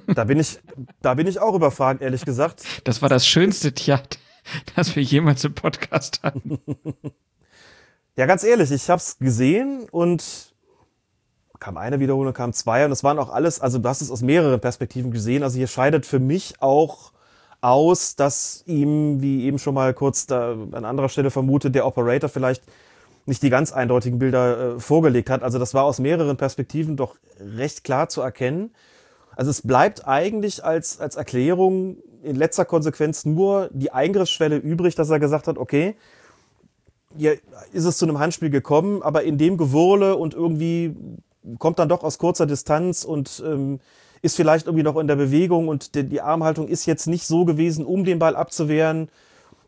[0.07, 0.59] da bin ich,
[1.01, 2.63] da bin ich auch überfragt, ehrlich gesagt.
[2.83, 4.17] Das war das schönste Tjat,
[4.75, 6.59] das wir jemals im Podcast hatten.
[8.15, 10.55] Ja, ganz ehrlich, ich hab's gesehen und
[11.59, 14.23] kam eine Wiederholung, kam zwei und es waren auch alles, also du hast es aus
[14.23, 15.43] mehreren Perspektiven gesehen.
[15.43, 17.11] Also hier scheidet für mich auch
[17.61, 22.27] aus, dass ihm, wie eben schon mal kurz da an anderer Stelle vermutet, der Operator
[22.27, 22.63] vielleicht
[23.27, 25.43] nicht die ganz eindeutigen Bilder äh, vorgelegt hat.
[25.43, 28.71] Also das war aus mehreren Perspektiven doch recht klar zu erkennen.
[29.35, 35.09] Also es bleibt eigentlich als, als Erklärung in letzter Konsequenz nur die Eingriffsschwelle übrig, dass
[35.09, 35.95] er gesagt hat, okay,
[37.15, 37.37] hier
[37.73, 40.95] ist es zu einem Handspiel gekommen, aber in dem Gewurle und irgendwie
[41.59, 43.79] kommt dann doch aus kurzer Distanz und ähm,
[44.21, 47.45] ist vielleicht irgendwie noch in der Bewegung und die, die Armhaltung ist jetzt nicht so
[47.45, 49.09] gewesen, um den Ball abzuwehren.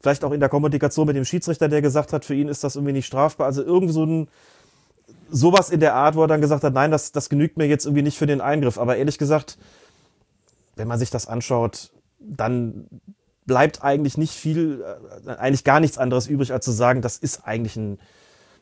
[0.02, 2.76] Vielleicht auch in der Kommunikation mit dem Schiedsrichter, der gesagt hat, für ihn ist das
[2.76, 3.48] irgendwie nicht strafbar.
[3.48, 4.28] Also irgendwie so ein,
[5.30, 7.86] sowas in der Art, wo er dann gesagt hat, nein, das, das genügt mir jetzt
[7.86, 8.78] irgendwie nicht für den Eingriff.
[8.78, 9.58] Aber ehrlich gesagt,
[10.76, 12.88] wenn man sich das anschaut, dann
[13.46, 14.86] bleibt eigentlich nicht viel,
[15.26, 18.00] äh, eigentlich gar nichts anderes übrig, als zu sagen, das ist eigentlich ein,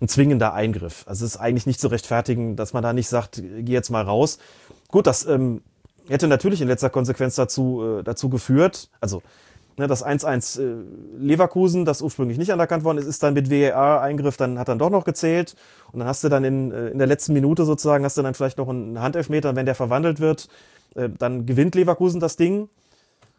[0.01, 1.03] ein zwingender Eingriff.
[1.07, 4.03] Also es ist eigentlich nicht zu rechtfertigen, dass man da nicht sagt, geh jetzt mal
[4.03, 4.39] raus.
[4.87, 5.61] Gut, das ähm,
[6.07, 9.21] hätte natürlich in letzter Konsequenz dazu, äh, dazu geführt, also
[9.77, 10.83] ne, das 1-1 äh,
[11.17, 14.89] Leverkusen, das ursprünglich nicht anerkannt worden ist, ist dann mit VAR-Eingriff, dann hat dann doch
[14.89, 15.55] noch gezählt
[15.91, 18.33] und dann hast du dann in, äh, in der letzten Minute sozusagen, hast du dann
[18.33, 20.49] vielleicht noch einen Handelfmeter, wenn der verwandelt wird,
[20.95, 22.69] äh, dann gewinnt Leverkusen das Ding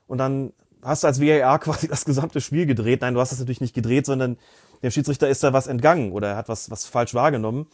[0.07, 3.01] und dann hast du als VAR quasi das gesamte Spiel gedreht.
[3.03, 4.39] Nein, du hast es natürlich nicht gedreht, sondern
[4.82, 7.66] dem Schiedsrichter ist da was entgangen oder er hat was, was falsch wahrgenommen.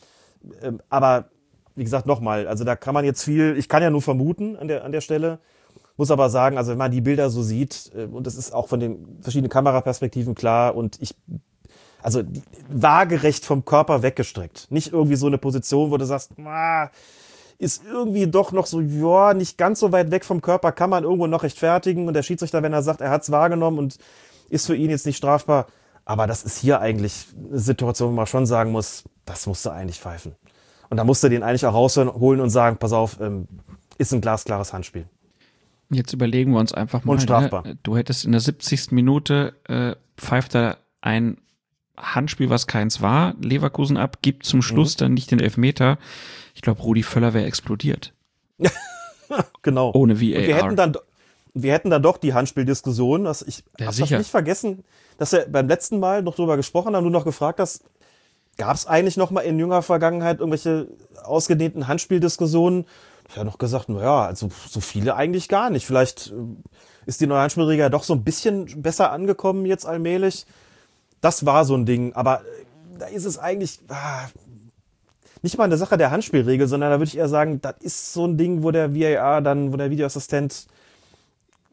[0.63, 1.27] Ähm, aber
[1.77, 4.69] wie gesagt, nochmal, also da kann man jetzt viel, ich kann ja nur vermuten an
[4.69, 5.39] der, an der Stelle,
[5.97, 8.69] muss aber sagen, also wenn man die Bilder so sieht, äh, und das ist auch
[8.69, 11.15] von den verschiedenen Kameraperspektiven klar, und ich,
[12.03, 12.23] also
[12.69, 14.67] waagerecht vom Körper weggestreckt.
[14.71, 16.33] Nicht irgendwie so eine Position, wo du sagst,
[17.59, 21.05] ist irgendwie doch noch so, ja, nicht ganz so weit weg vom Körper, kann man
[21.05, 22.09] irgendwo noch rechtfertigen.
[22.09, 23.97] Und der Schiedsrichter, wenn er sagt, er hat es wahrgenommen und
[24.51, 25.67] ist für ihn jetzt nicht strafbar.
[26.05, 29.71] Aber das ist hier eigentlich eine Situation, wo man schon sagen muss, das musst du
[29.71, 30.35] eigentlich pfeifen.
[30.91, 33.49] Und da musst du den eigentlich auch rausholen und sagen, pass auf, ähm,
[33.97, 35.07] ist ein glasklares Handspiel.
[35.91, 37.13] Jetzt überlegen wir uns einfach mal.
[37.13, 37.67] Unstrafbar.
[37.67, 37.79] Ne?
[37.83, 38.93] Du hättest in der 70.
[38.93, 41.39] Minute äh, pfeift er ein
[41.97, 44.99] Handspiel, was keins war, Leverkusen ab, gibt zum Schluss mhm.
[44.99, 45.99] dann nicht den Elfmeter.
[46.55, 48.13] Ich glaube, Rudi Völler wäre explodiert.
[49.63, 49.93] genau.
[49.95, 50.39] Ohne VAR.
[50.39, 50.97] Und wir hätten dann,
[51.55, 53.25] wir hätten dann doch die Handspieldiskussion.
[53.25, 54.85] Was ich Ja, habe das nicht vergessen,
[55.19, 57.85] dass wir beim letzten Mal noch drüber gesprochen haben, du noch gefragt hast,
[58.57, 60.89] gab es eigentlich noch mal in jüngerer Vergangenheit irgendwelche
[61.23, 62.87] ausgedehnten Handspieldiskussionen?
[63.29, 65.87] Ich habe noch gesagt, naja, also so viele eigentlich gar nicht.
[65.87, 66.35] Vielleicht äh,
[67.07, 70.47] ist die neue Handspielregel ja doch so ein bisschen besser angekommen jetzt allmählich.
[71.21, 74.29] Das war so ein Ding, aber äh, da ist es eigentlich ah,
[75.43, 78.27] nicht mal eine Sache der Handspielregel, sondern da würde ich eher sagen, das ist so
[78.27, 80.67] ein Ding, wo der VAR dann, wo der Videoassistent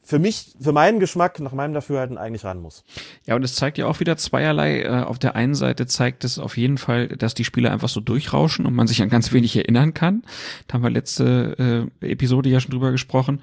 [0.04, 2.84] für mich, für meinen Geschmack, nach meinem Dafürhalten eigentlich ran muss.
[3.26, 4.82] Ja, und es zeigt ja auch wieder zweierlei.
[4.82, 8.02] Äh, Auf der einen Seite zeigt es auf jeden Fall, dass die Spieler einfach so
[8.02, 10.24] durchrauschen und man sich an ganz wenig erinnern kann.
[10.68, 13.42] Da haben wir letzte äh, Episode ja schon drüber gesprochen.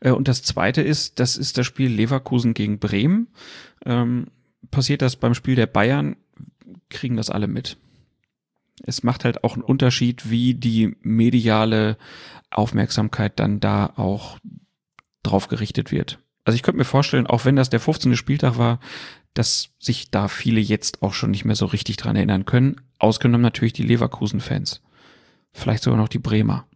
[0.00, 3.26] Äh, und das zweite ist, das ist das Spiel Leverkusen gegen Bremen.
[3.84, 4.28] Ähm,
[4.70, 6.16] passiert das beim Spiel der Bayern,
[6.88, 7.78] kriegen das alle mit.
[8.84, 11.96] Es macht halt auch einen Unterschied, wie die mediale
[12.50, 14.38] Aufmerksamkeit dann da auch
[15.26, 16.18] drauf gerichtet wird.
[16.44, 18.16] Also ich könnte mir vorstellen, auch wenn das der 15.
[18.16, 18.78] Spieltag war,
[19.34, 22.80] dass sich da viele jetzt auch schon nicht mehr so richtig dran erinnern können.
[22.98, 24.80] Ausgenommen natürlich die Leverkusen-Fans.
[25.52, 26.66] Vielleicht sogar noch die Bremer.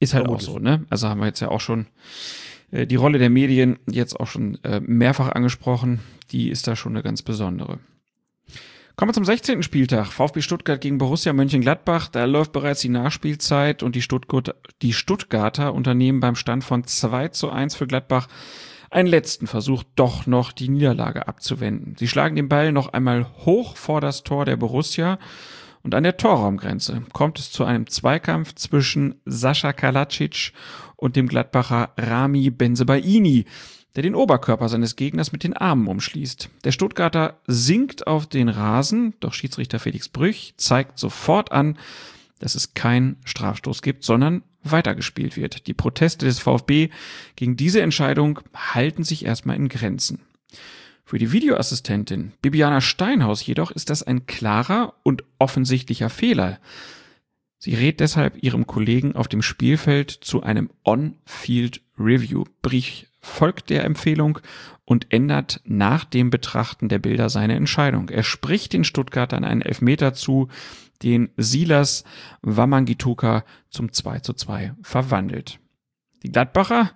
[0.00, 0.48] Ist halt Vermutlich.
[0.48, 0.84] auch so, ne?
[0.90, 1.86] Also haben wir jetzt ja auch schon
[2.72, 6.00] äh, die Rolle der Medien jetzt auch schon äh, mehrfach angesprochen.
[6.32, 7.78] Die ist da schon eine ganz besondere.
[8.96, 9.62] Kommen wir zum 16.
[9.62, 10.12] Spieltag.
[10.12, 12.08] VfB Stuttgart gegen Borussia Mönchengladbach.
[12.08, 17.28] Da läuft bereits die Nachspielzeit und die, Stuttgart, die Stuttgarter unternehmen beim Stand von 2
[17.28, 18.28] zu 1 für Gladbach
[18.90, 21.96] einen letzten Versuch, doch noch die Niederlage abzuwenden.
[21.98, 25.18] Sie schlagen den Ball noch einmal hoch vor das Tor der Borussia
[25.82, 30.52] und an der Torraumgrenze kommt es zu einem Zweikampf zwischen Sascha Kalacic
[30.96, 33.46] und dem Gladbacher Rami Benzebaini,
[33.96, 36.50] der den Oberkörper seines Gegners mit den Armen umschließt.
[36.64, 41.78] Der Stuttgarter sinkt auf den Rasen, doch Schiedsrichter Felix Brüch zeigt sofort an,
[42.38, 45.66] dass es keinen Strafstoß gibt, sondern weitergespielt wird.
[45.66, 46.90] Die Proteste des VfB
[47.36, 50.20] gegen diese Entscheidung halten sich erstmal in Grenzen.
[51.04, 56.58] Für die Videoassistentin Bibiana Steinhaus jedoch ist das ein klarer und offensichtlicher Fehler.
[57.58, 62.44] Sie rät deshalb ihrem Kollegen auf dem Spielfeld zu einem On-Field Review.
[62.62, 64.40] Brich folgt der Empfehlung
[64.84, 68.08] und ändert nach dem Betrachten der Bilder seine Entscheidung.
[68.08, 70.48] Er spricht den Stuttgartern einen Elfmeter zu,
[71.02, 72.04] den Silas
[72.42, 75.58] Wamangituka zum 2 zu 2 verwandelt.
[76.22, 76.90] Die Gladbacher,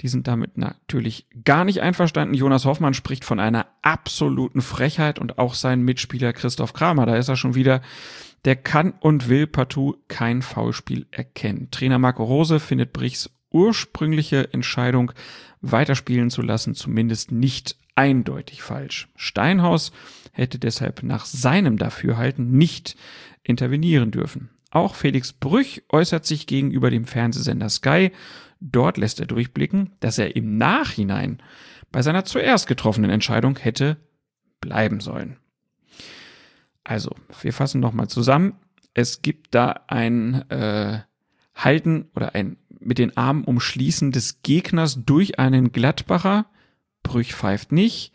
[0.00, 2.34] die sind damit natürlich gar nicht einverstanden.
[2.34, 7.28] Jonas Hoffmann spricht von einer absoluten Frechheit und auch sein Mitspieler Christoph Kramer, da ist
[7.28, 7.82] er schon wieder,
[8.46, 11.68] der kann und will partout kein Foulspiel erkennen.
[11.70, 15.12] Trainer Marco Rose findet Brichs ursprüngliche Entscheidung,
[15.60, 19.08] weiterspielen zu lassen, zumindest nicht eindeutig falsch.
[19.16, 19.92] Steinhaus
[20.32, 22.96] hätte deshalb nach seinem Dafürhalten nicht
[23.42, 24.50] intervenieren dürfen.
[24.70, 28.12] Auch Felix Brüch äußert sich gegenüber dem Fernsehsender Sky.
[28.60, 31.42] Dort lässt er durchblicken, dass er im Nachhinein
[31.90, 33.96] bei seiner zuerst getroffenen Entscheidung hätte
[34.60, 35.38] bleiben sollen.
[36.84, 37.10] Also,
[37.42, 38.54] wir fassen nochmal zusammen.
[38.94, 41.00] Es gibt da ein äh,
[41.54, 46.46] Halten oder ein mit den Armen umschließen des Gegners durch einen Gladbacher.
[47.02, 48.12] Brüch pfeift nicht.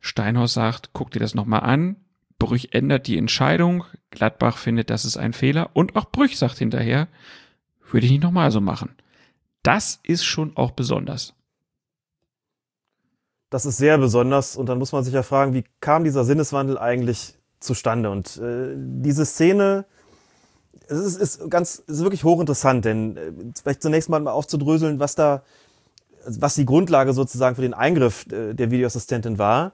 [0.00, 1.96] Steinhaus sagt, guck dir das nochmal an.
[2.38, 3.84] Brüch ändert die Entscheidung.
[4.10, 5.70] Gladbach findet, das ist ein Fehler.
[5.74, 7.08] Und auch Brüch sagt hinterher,
[7.90, 8.94] würde ich nicht nochmal so machen.
[9.62, 11.34] Das ist schon auch besonders.
[13.50, 16.78] Das ist sehr besonders und dann muss man sich ja fragen, wie kam dieser Sinneswandel
[16.78, 18.10] eigentlich zustande?
[18.10, 19.86] Und äh, diese Szene,
[20.88, 25.42] es ist, ist ganz, ist wirklich hochinteressant, denn äh, vielleicht zunächst mal aufzudröseln, was da,
[26.26, 29.72] was die Grundlage sozusagen für den Eingriff äh, der Videoassistentin war.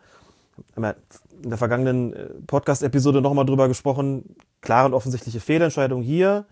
[0.76, 4.36] In der vergangenen äh, Podcast-Episode nochmal drüber gesprochen.
[4.60, 6.46] Klare und offensichtliche Fehlentscheidung hier.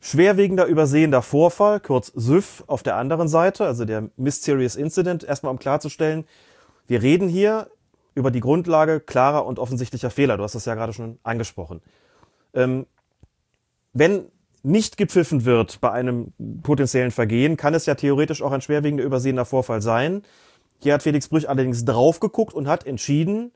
[0.00, 5.58] Schwerwiegender übersehender Vorfall, kurz SÜV auf der anderen Seite, also der Mysterious Incident, erstmal um
[5.58, 6.26] klarzustellen,
[6.86, 7.70] wir reden hier
[8.14, 10.36] über die Grundlage klarer und offensichtlicher Fehler.
[10.36, 11.80] Du hast das ja gerade schon angesprochen.
[12.52, 12.84] Ähm,
[13.94, 14.26] wenn
[14.62, 16.32] nicht gepfiffen wird bei einem
[16.62, 20.22] potenziellen Vergehen, kann es ja theoretisch auch ein schwerwiegender übersehender Vorfall sein.
[20.80, 23.52] Hier hat Felix Brüch allerdings drauf geguckt und hat entschieden,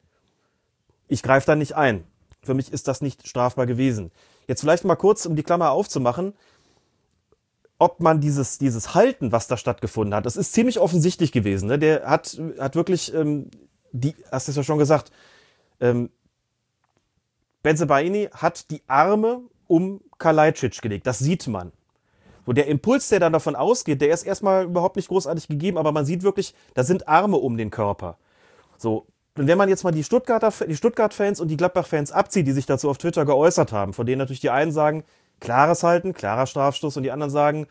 [1.09, 2.05] ich greife da nicht ein.
[2.43, 4.13] Für mich ist das nicht strafbar gewesen.
[4.47, 6.35] Jetzt vielleicht mal kurz, um die Klammer aufzumachen,
[7.79, 11.69] ob man dieses, dieses Halten, was da stattgefunden hat, das ist ziemlich offensichtlich gewesen.
[11.69, 11.79] Ne?
[11.79, 13.51] Der hat, hat wirklich, ähm,
[13.93, 15.11] die, hast du es ja schon gesagt,
[15.81, 16.11] ähm,
[17.63, 21.07] Benzebaini hat die Arme um Kalajdzic gelegt.
[21.07, 21.73] Das sieht man.
[22.45, 25.93] Wo der Impuls, der dann davon ausgeht, der ist erstmal überhaupt nicht großartig gegeben, aber
[25.93, 28.17] man sieht wirklich, da sind Arme um den Körper.
[28.79, 29.07] So,
[29.37, 32.67] und wenn man jetzt mal die Stuttgarter, die Stuttgart-Fans und die Gladbach-Fans abzieht, die sich
[32.67, 35.05] dazu auf Twitter geäußert haben, von denen natürlich die einen sagen,
[35.41, 37.67] klares Halten, klarer Strafstoß und die anderen sagen,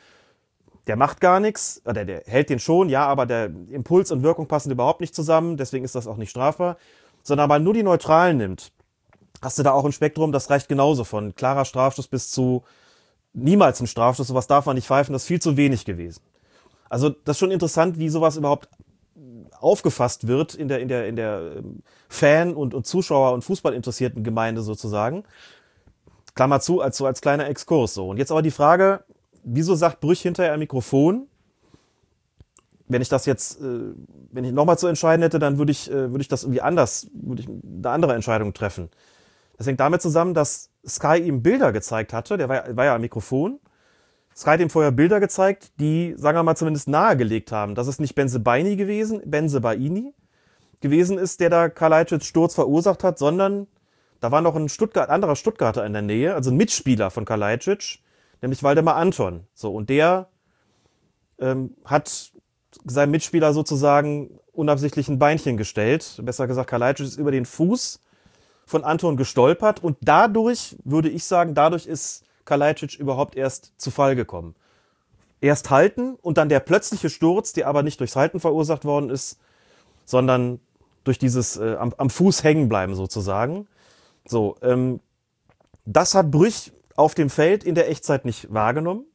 [0.87, 4.47] der macht gar nichts, oder der hält den schon, ja, aber der Impuls und Wirkung
[4.47, 6.77] passen überhaupt nicht zusammen, deswegen ist das auch nicht strafbar,
[7.23, 8.71] sondern man nur die Neutralen nimmt,
[9.41, 12.63] hast du da auch ein Spektrum, das reicht genauso von klarer Strafstoß bis zu
[13.33, 16.21] niemals ein Strafstoß, sowas darf man nicht pfeifen, das ist viel zu wenig gewesen.
[16.89, 18.69] Also das ist schon interessant, wie sowas überhaupt
[19.59, 24.23] aufgefasst wird in der, in der, in der ähm, Fan- und, und Zuschauer- und Fußballinteressierten
[24.23, 25.23] Gemeinde sozusagen.
[26.35, 28.09] Klammer zu, als so als kleiner Exkurs so.
[28.09, 29.03] Und jetzt aber die Frage,
[29.43, 31.27] wieso sagt Brüch hinterher am Mikrofon,
[32.88, 33.93] wenn ich das jetzt, äh,
[34.31, 37.07] wenn ich nochmal zu entscheiden hätte, dann würde ich, äh, würde ich das irgendwie anders,
[37.13, 38.89] würde ich eine andere Entscheidung treffen.
[39.58, 43.01] Das hängt damit zusammen, dass Sky ihm Bilder gezeigt hatte, der war, war ja am
[43.01, 43.60] Mikrofon,
[44.36, 47.97] Sky hat ihm vorher Bilder gezeigt, die, sagen wir mal, zumindest nahegelegt haben, dass es
[47.97, 50.14] nicht Benzebaini gewesen, Benzebaini
[50.80, 53.66] gewesen ist, der da Kalajdzic Sturz verursacht hat, sondern
[54.20, 57.99] da war noch ein Stuttgart, anderer Stuttgarter in der Nähe, also ein Mitspieler von Kalajdzic,
[58.43, 59.47] nämlich Waldemar Anton.
[59.55, 60.28] So, und der
[61.39, 62.32] ähm, hat
[62.86, 66.20] seinem Mitspieler sozusagen unabsichtlich ein Beinchen gestellt.
[66.24, 68.01] Besser gesagt, Kalajdzic ist über den Fuß
[68.68, 74.15] von Anton gestolpert und dadurch, würde ich sagen, dadurch ist Kalajdzic überhaupt erst zu Fall
[74.15, 74.55] gekommen.
[75.39, 79.39] Erst halten und dann der plötzliche Sturz, der aber nicht durchs Halten verursacht worden ist,
[80.03, 80.59] sondern
[81.05, 83.68] durch dieses äh, am, am, Fuß hängen bleiben sozusagen.
[84.28, 84.99] So, ähm,
[85.86, 89.05] das hat Brüch auf dem Feld in der Echtzeit nicht wahrgenommen.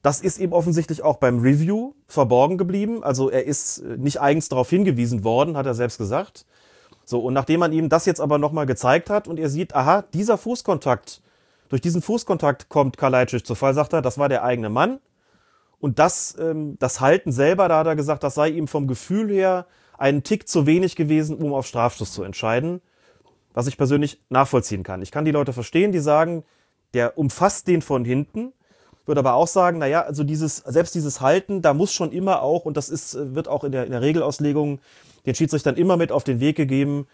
[0.00, 3.04] Das ist ihm offensichtlich auch beim Review verborgen geblieben.
[3.04, 6.46] Also er ist äh, nicht eigens darauf hingewiesen worden, hat er selbst gesagt.
[7.06, 10.02] So, und nachdem man ihm das jetzt aber nochmal gezeigt hat und er sieht, aha,
[10.12, 11.22] dieser Fußkontakt
[11.68, 15.00] durch diesen Fußkontakt kommt Kalajdzic zu Fall, sagt er, das war der eigene Mann.
[15.78, 19.30] Und das, ähm, das Halten selber, da hat er gesagt, das sei ihm vom Gefühl
[19.30, 19.66] her
[19.98, 22.80] einen Tick zu wenig gewesen, um auf Strafstoß zu entscheiden.
[23.52, 25.02] Was ich persönlich nachvollziehen kann.
[25.02, 26.44] Ich kann die Leute verstehen, die sagen,
[26.94, 28.52] der umfasst den von hinten,
[29.06, 32.64] würde aber auch sagen, naja, also dieses, selbst dieses Halten, da muss schon immer auch,
[32.64, 34.80] und das ist, wird auch in der, in der Regelauslegung
[35.24, 37.06] den Schiedsrichtern immer mit auf den Weg gegeben,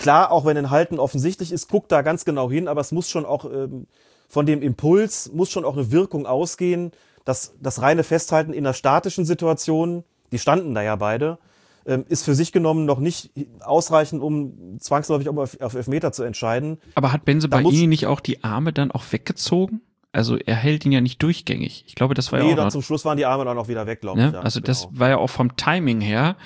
[0.00, 3.10] Klar, auch wenn ein Halten offensichtlich ist, guckt da ganz genau hin, aber es muss
[3.10, 3.86] schon auch ähm,
[4.28, 6.92] von dem Impuls, muss schon auch eine Wirkung ausgehen.
[7.26, 11.38] dass das reine Festhalten in einer statischen Situation, die standen da ja beide,
[11.84, 13.30] ähm, ist für sich genommen noch nicht
[13.60, 16.78] ausreichend, um zwangsläufig auf, auf Elfmeter zu entscheiden.
[16.94, 19.82] Aber hat Benze bei Ihnen nicht auch die Arme dann auch weggezogen?
[20.12, 21.84] Also er hält ihn ja nicht durchgängig.
[21.86, 22.56] Ich glaube, das war nee, ja auch.
[22.56, 24.28] dann noch, zum Schluss waren die Arme dann auch wieder weg, glaube ne?
[24.28, 24.32] ich.
[24.32, 24.66] Ja, also genau.
[24.66, 26.36] das war ja auch vom Timing her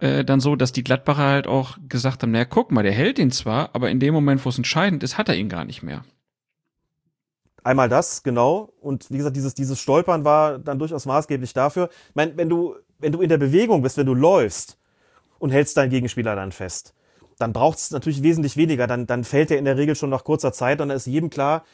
[0.00, 3.18] äh, dann so, dass die Gladbacher halt auch gesagt haben, naja, guck mal, der hält
[3.18, 5.82] ihn zwar, aber in dem Moment, wo es entscheidend ist, hat er ihn gar nicht
[5.82, 6.04] mehr.
[7.62, 8.72] Einmal das, genau.
[8.80, 11.90] Und wie gesagt, dieses, dieses Stolpern war dann durchaus maßgeblich dafür.
[12.08, 14.78] Ich meine, wenn du, wenn du in der Bewegung bist, wenn du läufst
[15.38, 16.94] und hältst deinen Gegenspieler dann fest.
[17.38, 18.86] Dann braucht es natürlich wesentlich weniger.
[18.86, 21.28] Dann, dann fällt er in der Regel schon nach kurzer Zeit und dann ist jedem
[21.28, 21.64] klar,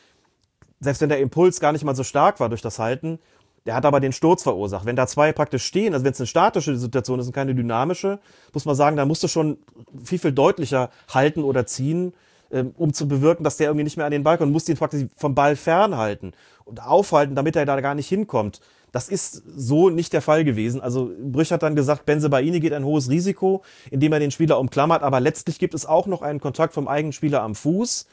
[0.87, 3.19] selbst wenn der Impuls gar nicht mal so stark war durch das Halten,
[3.67, 4.87] der hat aber den Sturz verursacht.
[4.87, 8.21] Wenn da zwei praktisch stehen, also wenn es eine statische Situation ist und keine dynamische,
[8.53, 9.59] muss man sagen, da musst du schon
[10.05, 12.15] viel, viel deutlicher halten oder ziehen,
[12.53, 14.51] ähm, um zu bewirken, dass der irgendwie nicht mehr an den Ball kommt.
[14.51, 16.33] Du musst ihn praktisch vom Ball fernhalten
[16.65, 18.61] und aufhalten, damit er da gar nicht hinkommt.
[18.93, 20.81] Das ist so nicht der Fall gewesen.
[20.81, 25.03] Also Brüch hat dann gesagt, Benzebaini geht ein hohes Risiko, indem er den Spieler umklammert,
[25.03, 28.07] aber letztlich gibt es auch noch einen Kontakt vom eigenen Spieler am Fuß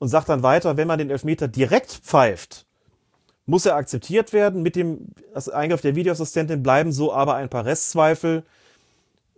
[0.00, 2.66] und sagt dann weiter, wenn man den Elfmeter direkt pfeift,
[3.46, 4.62] muss er akzeptiert werden.
[4.62, 5.08] Mit dem
[5.52, 8.44] Eingriff der Videoassistentin bleiben so aber ein paar Restzweifel.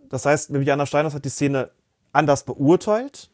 [0.09, 1.69] Das heißt, Viviana Steiners hat die Szene
[2.13, 3.29] anders beurteilt,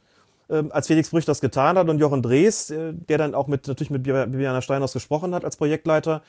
[0.49, 1.87] ähm, als Felix Brüch das getan hat.
[1.87, 5.57] Und Jochen Drees, äh, der dann auch mit, natürlich mit Bibiana Steiners gesprochen hat als
[5.57, 6.23] Projektleiter,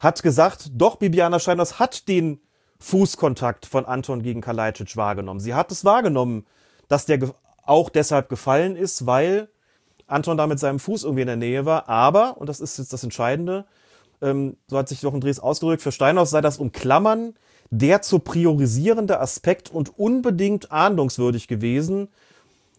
[0.00, 2.40] hat gesagt, doch, Bibiana Steiners hat den
[2.80, 5.38] Fußkontakt von Anton gegen Kalajdzic wahrgenommen.
[5.38, 6.46] Sie hat es wahrgenommen,
[6.88, 7.32] dass der
[7.64, 9.51] auch deshalb gefallen ist, weil
[10.12, 11.88] Anton da mit seinem Fuß irgendwie in der Nähe war.
[11.88, 13.64] Aber, und das ist jetzt das Entscheidende,
[14.20, 17.34] ähm, so hat sich Jochen Drees ausgedrückt, für Steinhaus sei das Umklammern
[17.74, 22.08] der zu priorisierende Aspekt und unbedingt ahndungswürdig gewesen.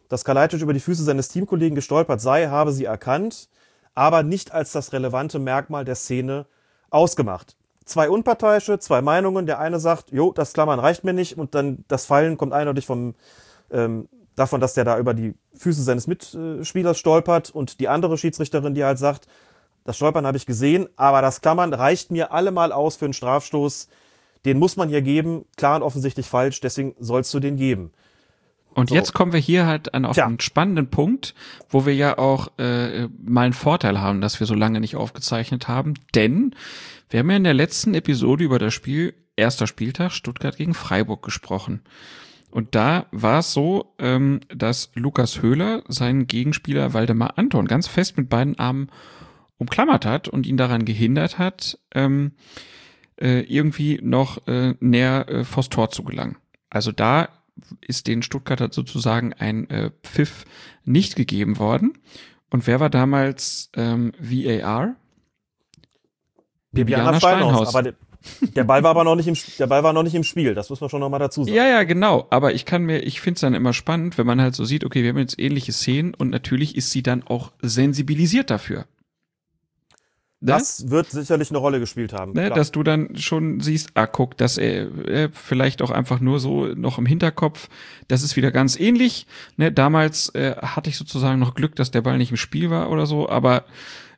[0.08, 3.50] Dass Kalajdzic über die Füße seines Teamkollegen gestolpert sei, habe sie erkannt,
[3.96, 6.46] aber nicht als das relevante Merkmal der Szene
[6.92, 7.58] ausgemacht.
[7.86, 9.48] Zwei Unparteiische, zwei Meinungen.
[9.48, 12.86] Der eine sagt, jo, das Klammern reicht mir nicht und dann das Fallen kommt eindeutig
[12.86, 13.16] vom,
[13.72, 18.74] ähm, davon, dass der da über die Füße seines Mitspielers stolpert und die andere Schiedsrichterin,
[18.74, 19.28] die halt sagt,
[19.84, 23.90] das Stolpern habe ich gesehen, aber das Klammern reicht mir allemal aus für einen Strafstoß.
[24.46, 27.92] Den muss man hier geben, klar und offensichtlich falsch, deswegen sollst du den geben.
[28.74, 28.96] Und So.
[28.96, 30.26] jetzt kommen wir hier halt an auf Tja.
[30.26, 31.36] einen spannenden Punkt,
[31.70, 35.68] wo wir ja auch äh, mal einen Vorteil haben, dass wir so lange nicht aufgezeichnet
[35.68, 36.56] haben, denn
[37.10, 41.24] wir haben ja in der letzten Episode über das Spiel erster Spieltag Stuttgart gegen Freiburg
[41.24, 41.82] gesprochen.
[42.54, 48.16] Und da war es so, ähm, dass Lukas Höhler seinen Gegenspieler Waldemar Anton ganz fest
[48.16, 48.92] mit beiden Armen
[49.58, 52.34] umklammert hat und ihn daran gehindert hat, ähm,
[53.20, 56.38] äh, irgendwie noch äh, näher äh, vors Tor zu gelangen.
[56.70, 57.30] Also da
[57.82, 60.46] ist den Stuttgarter sozusagen ein äh, Pfiff
[60.86, 61.98] nicht gegeben worden.
[62.52, 64.96] Und wer war damals ähm, VAR?
[66.72, 67.74] Bibiana Steinhaus.
[67.74, 67.94] Aber
[68.56, 70.56] der, Ball war aber noch nicht im, der Ball war noch nicht im Spiel.
[70.56, 71.56] Das muss man schon noch mal dazu sagen.
[71.56, 72.28] Ja, ja, genau.
[72.30, 74.84] Aber ich kann mir, ich finde es dann immer spannend, wenn man halt so sieht,
[74.84, 78.86] okay, wir haben jetzt ähnliche Szenen und natürlich ist sie dann auch sensibilisiert dafür.
[80.44, 80.52] Ne?
[80.52, 82.34] Das wird sicherlich eine Rolle gespielt haben.
[82.34, 86.42] ne, dass du dann schon siehst, ah, guck, dass er, er vielleicht auch einfach nur
[86.42, 87.70] so noch im Hinterkopf,
[88.10, 89.26] das ist wieder ganz ähnlich.
[89.56, 92.92] Ne, damals äh, hatte ich sozusagen noch Glück, dass der Ball nicht im Spiel war
[92.92, 93.64] oder so, aber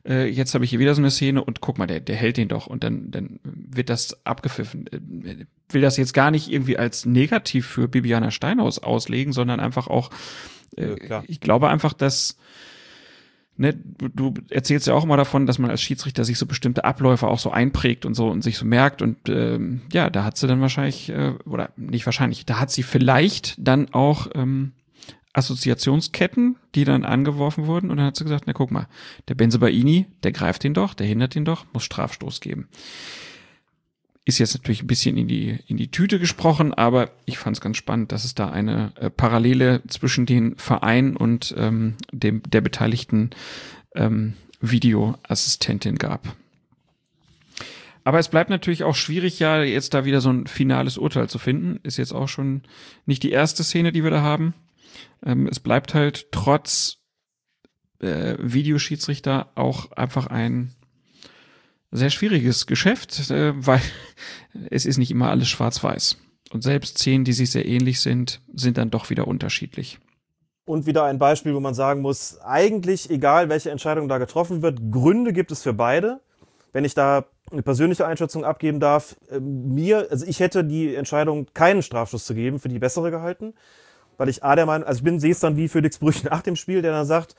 [0.06, 2.36] äh, jetzt habe ich hier wieder so eine Szene und guck mal, der, der hält
[2.36, 2.66] den doch.
[2.66, 4.86] Und dann, dann wird das abgepfiffen.
[4.88, 9.88] Äh, Will das jetzt gar nicht irgendwie als negativ für Bibiana Steinhaus auslegen, sondern einfach
[9.88, 10.10] auch,
[10.76, 12.36] äh, Ja, ich glaube einfach, dass
[13.56, 16.84] ne, du, du erzählst ja auch immer davon, dass man als Schiedsrichter sich so bestimmte
[16.84, 19.02] Abläufe auch so einprägt und so und sich so merkt.
[19.02, 22.82] Und ähm, ja, da hat sie dann wahrscheinlich äh, oder nicht wahrscheinlich, da hat sie
[22.82, 24.72] vielleicht dann auch ähm,
[25.36, 28.88] Assoziationsketten, die dann angeworfen wurden und dann hat sie gesagt, na guck mal,
[29.28, 32.68] der Benzebaini, der greift ihn doch, der hindert ihn doch, muss Strafstoß geben.
[34.24, 37.60] Ist jetzt natürlich ein bisschen in die, in die Tüte gesprochen, aber ich fand es
[37.60, 42.62] ganz spannend, dass es da eine äh, Parallele zwischen den Verein und ähm, dem, der
[42.62, 43.30] beteiligten
[43.94, 46.34] ähm, Videoassistentin gab.
[48.04, 51.38] Aber es bleibt natürlich auch schwierig, ja, jetzt da wieder so ein finales Urteil zu
[51.38, 51.80] finden.
[51.82, 52.62] Ist jetzt auch schon
[53.04, 54.54] nicht die erste Szene, die wir da haben.
[55.24, 56.98] Ähm, es bleibt halt trotz
[58.00, 60.74] äh, Videoschiedsrichter auch einfach ein
[61.90, 63.80] sehr schwieriges Geschäft, äh, weil
[64.70, 66.18] es ist nicht immer alles schwarz-weiß.
[66.52, 69.98] Und selbst Szenen, die sich sehr ähnlich sind, sind dann doch wieder unterschiedlich.
[70.64, 74.90] Und wieder ein Beispiel, wo man sagen muss, eigentlich egal, welche Entscheidung da getroffen wird,
[74.90, 76.20] Gründe gibt es für beide.
[76.72, 81.46] Wenn ich da eine persönliche Einschätzung abgeben darf, äh, mir, also ich hätte die Entscheidung,
[81.54, 83.54] keinen Strafschuss zu geben, für die bessere gehalten,
[84.16, 86.42] weil ich A der Meinung, also ich bin, sehe es dann wie Felix Brüch nach
[86.42, 87.34] dem Spiel, der dann sagt,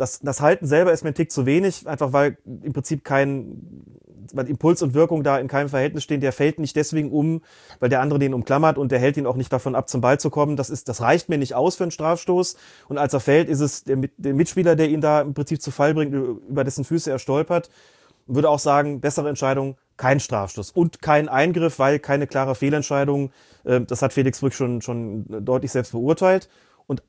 [0.00, 3.84] das, das Halten selber ist mir ein Tick zu wenig, einfach weil im Prinzip kein,
[4.32, 6.20] weil Impuls und Wirkung da in keinem Verhältnis stehen.
[6.20, 7.42] Der fällt nicht deswegen um,
[7.80, 10.18] weil der andere den umklammert und der hält ihn auch nicht davon ab, zum Ball
[10.18, 10.56] zu kommen.
[10.56, 12.56] Das ist, das reicht mir nicht aus für einen Strafstoß.
[12.88, 15.70] Und als er fällt, ist es der, der Mitspieler, der ihn da im Prinzip zu
[15.70, 17.68] Fall bringt, über dessen Füße er stolpert.
[18.26, 23.32] Würde auch sagen, bessere Entscheidung, kein Strafstoß und kein Eingriff, weil keine klare Fehlentscheidung.
[23.64, 26.48] Äh, Das hat Felix Brück schon, schon deutlich selbst beurteilt.
[26.86, 27.02] Und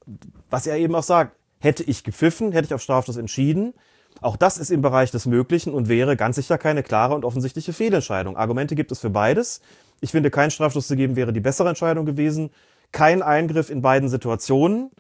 [0.50, 3.74] was er eben auch sagt, hätte ich gepfiffen, hätte ich auf Strafstoß entschieden.
[4.20, 7.72] Auch das ist im Bereich des Möglichen und wäre ganz sicher keine klare und offensichtliche
[7.72, 8.36] Fehlentscheidung.
[8.36, 9.62] Argumente gibt es für beides.
[10.02, 12.50] Ich finde, keinen Strafstoß zu geben wäre die bessere Entscheidung gewesen.
[12.92, 14.92] kein Eingriff in beiden Situationen.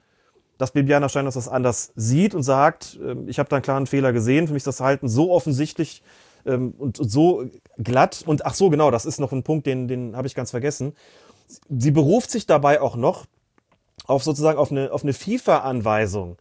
[0.57, 4.13] Dass Bibiana Steinhaus das anders sieht und sagt, ähm, ich habe da einen klaren Fehler
[4.13, 6.03] gesehen, für mich ist das Verhalten so offensichtlich
[6.45, 7.45] ähm, und, und so
[7.77, 8.23] glatt.
[8.25, 10.93] Und ach so, genau, das ist noch ein Punkt, den, den habe ich ganz vergessen.
[11.69, 13.25] Sie beruft sich dabei auch noch
[14.05, 16.37] auf sozusagen auf eine, auf eine FIFA-Anweisung.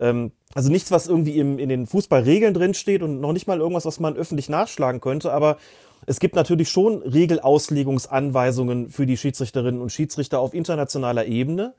[0.00, 3.86] Ähm, also nichts, was irgendwie im, in den Fußballregeln drinsteht und noch nicht mal irgendwas,
[3.86, 5.56] was man öffentlich nachschlagen könnte, aber
[6.04, 11.74] es gibt natürlich schon Regelauslegungsanweisungen für die Schiedsrichterinnen und Schiedsrichter auf internationaler Ebene.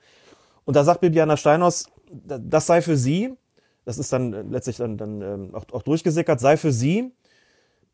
[0.65, 3.33] Und da sagt Bibiana Steinhaus, das sei für sie,
[3.83, 7.11] das ist dann letztlich dann, dann ähm, auch, auch durchgesickert, sei für sie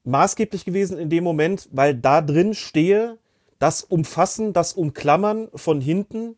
[0.10, 3.18] maßgeblich gewesen in dem Moment, weil da drin stehe,
[3.60, 6.36] das Umfassen, das Umklammern von hinten,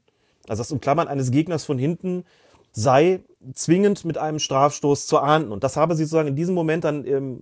[0.48, 2.26] also das Umklammern eines Gegners von hinten,
[2.72, 3.22] sei
[3.54, 5.52] zwingend mit einem Strafstoß zu ahnden.
[5.52, 7.42] Und das habe sie sozusagen in diesem Moment dann ähm,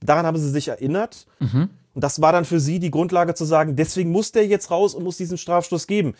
[0.00, 1.26] Daran haben sie sich erinnert.
[1.40, 1.70] Mhm.
[1.94, 4.94] Und das war dann für sie die Grundlage zu sagen, deswegen muss der jetzt raus
[4.94, 6.14] und muss diesen Strafstoß geben.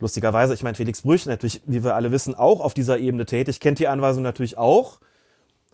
[0.00, 3.60] Lustigerweise, ich meine, Felix Brüch natürlich, wie wir alle wissen, auch auf dieser Ebene tätig,
[3.60, 5.00] kennt die Anweisung natürlich auch,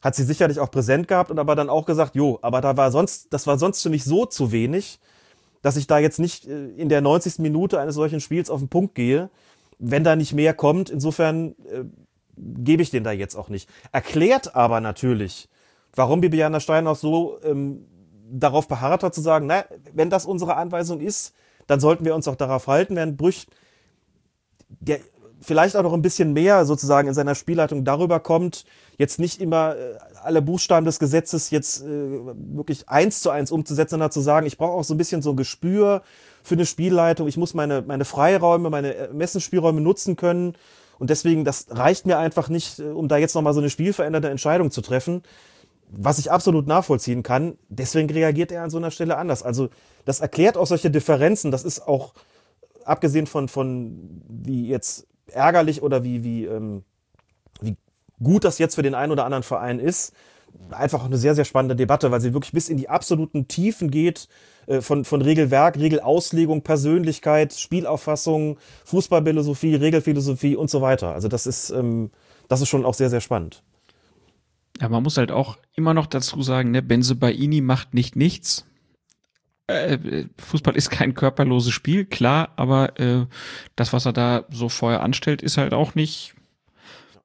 [0.07, 2.93] hat sie sicherlich auch präsent gehabt und aber dann auch gesagt, jo, aber da war
[2.93, 5.01] sonst, das war sonst für mich so zu wenig,
[5.63, 7.41] dass ich da jetzt nicht äh, in der 90.
[7.41, 9.31] Minute eines solchen Spiels auf den Punkt gehe,
[9.81, 10.91] wenn da nicht mehr kommt.
[10.91, 11.85] Insofern äh,
[12.37, 13.69] gebe ich den da jetzt auch nicht.
[13.91, 15.49] Erklärt aber natürlich,
[15.97, 17.85] warum Bibiana Stein auch so ähm,
[18.31, 21.35] darauf beharrt hat zu sagen, na, wenn das unsere Anweisung ist,
[21.67, 23.49] dann sollten wir uns auch darauf halten, während Brüch
[24.69, 25.01] der
[25.41, 28.65] vielleicht auch noch ein bisschen mehr sozusagen in seiner Spielleitung darüber kommt,
[28.99, 33.91] jetzt nicht immer äh, alle Buchstaben des Gesetzes jetzt äh, wirklich eins zu eins umzusetzen,
[33.91, 36.03] sondern zu sagen, ich brauche auch so ein bisschen so ein Gespür
[36.43, 40.55] für eine Spielleitung, ich muss meine, meine Freiräume, meine Ermessensspielräume nutzen können
[40.99, 44.31] und deswegen, das reicht mir einfach nicht, äh, um da jetzt nochmal so eine spielveränderte
[44.31, 45.23] Entscheidung zu treffen
[45.89, 47.59] was ich absolut nachvollziehen kann.
[47.69, 49.45] Deswegen reagiert er an so einer Stelle anders.
[49.45, 49.69] Also
[50.05, 51.53] das erklärt auch solche Differenzen.
[51.53, 52.13] Das ist auch,
[52.85, 56.85] abgesehen von, von wie jetzt ärgerlich oder wie, wie, ähm,
[57.61, 57.77] wie
[58.23, 60.15] gut das jetzt für den einen oder anderen Verein ist,
[60.71, 64.29] einfach eine sehr, sehr spannende Debatte, weil sie wirklich bis in die absoluten Tiefen geht
[64.67, 71.13] äh, von, von Regelwerk, Regelauslegung, Persönlichkeit, Spielauffassung, Fußballphilosophie, Regelphilosophie und so weiter.
[71.13, 72.11] Also das ist, ähm,
[72.49, 73.63] das ist schon auch sehr, sehr spannend.
[74.81, 78.67] Ja, man muss halt auch immer noch dazu sagen, ne, Benzebaini macht nicht nichts.
[79.69, 83.27] Äh, Fußball ist kein körperloses Spiel, klar, aber äh,
[83.75, 86.35] das, was er da so vorher anstellt, ist halt auch nicht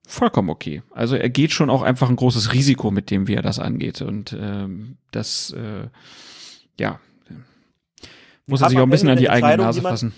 [0.07, 0.81] vollkommen okay.
[0.91, 4.01] Also er geht schon auch einfach ein großes Risiko mit dem, wie er das angeht.
[4.01, 5.87] Und ähm, das, äh,
[6.79, 6.99] ja,
[8.47, 10.13] muss er sich auch ein bisschen an die eigene Nase fassen.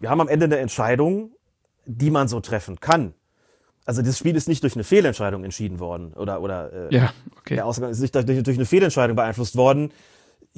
[0.00, 1.30] Wir haben am Ende eine Entscheidung,
[1.86, 3.14] die man so treffen kann
[3.88, 7.54] also das Spiel ist nicht durch eine Fehlentscheidung entschieden worden oder oder äh, ja, okay.
[7.54, 9.92] der Ausgang ist nicht durch, durch eine Fehlentscheidung beeinflusst worden.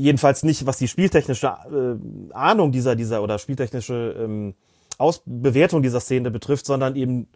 [0.00, 4.54] Jedenfalls nicht, was die spieltechnische äh, Ahnung dieser dieser oder spieltechnische ähm,
[4.96, 7.28] Ausbewertung dieser Szene betrifft, sondern eben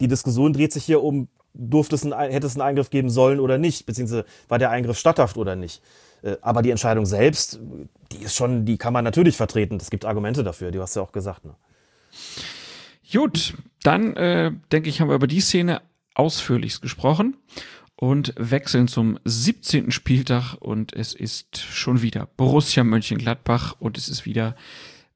[0.00, 3.40] die Diskussion dreht sich hier um, durfte es ein, hätte es einen Eingriff geben sollen
[3.40, 5.82] oder nicht, beziehungsweise war der Eingriff statthaft oder nicht.
[6.22, 7.58] Äh, aber die Entscheidung selbst,
[8.12, 9.78] die ist schon, die kann man natürlich vertreten.
[9.80, 11.44] Es gibt Argumente dafür, die hast du ja auch gesagt.
[11.44, 11.54] Ne?
[13.12, 15.82] Gut, dann äh, denke ich, haben wir über die Szene
[16.14, 17.36] ausführlichst gesprochen
[17.96, 19.90] und wechseln zum 17.
[19.90, 24.56] Spieltag und es ist schon wieder Borussia Mönchengladbach und es ist wieder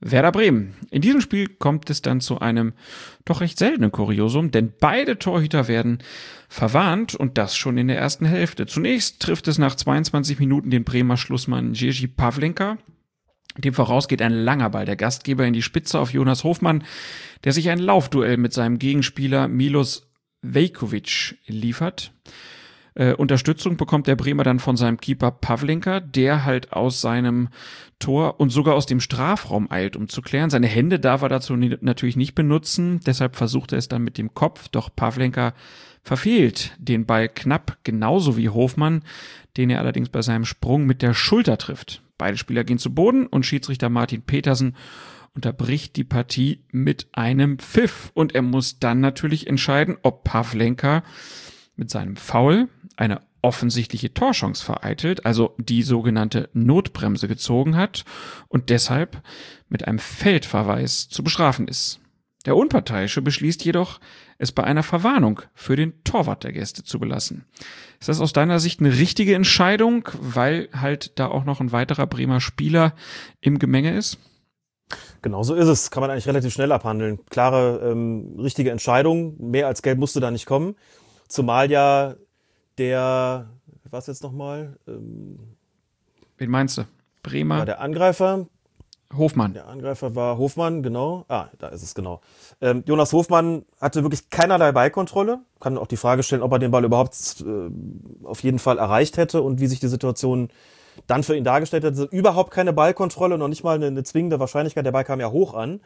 [0.01, 0.75] Werder Bremen.
[0.91, 2.73] In diesem Spiel kommt es dann zu einem
[3.25, 5.99] doch recht seltenen Kuriosum, denn beide Torhüter werden
[6.49, 8.67] verwarnt und das schon in der ersten Hälfte.
[8.67, 12.79] Zunächst trifft es nach 22 Minuten den Bremer Schlussmann Jerzy Pavlenka,
[13.57, 16.85] dem vorausgeht ein langer Ball der Gastgeber in die Spitze auf Jonas Hofmann,
[17.43, 22.13] der sich ein Laufduell mit seinem Gegenspieler Milos Vejkovic liefert.
[22.99, 27.49] Äh, Unterstützung bekommt der Bremer dann von seinem Keeper Pavlenka, der halt aus seinem
[28.01, 30.51] Tor und sogar aus dem Strafraum eilt, um zu klären.
[30.51, 34.35] Seine Hände darf er dazu natürlich nicht benutzen, deshalb versucht er es dann mit dem
[34.35, 35.55] Kopf, doch Pavlenka
[36.03, 39.05] verfehlt den Ball knapp, genauso wie Hofmann,
[39.57, 42.03] den er allerdings bei seinem Sprung mit der Schulter trifft.
[42.19, 44.75] Beide Spieler gehen zu Boden und Schiedsrichter Martin Petersen
[45.37, 51.05] unterbricht die Partie mit einem Pfiff und er muss dann natürlich entscheiden, ob Pavlenka
[51.79, 58.05] mit seinem Foul eine offensichtliche Torchance vereitelt, also die sogenannte Notbremse gezogen hat
[58.49, 59.23] und deshalb
[59.69, 62.01] mit einem Feldverweis zu bestrafen ist.
[62.47, 64.01] Der Unparteiische beschließt jedoch,
[64.39, 67.45] es bei einer Verwarnung für den Torwart der Gäste zu belassen.
[68.01, 72.07] Ist das aus deiner Sicht eine richtige Entscheidung, weil halt da auch noch ein weiterer
[72.07, 72.95] Bremer Spieler
[73.41, 74.19] im Gemenge ist?
[75.21, 75.91] Genau so ist es.
[75.91, 77.19] Kann man eigentlich relativ schnell abhandeln.
[77.29, 79.37] Klare, ähm, richtige Entscheidung.
[79.39, 80.77] Mehr als Geld musste da nicht kommen.
[81.29, 82.15] Zumal ja
[82.79, 83.49] der,
[83.91, 84.79] was jetzt nochmal?
[84.87, 85.39] Ähm,
[86.39, 86.85] Wen meinst du?
[87.23, 87.65] Bremer?
[87.65, 88.47] Der Angreifer,
[89.17, 89.55] Hofmann.
[89.55, 91.25] Der Angreifer war Hofmann, genau.
[91.29, 92.21] Ah, da ist es genau.
[92.61, 95.41] Ähm, Jonas Hofmann hatte wirklich keinerlei Ballkontrolle.
[95.61, 97.71] Kann auch die Frage stellen, ob er den Ball überhaupt äh,
[98.25, 100.51] auf jeden Fall erreicht hätte und wie sich die Situation
[101.07, 102.03] dann für ihn dargestellt hätte.
[102.03, 104.85] Also überhaupt keine Ballkontrolle, noch nicht mal eine, eine zwingende Wahrscheinlichkeit.
[104.85, 105.81] Der Ball kam ja hoch an.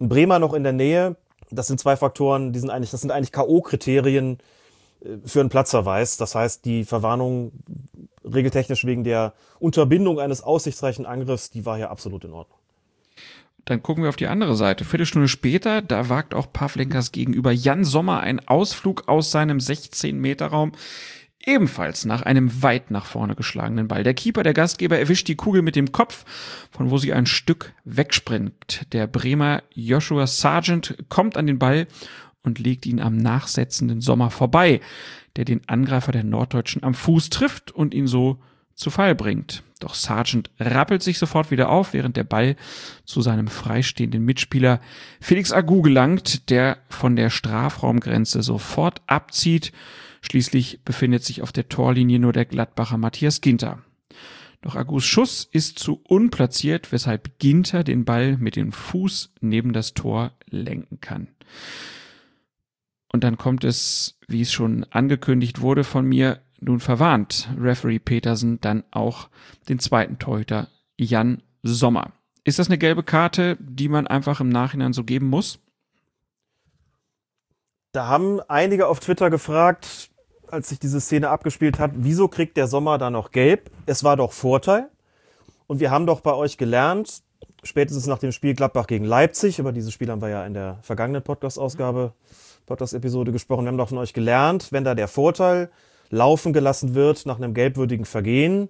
[0.00, 1.16] Ein Bremer noch in der Nähe.
[1.50, 4.38] Das sind zwei Faktoren, die sind eigentlich, das sind eigentlich K.O.-Kriterien
[5.24, 6.16] für einen Platzverweis.
[6.16, 7.52] Das heißt, die Verwarnung
[8.24, 12.58] regeltechnisch wegen der Unterbindung eines aussichtsreichen Angriffs, die war hier absolut in Ordnung.
[13.64, 14.84] Dann gucken wir auf die andere Seite.
[14.84, 20.72] Viertelstunde später, da wagt auch Pavlenkas gegenüber Jan Sommer einen Ausflug aus seinem 16-Meter-Raum.
[21.44, 24.04] Ebenfalls nach einem weit nach vorne geschlagenen Ball.
[24.04, 26.24] Der Keeper, der Gastgeber, erwischt die Kugel mit dem Kopf,
[26.70, 28.86] von wo sie ein Stück wegspringt.
[28.92, 31.86] Der Bremer Joshua Sargent kommt an den Ball
[32.42, 34.80] und legt ihn am nachsetzenden Sommer vorbei,
[35.36, 38.38] der den Angreifer der Norddeutschen am Fuß trifft und ihn so
[38.74, 39.64] zu Fall bringt.
[39.80, 42.56] Doch Sargent rappelt sich sofort wieder auf, während der Ball
[43.04, 44.80] zu seinem freistehenden Mitspieler
[45.20, 49.72] Felix Agu gelangt, der von der Strafraumgrenze sofort abzieht.
[50.20, 53.82] Schließlich befindet sich auf der Torlinie nur der Gladbacher Matthias Ginter.
[54.62, 59.94] Doch Agus Schuss ist zu unplatziert, weshalb Ginter den Ball mit dem Fuß neben das
[59.94, 61.28] Tor lenken kann.
[63.12, 68.60] Und dann kommt es, wie es schon angekündigt wurde von mir, nun verwarnt Referee Petersen
[68.60, 69.28] dann auch
[69.68, 72.12] den zweiten Torhüter Jan Sommer.
[72.44, 75.60] Ist das eine gelbe Karte, die man einfach im Nachhinein so geben muss?
[77.92, 80.10] Da haben einige auf Twitter gefragt,
[80.50, 83.70] als sich diese Szene abgespielt hat, wieso kriegt der Sommer da noch gelb?
[83.86, 84.88] Es war doch Vorteil.
[85.66, 87.22] Und wir haben doch bei euch gelernt,
[87.62, 90.78] spätestens nach dem Spiel Gladbach gegen Leipzig, über dieses Spiel haben wir ja in der
[90.82, 92.14] vergangenen Podcast-Ausgabe,
[92.68, 95.70] Podcast-Episode gesprochen, wir haben doch von euch gelernt, wenn da der Vorteil
[96.10, 98.68] laufen gelassen wird nach einem gelbwürdigen Vergehen,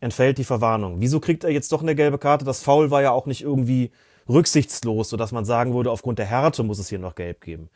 [0.00, 0.96] entfällt die Verwarnung.
[1.00, 2.44] Wieso kriegt er jetzt doch eine gelbe Karte?
[2.44, 3.90] Das Foul war ja auch nicht irgendwie
[4.28, 7.70] rücksichtslos, sodass man sagen würde, aufgrund der Härte muss es hier noch gelb geben.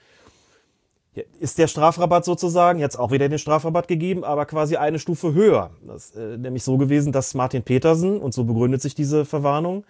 [1.39, 5.71] Ist der Strafrabatt sozusagen jetzt auch wieder den Strafrabatt gegeben, aber quasi eine Stufe höher.
[5.87, 9.85] Das ist äh, nämlich so gewesen, dass Martin Petersen, und so begründet sich diese Verwarnung,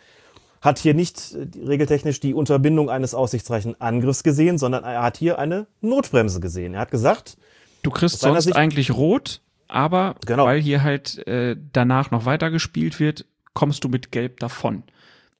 [0.61, 5.39] hat hier nicht äh, regeltechnisch die Unterbindung eines aussichtsreichen Angriffs gesehen, sondern er hat hier
[5.39, 6.75] eine Notbremse gesehen.
[6.75, 7.37] Er hat gesagt,
[7.83, 10.45] Du kriegst sonst Sicht- eigentlich rot, aber Genau.
[10.45, 13.25] weil hier halt äh, danach noch weiter gespielt wird,
[13.55, 14.83] kommst du mit Gelb davon.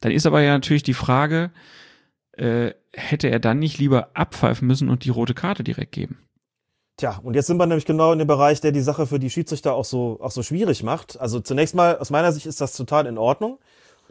[0.01, 1.51] Dann ist aber ja natürlich die Frage,
[2.33, 6.19] äh, hätte er dann nicht lieber abpfeifen müssen und die rote Karte direkt geben?
[6.97, 9.31] Tja, und jetzt sind wir nämlich genau in dem Bereich, der die Sache für die
[9.31, 11.21] Schiedsrichter auch so, auch so schwierig macht.
[11.21, 13.59] Also zunächst mal, aus meiner Sicht ist das total in Ordnung,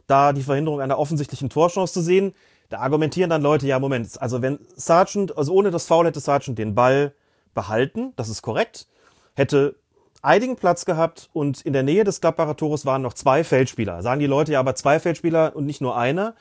[0.10, 2.34] da die Verhinderung einer offensichtlichen Torchance zu sehen.
[2.70, 6.58] Da argumentieren dann Leute, ja, Moment, also wenn Sargent, also ohne das Foul hätte Sargent
[6.58, 7.14] den Ball
[7.54, 8.88] behalten, das ist korrekt,
[9.36, 9.76] hätte
[10.22, 14.02] einigen Platz gehabt und in der Nähe des Gladbacher Tores waren noch zwei Feldspieler.
[14.02, 16.36] Sagen die Leute ja, aber zwei Feldspieler und nicht nur einer.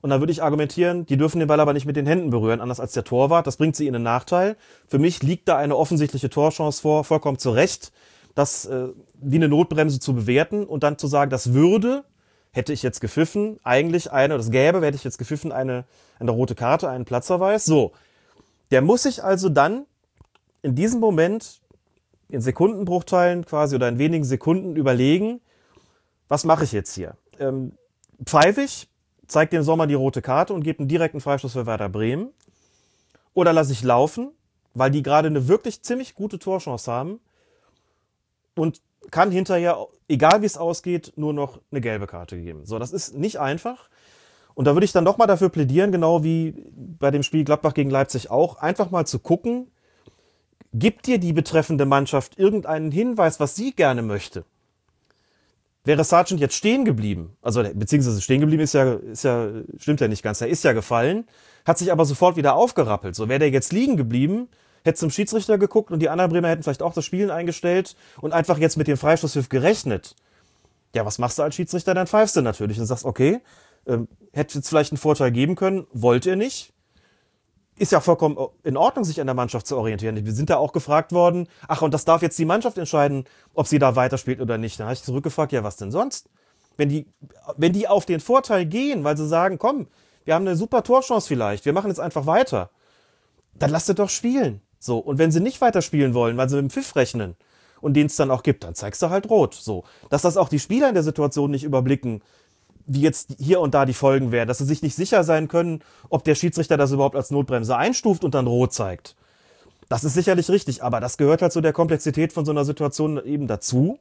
[0.00, 2.60] Und dann würde ich argumentieren, die dürfen den Ball aber nicht mit den Händen berühren,
[2.60, 3.46] anders als der Torwart.
[3.46, 4.56] Das bringt sie in einen Nachteil.
[4.86, 7.90] Für mich liegt da eine offensichtliche Torchance vor, vollkommen zu Recht,
[8.34, 12.04] das äh, wie eine Notbremse zu bewerten und dann zu sagen, das würde,
[12.54, 15.84] hätte ich jetzt gepfiffen, eigentlich eine, oder das gäbe, hätte ich jetzt gepfiffen, eine,
[16.20, 17.64] eine rote Karte, einen Platzverweis.
[17.64, 17.92] So.
[18.70, 19.86] Der muss sich also dann
[20.62, 21.60] in diesem Moment
[22.28, 25.40] in Sekundenbruchteilen quasi oder in wenigen Sekunden überlegen,
[26.28, 27.16] was mache ich jetzt hier?
[27.40, 27.72] Ähm,
[28.24, 28.88] pfeife ich,
[29.26, 32.30] zeige dem Sommer die rote Karte und gebe einen direkten Freistoß für Werder Bremen?
[33.34, 34.30] Oder lasse ich laufen,
[34.74, 37.18] weil die gerade eine wirklich ziemlich gute Torchance haben
[38.54, 39.78] und kann hinterher,
[40.08, 42.66] egal wie es ausgeht, nur noch eine gelbe Karte geben.
[42.66, 43.88] So, das ist nicht einfach.
[44.54, 47.74] Und da würde ich dann doch mal dafür plädieren, genau wie bei dem Spiel Gladbach
[47.74, 49.70] gegen Leipzig auch, einfach mal zu gucken,
[50.72, 54.44] gibt dir die betreffende Mannschaft irgendeinen Hinweis, was sie gerne möchte?
[55.84, 60.08] Wäre Sargent jetzt stehen geblieben, also beziehungsweise stehen geblieben ist ja, ist ja, stimmt ja
[60.08, 61.26] nicht ganz, er ist ja gefallen,
[61.66, 63.14] hat sich aber sofort wieder aufgerappelt.
[63.14, 64.48] So wäre der jetzt liegen geblieben,
[64.84, 68.32] hätte zum Schiedsrichter geguckt und die anderen Bremer hätten vielleicht auch das Spielen eingestellt und
[68.32, 70.14] einfach jetzt mit dem Freistoßpfiff gerechnet.
[70.94, 71.94] Ja, was machst du als Schiedsrichter?
[71.94, 73.40] Dann pfeifst du natürlich und sagst, okay,
[73.86, 76.72] ähm, hätte jetzt vielleicht einen Vorteil geben können, wollt ihr nicht.
[77.76, 80.24] Ist ja vollkommen in Ordnung, sich an der Mannschaft zu orientieren.
[80.24, 83.66] Wir sind da auch gefragt worden, ach, und das darf jetzt die Mannschaft entscheiden, ob
[83.66, 84.78] sie da weiterspielt oder nicht.
[84.78, 86.28] Dann habe ich zurückgefragt, ja, was denn sonst?
[86.76, 87.06] Wenn die,
[87.56, 89.88] wenn die auf den Vorteil gehen, weil sie sagen, komm,
[90.24, 92.70] wir haben eine super Torchance vielleicht, wir machen jetzt einfach weiter,
[93.54, 94.60] dann lasst ihr doch spielen.
[94.84, 97.36] So, und wenn sie nicht weiterspielen wollen, weil sie mit dem Pfiff rechnen
[97.80, 99.54] und den es dann auch gibt, dann zeigst du halt rot.
[99.54, 102.20] So, dass das auch die Spieler in der Situation nicht überblicken,
[102.84, 105.80] wie jetzt hier und da die Folgen wären, dass sie sich nicht sicher sein können,
[106.10, 109.16] ob der Schiedsrichter das überhaupt als Notbremse einstuft und dann rot zeigt.
[109.88, 113.24] Das ist sicherlich richtig, aber das gehört halt zu der Komplexität von so einer Situation
[113.24, 113.98] eben dazu.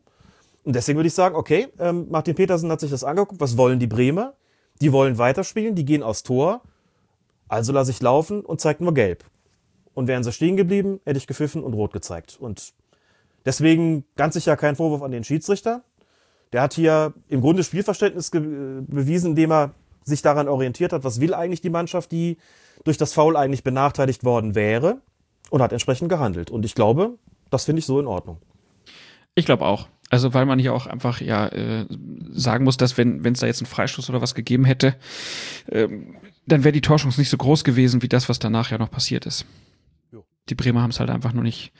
[0.65, 3.79] Und deswegen würde ich sagen, okay, ähm, Martin Petersen hat sich das angeguckt, was wollen
[3.79, 4.33] die Bremer?
[4.81, 6.59] Die wollen weiterspielen, die gehen aufs Tor.
[7.47, 9.23] Also lasse ich laufen und zeigt nur gelb.
[9.93, 12.37] Und wären sie stehen geblieben, hätte ich gepfiffen und rot gezeigt.
[12.39, 12.73] Und
[13.45, 15.83] deswegen ganz sicher kein Vorwurf an den Schiedsrichter.
[16.51, 19.71] Der hat hier im Grunde Spielverständnis bewiesen, indem er
[20.03, 22.37] sich daran orientiert hat, was will eigentlich die Mannschaft, die
[22.83, 25.01] durch das Foul eigentlich benachteiligt worden wäre
[25.49, 26.51] und hat entsprechend gehandelt.
[26.51, 27.17] Und ich glaube,
[27.49, 28.37] das finde ich so in Ordnung.
[29.35, 29.87] Ich glaube auch.
[30.09, 31.87] Also weil man hier auch einfach ja äh,
[32.31, 34.95] sagen muss, dass wenn es da jetzt einen Freistoß oder was gegeben hätte,
[35.71, 38.91] ähm, dann wäre die Torschance nicht so groß gewesen wie das, was danach ja noch
[38.91, 39.45] passiert ist.
[40.49, 41.71] Die Bremer haben es halt einfach noch nicht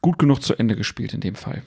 [0.00, 1.62] gut genug zu Ende gespielt in dem Fall.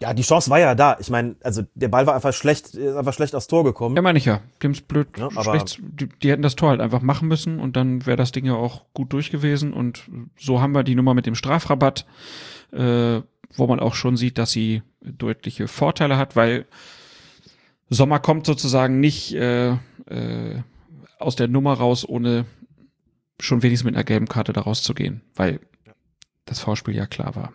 [0.00, 0.96] Ja, die Chance war ja da.
[1.00, 3.96] Ich meine, also der Ball war einfach schlecht, ist einfach schlecht aufs Tor gekommen.
[3.96, 4.40] Ja, meine ich ja.
[4.60, 7.76] Die haben's blöd, Ja, schlecht, die, die hätten das Tor halt einfach machen müssen und
[7.76, 9.72] dann wäre das Ding ja auch gut durch gewesen.
[9.72, 10.04] Und
[10.38, 12.04] so haben wir die Nummer mit dem Strafrabatt,
[12.72, 13.20] äh,
[13.54, 16.66] wo man auch schon sieht, dass sie deutliche Vorteile hat, weil
[17.88, 20.62] Sommer kommt sozusagen nicht äh, äh,
[21.18, 22.44] aus der Nummer raus, ohne
[23.40, 25.60] schon wenigstens mit einer gelben Karte da rauszugehen, weil
[26.44, 27.52] das Vorspiel ja klar war.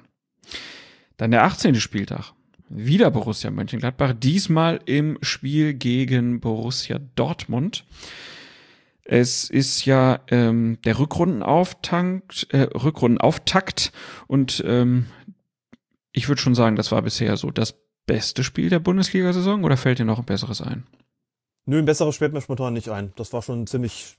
[1.17, 1.75] Dann der 18.
[1.75, 2.33] Spieltag.
[2.69, 7.85] Wieder Borussia Mönchengladbach, diesmal im Spiel gegen Borussia Dortmund.
[9.03, 13.91] Es ist ja ähm, der Rückrundenauftakt, äh, Rückrundenauftakt
[14.27, 15.07] und ähm,
[16.13, 17.75] ich würde schon sagen, das war bisher so das
[18.05, 20.85] beste Spiel der Bundesliga-Saison oder fällt dir noch ein besseres ein?
[21.65, 23.13] Nö, ein besseres fällt mir spontan nicht ein.
[23.15, 24.17] Das war schon ziemlich,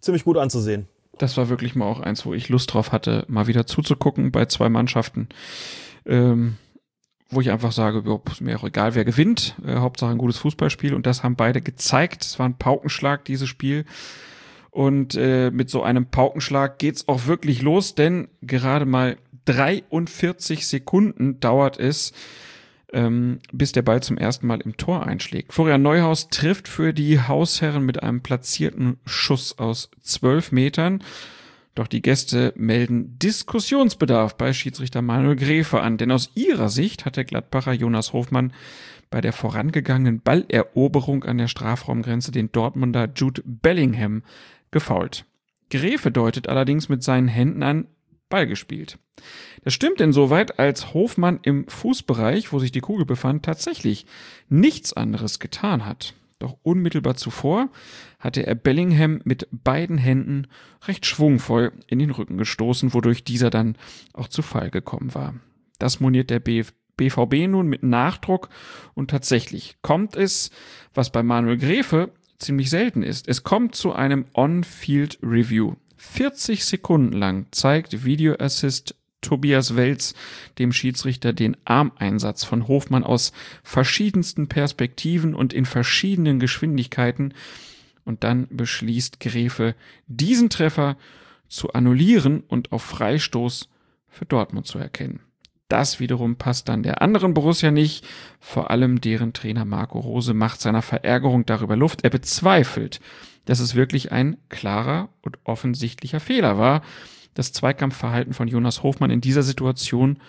[0.00, 0.88] ziemlich gut anzusehen.
[1.18, 4.46] Das war wirklich mal auch eins, wo ich Lust drauf hatte, mal wieder zuzugucken bei
[4.46, 5.28] zwei Mannschaften.
[6.06, 6.56] Ähm,
[7.28, 9.54] wo ich einfach sage, jo, ist mir auch egal, wer gewinnt.
[9.64, 10.94] Äh, Hauptsache ein gutes Fußballspiel.
[10.94, 12.24] Und das haben beide gezeigt.
[12.24, 13.84] Es war ein Paukenschlag, dieses Spiel.
[14.70, 19.16] Und äh, mit so einem Paukenschlag geht's auch wirklich los, denn gerade mal
[19.46, 22.12] 43 Sekunden dauert es,
[22.92, 25.52] ähm, bis der Ball zum ersten Mal im Tor einschlägt.
[25.52, 31.02] Florian Neuhaus trifft für die Hausherren mit einem platzierten Schuss aus 12 Metern.
[31.74, 37.16] Doch die Gäste melden Diskussionsbedarf bei Schiedsrichter Manuel Gräfe an, denn aus ihrer Sicht hat
[37.16, 38.52] der Gladbacher Jonas Hofmann
[39.08, 44.22] bei der vorangegangenen Balleroberung an der Strafraumgrenze den Dortmunder Jude Bellingham
[44.70, 45.24] gefault.
[45.70, 47.86] Gräfe deutet allerdings mit seinen Händen an
[48.30, 48.98] Ball gespielt.
[49.62, 54.06] Das stimmt insoweit, als Hofmann im Fußbereich, wo sich die Kugel befand, tatsächlich
[54.48, 56.14] nichts anderes getan hat.
[56.38, 57.68] Doch unmittelbar zuvor
[58.18, 60.46] hatte er Bellingham mit beiden Händen
[60.88, 63.76] recht schwungvoll in den Rücken gestoßen, wodurch dieser dann
[64.14, 65.34] auch zu Fall gekommen war.
[65.78, 68.50] Das moniert der BF BVB nun mit Nachdruck
[68.92, 70.50] und tatsächlich kommt es,
[70.92, 73.26] was bei Manuel Gräfe ziemlich selten ist.
[73.26, 75.76] Es kommt zu einem On-Field Review.
[76.02, 80.14] 40 Sekunden lang zeigt Video Assist Tobias Welz
[80.58, 83.32] dem Schiedsrichter den Armeinsatz von Hofmann aus
[83.62, 87.34] verschiedensten Perspektiven und in verschiedenen Geschwindigkeiten.
[88.04, 89.74] Und dann beschließt Gräfe,
[90.06, 90.96] diesen Treffer
[91.48, 93.68] zu annullieren und auf Freistoß
[94.08, 95.20] für Dortmund zu erkennen.
[95.68, 98.06] Das wiederum passt dann der anderen Borussia nicht.
[98.40, 102.04] Vor allem deren Trainer Marco Rose macht seiner Verärgerung darüber Luft.
[102.04, 103.00] Er bezweifelt,
[103.50, 106.82] dass es wirklich ein klarer und offensichtlicher Fehler war.
[107.34, 110.20] Das Zweikampfverhalten von Jonas Hofmann in dieser Situation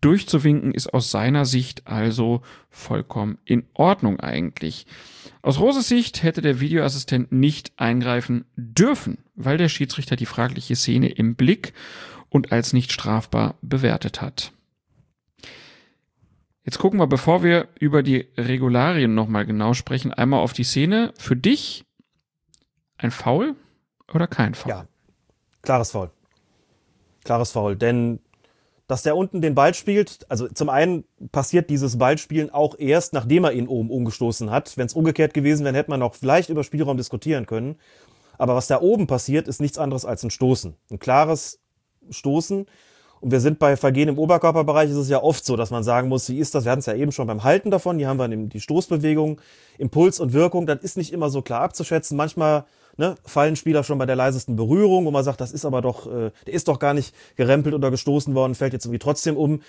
[0.00, 2.40] durchzuwinken ist aus seiner Sicht also
[2.70, 4.86] vollkommen in Ordnung eigentlich.
[5.42, 11.10] Aus Roses Sicht hätte der Videoassistent nicht eingreifen dürfen, weil der Schiedsrichter die fragliche Szene
[11.10, 11.74] im Blick
[12.30, 14.52] und als nicht strafbar bewertet hat.
[16.64, 21.12] Jetzt gucken wir, bevor wir über die Regularien nochmal genau sprechen, einmal auf die Szene.
[21.18, 21.84] Für dich
[23.02, 23.56] ein Foul
[24.12, 24.70] oder kein Foul?
[24.70, 24.86] Ja,
[25.62, 26.10] klares Foul.
[27.24, 27.76] Klares Foul.
[27.76, 28.20] Denn
[28.90, 33.44] dass der unten den Ball spielt, also zum einen passiert dieses Ballspielen auch erst, nachdem
[33.44, 34.76] er ihn oben umgestoßen hat.
[34.76, 37.76] Wenn es umgekehrt gewesen wäre, hätte man noch vielleicht über Spielraum diskutieren können.
[38.36, 40.74] Aber was da oben passiert, ist nichts anderes als ein Stoßen.
[40.90, 41.60] Ein klares
[42.10, 42.66] Stoßen.
[43.20, 46.08] Und wir sind bei Vergehen im Oberkörperbereich, ist es ja oft so, dass man sagen
[46.08, 46.64] muss, wie ist das?
[46.64, 47.96] Wir hatten es ja eben schon beim Halten davon.
[47.96, 49.40] Hier haben wir die Stoßbewegung,
[49.78, 50.66] Impuls und Wirkung.
[50.66, 52.16] Das ist nicht immer so klar abzuschätzen.
[52.16, 52.64] Manchmal
[53.00, 56.06] ne, fallen Spieler schon bei der leisesten Berührung, wo man sagt, das ist aber doch,
[56.06, 59.62] äh, der ist doch gar nicht gerempelt oder gestoßen worden, fällt jetzt irgendwie trotzdem um.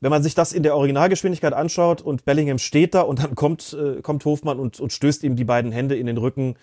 [0.00, 3.76] Wenn man sich das in der Originalgeschwindigkeit anschaut und Bellingham steht da und dann kommt,
[3.78, 6.56] äh, kommt Hofmann und, und stößt ihm die beiden Hände in den Rücken,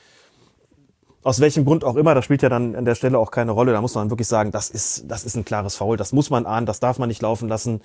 [1.22, 3.72] aus welchem Grund auch immer, das spielt ja dann an der Stelle auch keine Rolle.
[3.72, 5.98] Da muss man wirklich sagen, das ist, das ist ein klares Foul.
[5.98, 7.82] Das muss man ahnen, das darf man nicht laufen lassen.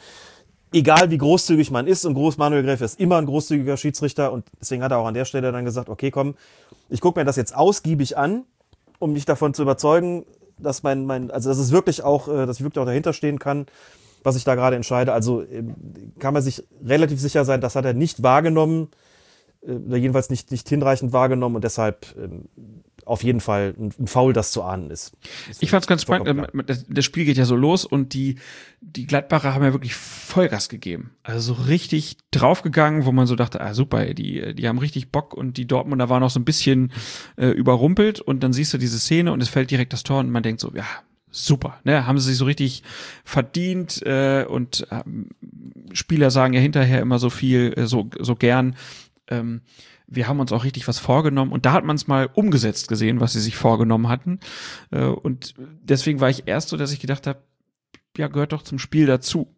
[0.73, 4.45] Egal wie großzügig man ist, und Groß Manuel Gräfe ist immer ein großzügiger Schiedsrichter und
[4.61, 6.35] deswegen hat er auch an der Stelle dann gesagt, okay, komm,
[6.89, 8.45] ich gucke mir das jetzt ausgiebig an,
[8.99, 10.25] um mich davon zu überzeugen,
[10.59, 13.39] dass mein, mein, also dass es wirklich auch, äh, dass ich wirklich auch dahinter stehen
[13.39, 13.67] kann,
[14.23, 15.13] was ich da gerade entscheide.
[15.13, 15.75] Also ähm,
[16.19, 18.89] kann man sich relativ sicher sein, das hat er nicht wahrgenommen,
[19.67, 22.49] äh, jedenfalls nicht, nicht hinreichend wahrgenommen und deshalb ähm,
[23.07, 25.13] auf jeden Fall ein, Foul, das zu ahnen ist.
[25.51, 26.29] ist ich fand's ganz spannend.
[26.29, 28.37] ähm, Das, das Spiel geht ja so los und die,
[28.81, 31.11] die Gladbacher haben ja wirklich Vollgas gegeben.
[31.23, 35.35] Also so richtig draufgegangen, wo man so dachte, ah super, die, die haben richtig Bock
[35.35, 36.93] und die Dortmunder waren auch so ein bisschen
[37.37, 40.31] äh, überrumpelt und dann siehst du diese Szene und es fällt direkt das Tor und
[40.31, 40.87] man denkt so, ja,
[41.31, 42.83] super, ne, haben sie sich so richtig
[43.25, 45.31] verdient äh, und ähm,
[45.93, 48.77] Spieler sagen ja hinterher immer so viel, äh, so, so gern,
[49.29, 49.63] ähm,
[50.07, 53.21] wir haben uns auch richtig was vorgenommen und da hat man es mal umgesetzt gesehen,
[53.21, 54.41] was sie sich vorgenommen hatten.
[54.91, 57.43] Äh, und deswegen war ich erst so, dass ich gedacht habe,
[58.17, 59.49] ja, gehört doch zum Spiel dazu.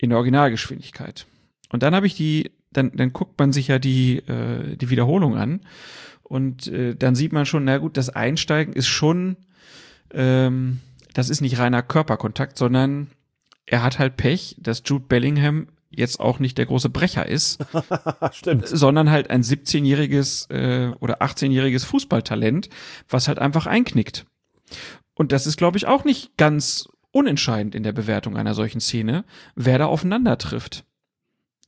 [0.00, 1.26] In der Originalgeschwindigkeit.
[1.70, 5.36] Und dann habe ich die, dann, dann guckt man sich ja die, äh, die Wiederholung
[5.36, 5.60] an
[6.22, 9.36] und äh, dann sieht man schon, na gut, das Einsteigen ist schon,
[10.12, 10.80] ähm,
[11.14, 13.08] das ist nicht reiner Körperkontakt, sondern
[13.66, 17.58] er hat halt Pech, dass Jude Bellingham jetzt auch nicht der große Brecher ist,
[18.64, 22.68] sondern halt ein 17-jähriges äh, oder 18-jähriges Fußballtalent,
[23.08, 24.26] was halt einfach einknickt.
[25.14, 29.24] Und das ist, glaube ich, auch nicht ganz unentscheidend in der Bewertung einer solchen Szene,
[29.54, 30.84] wer da aufeinander trifft.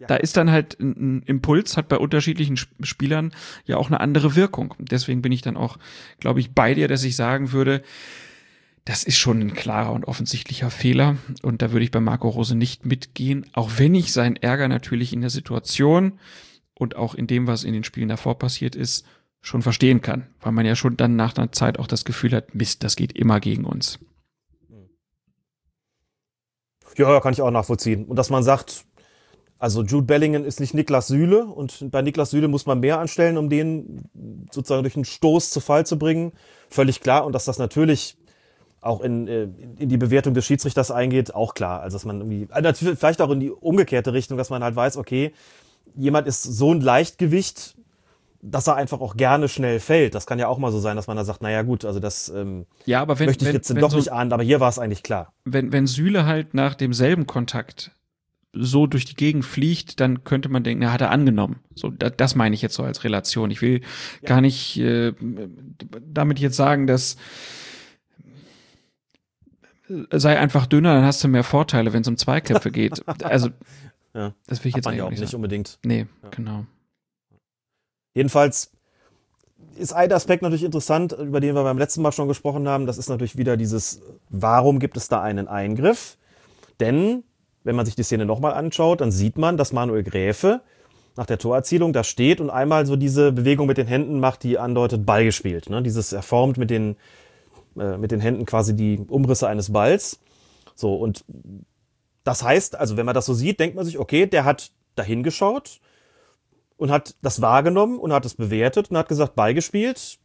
[0.07, 3.33] Da ist dann halt ein, Impuls, hat bei unterschiedlichen Sp- Spielern
[3.67, 4.75] ja auch eine andere Wirkung.
[4.79, 5.79] Deswegen bin ich dann auch,
[6.21, 7.83] glaube ich, bei dir, dass ich sagen würde,
[8.85, 11.16] das ist schon ein klarer und offensichtlicher Fehler.
[11.43, 15.12] Und da würde ich bei Marco Rose nicht mitgehen, auch wenn ich seinen Ärger natürlich
[15.12, 16.19] in der Situation
[16.74, 19.05] und auch in dem, was in den Spielen davor passiert ist,
[19.43, 20.27] schon verstehen kann.
[20.40, 23.12] Weil man ja schon dann nach einer Zeit auch das Gefühl hat, Mist, das geht
[23.12, 23.98] immer gegen uns.
[26.97, 28.07] Ja, kann ich auch nachvollziehen.
[28.07, 28.85] Und dass man sagt,
[29.59, 33.36] also Jude Bellingham ist nicht Niklas Süle und bei Niklas Süle muss man mehr anstellen,
[33.36, 34.05] um den
[34.51, 36.32] sozusagen durch einen Stoß zu Fall zu bringen.
[36.70, 37.27] Völlig klar.
[37.27, 38.16] Und dass das natürlich
[38.81, 39.48] auch in, äh,
[39.78, 41.81] in die Bewertung des Schiedsrichters eingeht, auch klar.
[41.81, 44.97] Also dass man irgendwie, also vielleicht auch in die umgekehrte Richtung, dass man halt weiß,
[44.97, 45.32] okay,
[45.94, 47.77] jemand ist so ein Leichtgewicht,
[48.43, 50.15] dass er einfach auch gerne schnell fällt.
[50.15, 52.31] Das kann ja auch mal so sein, dass man da sagt, naja gut, also das
[52.31, 54.61] ähm, Ja, aber wenn, möchte ich wenn, jetzt wenn doch so, nicht ahnen, aber hier
[54.61, 55.32] war es eigentlich klar.
[55.44, 57.93] wenn, wenn Süle halt nach demselben Kontakt
[58.52, 61.61] so durch die Gegend fliegt, dann könnte man denken, er hat er angenommen.
[61.74, 63.51] So, da, das meine ich jetzt so als Relation.
[63.51, 63.82] Ich will
[64.24, 65.12] gar nicht äh,
[66.02, 67.16] damit jetzt sagen, dass
[70.12, 73.03] sei einfach dünner, dann hast du mehr Vorteile, wenn es um Zweikämpfe geht.
[73.25, 73.51] Also,
[74.15, 74.33] Ja.
[74.47, 75.35] das will ich Hat jetzt man ja auch nicht sagen.
[75.37, 75.79] unbedingt.
[75.85, 76.65] Nee, genau.
[78.15, 78.73] Jedenfalls
[79.77, 82.87] ist ein Aspekt natürlich interessant, über den wir beim letzten Mal schon gesprochen haben.
[82.87, 86.19] Das ist natürlich wieder dieses, warum gibt es da einen Eingriff?
[86.81, 87.25] Denn,
[87.65, 90.62] wenn man sich die Szene nochmal anschaut, dann sieht man, dass Manuel Gräfe
[91.17, 94.59] nach der Torerzielung da steht und einmal so diese Bewegung mit den Händen macht, die
[94.59, 95.69] andeutet, Ball gespielt.
[95.69, 95.83] Ne?
[95.83, 96.97] Dieses, er formt mit den,
[97.79, 100.21] äh, mit den Händen quasi die Umrisse eines Balls.
[100.75, 101.25] So, und
[102.25, 105.23] das heißt, also wenn man das so sieht, denkt man sich, okay, der hat dahin
[105.23, 105.81] geschaut
[106.77, 110.19] und hat das wahrgenommen und hat es bewertet und hat gesagt, beigespielt.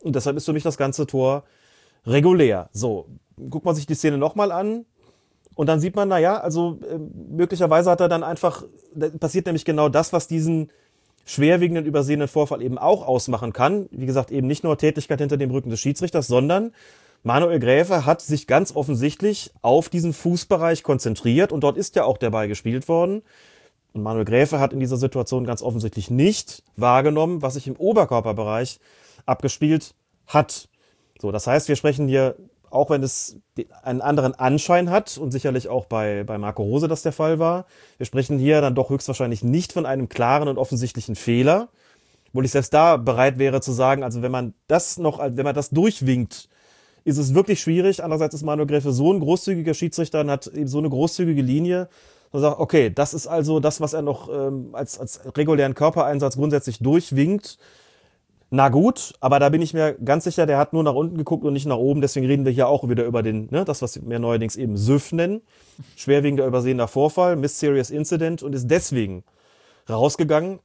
[0.00, 1.44] Und deshalb ist für mich das ganze Tor
[2.06, 2.68] regulär.
[2.72, 3.08] So,
[3.50, 4.86] guckt man sich die Szene nochmal an
[5.54, 8.64] und dann sieht man, naja, also äh, möglicherweise hat er dann einfach,
[9.18, 10.70] passiert nämlich genau das, was diesen
[11.28, 13.86] schwerwiegenden übersehenen Vorfall eben auch ausmachen kann.
[13.90, 16.72] Wie gesagt, eben nicht nur Tätigkeit hinter dem Rücken des Schiedsrichters, sondern
[17.22, 22.16] Manuel Gräfe hat sich ganz offensichtlich auf diesen Fußbereich konzentriert und dort ist ja auch
[22.16, 23.22] der Ball gespielt worden.
[23.92, 28.80] Und Manuel Gräfe hat in dieser Situation ganz offensichtlich nicht wahrgenommen, was sich im Oberkörperbereich
[29.26, 29.94] abgespielt
[30.26, 30.70] hat.
[31.20, 32.36] So, das heißt, wir sprechen hier,
[32.70, 33.36] auch wenn es
[33.82, 37.66] einen anderen Anschein hat und sicherlich auch bei, bei Marco Rose das der Fall war,
[37.96, 41.68] wir sprechen hier dann doch höchstwahrscheinlich nicht von einem klaren und offensichtlichen Fehler,
[42.32, 45.54] wo ich selbst da bereit wäre zu sagen, also wenn man das noch, wenn man
[45.54, 46.48] das durchwinkt,
[47.04, 48.04] ist es wirklich schwierig.
[48.04, 51.88] Andererseits ist Manuel Gräfe so ein großzügiger Schiedsrichter und hat eben so eine großzügige Linie,
[52.30, 56.36] und sagt, okay, das ist also das, was er noch ähm, als, als regulären Körpereinsatz
[56.36, 57.58] grundsätzlich durchwinkt.
[58.50, 61.44] Na gut, aber da bin ich mir ganz sicher, der hat nur nach unten geguckt
[61.44, 62.00] und nicht nach oben.
[62.00, 65.12] Deswegen reden wir hier auch wieder über den, ne, das, was wir neuerdings eben SÜV
[65.12, 65.42] nennen.
[65.96, 69.22] Schwerwiegender übersehener Vorfall, Mysterious Incident und ist deswegen
[69.88, 70.60] rausgegangen.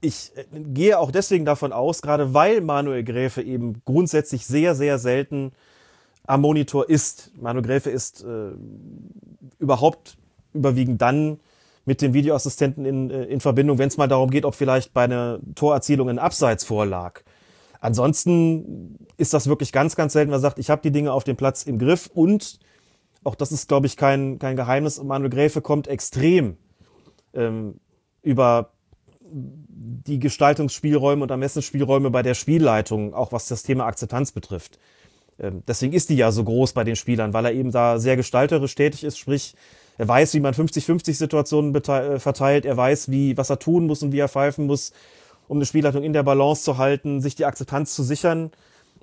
[0.00, 4.98] Ich äh, gehe auch deswegen davon aus, gerade weil Manuel Gräfe eben grundsätzlich sehr, sehr
[4.98, 5.52] selten
[6.26, 7.32] am Monitor ist.
[7.36, 8.52] Manuel Gräfe ist äh,
[9.58, 10.16] überhaupt
[10.54, 11.38] überwiegend dann
[11.90, 15.02] mit dem Videoassistenten in, äh, in Verbindung, wenn es mal darum geht, ob vielleicht bei
[15.02, 17.22] einer Torerzielung ein Abseits vorlag.
[17.80, 21.34] Ansonsten ist das wirklich ganz, ganz selten, man sagt, ich habe die Dinge auf dem
[21.34, 22.60] Platz im Griff und
[23.24, 26.58] auch das ist, glaube ich, kein, kein Geheimnis, Manuel Gräfe kommt extrem
[27.34, 27.80] ähm,
[28.22, 28.70] über
[29.20, 34.78] die Gestaltungsspielräume und Ermessensspielräume bei der Spielleitung, auch was das Thema Akzeptanz betrifft.
[35.40, 38.14] Ähm, deswegen ist die ja so groß bei den Spielern, weil er eben da sehr
[38.14, 39.56] gestalterisch tätig ist, sprich,
[40.00, 42.64] Er weiß, wie man 50-50 Situationen bete- äh, verteilt.
[42.64, 44.92] Er weiß, wie, was er tun muss und wie er pfeifen muss,
[45.46, 48.50] um eine Spielleitung in der Balance zu halten, sich die Akzeptanz zu sichern.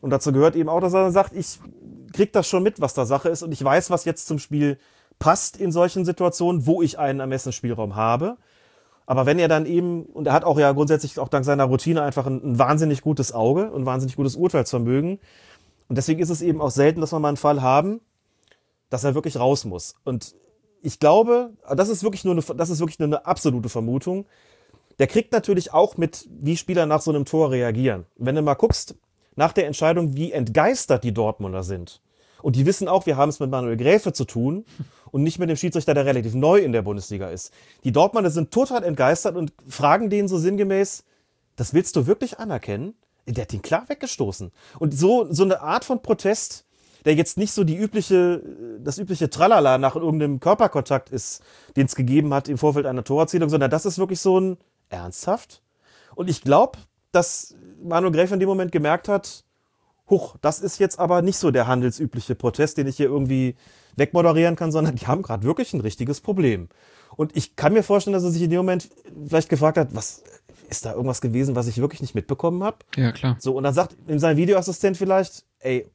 [0.01, 1.59] Und dazu gehört eben auch, dass er sagt, ich
[2.13, 4.79] krieg das schon mit, was da Sache ist und ich weiß, was jetzt zum Spiel
[5.19, 8.37] passt in solchen Situationen, wo ich einen Ermessensspielraum habe.
[9.05, 12.01] Aber wenn er dann eben, und er hat auch ja grundsätzlich auch dank seiner Routine
[12.01, 15.19] einfach ein, ein wahnsinnig gutes Auge und wahnsinnig gutes Urteilsvermögen.
[15.89, 18.01] Und deswegen ist es eben auch selten, dass wir mal einen Fall haben,
[18.89, 19.93] dass er wirklich raus muss.
[20.03, 20.33] Und
[20.81, 24.25] ich glaube, das ist wirklich nur eine, das ist wirklich nur eine absolute Vermutung.
[24.99, 28.05] Der kriegt natürlich auch mit, wie Spieler nach so einem Tor reagieren.
[28.15, 28.95] Wenn du mal guckst,
[29.35, 32.01] nach der Entscheidung, wie entgeistert die Dortmunder sind.
[32.41, 34.65] Und die wissen auch, wir haben es mit Manuel Gräfe zu tun
[35.11, 37.51] und nicht mit dem Schiedsrichter, der relativ neu in der Bundesliga ist.
[37.83, 41.03] Die Dortmunder sind total entgeistert und fragen den so sinngemäß,
[41.55, 42.95] das willst du wirklich anerkennen?
[43.25, 44.51] Der hat ihn klar weggestoßen.
[44.79, 46.65] Und so, so eine Art von Protest,
[47.07, 48.43] der jetzt nicht so die übliche,
[48.81, 51.41] das übliche Tralala nach irgendeinem Körperkontakt ist,
[51.77, 54.57] den es gegeben hat im Vorfeld einer Torerzielung, sondern das ist wirklich so ein
[54.89, 55.61] ernsthaft.
[56.15, 56.79] Und ich glaube,
[57.13, 59.45] dass Manuel Gräfe in dem Moment gemerkt hat,
[60.09, 63.55] huch, das ist jetzt aber nicht so der handelsübliche Protest, den ich hier irgendwie
[63.95, 66.67] wegmoderieren kann, sondern die haben gerade wirklich ein richtiges Problem.
[67.15, 68.89] Und ich kann mir vorstellen, dass er sich in dem Moment
[69.29, 70.23] vielleicht gefragt hat, was
[70.69, 72.79] ist da irgendwas gewesen, was ich wirklich nicht mitbekommen habe?
[72.97, 73.37] Ja, klar.
[73.39, 75.89] So, und dann sagt ihm sein Videoassistent vielleicht, ey,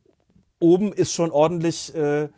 [0.62, 2.28] oben ist schon ordentlich äh,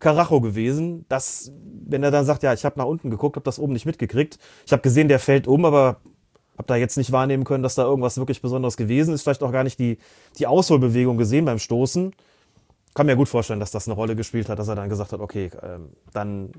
[0.00, 1.06] Karacho gewesen.
[1.08, 1.52] Das,
[1.86, 4.38] wenn er dann sagt, ja, ich habe nach unten geguckt, habe das oben nicht mitgekriegt.
[4.66, 6.00] Ich habe gesehen, der fällt um, aber
[6.56, 9.22] habe da jetzt nicht wahrnehmen können, dass da irgendwas wirklich Besonderes gewesen ist.
[9.22, 9.98] Vielleicht auch gar nicht die,
[10.38, 12.14] die Ausholbewegung gesehen beim Stoßen.
[12.94, 15.20] Kann mir gut vorstellen, dass das eine Rolle gespielt hat, dass er dann gesagt hat,
[15.20, 16.52] okay, ähm, dann,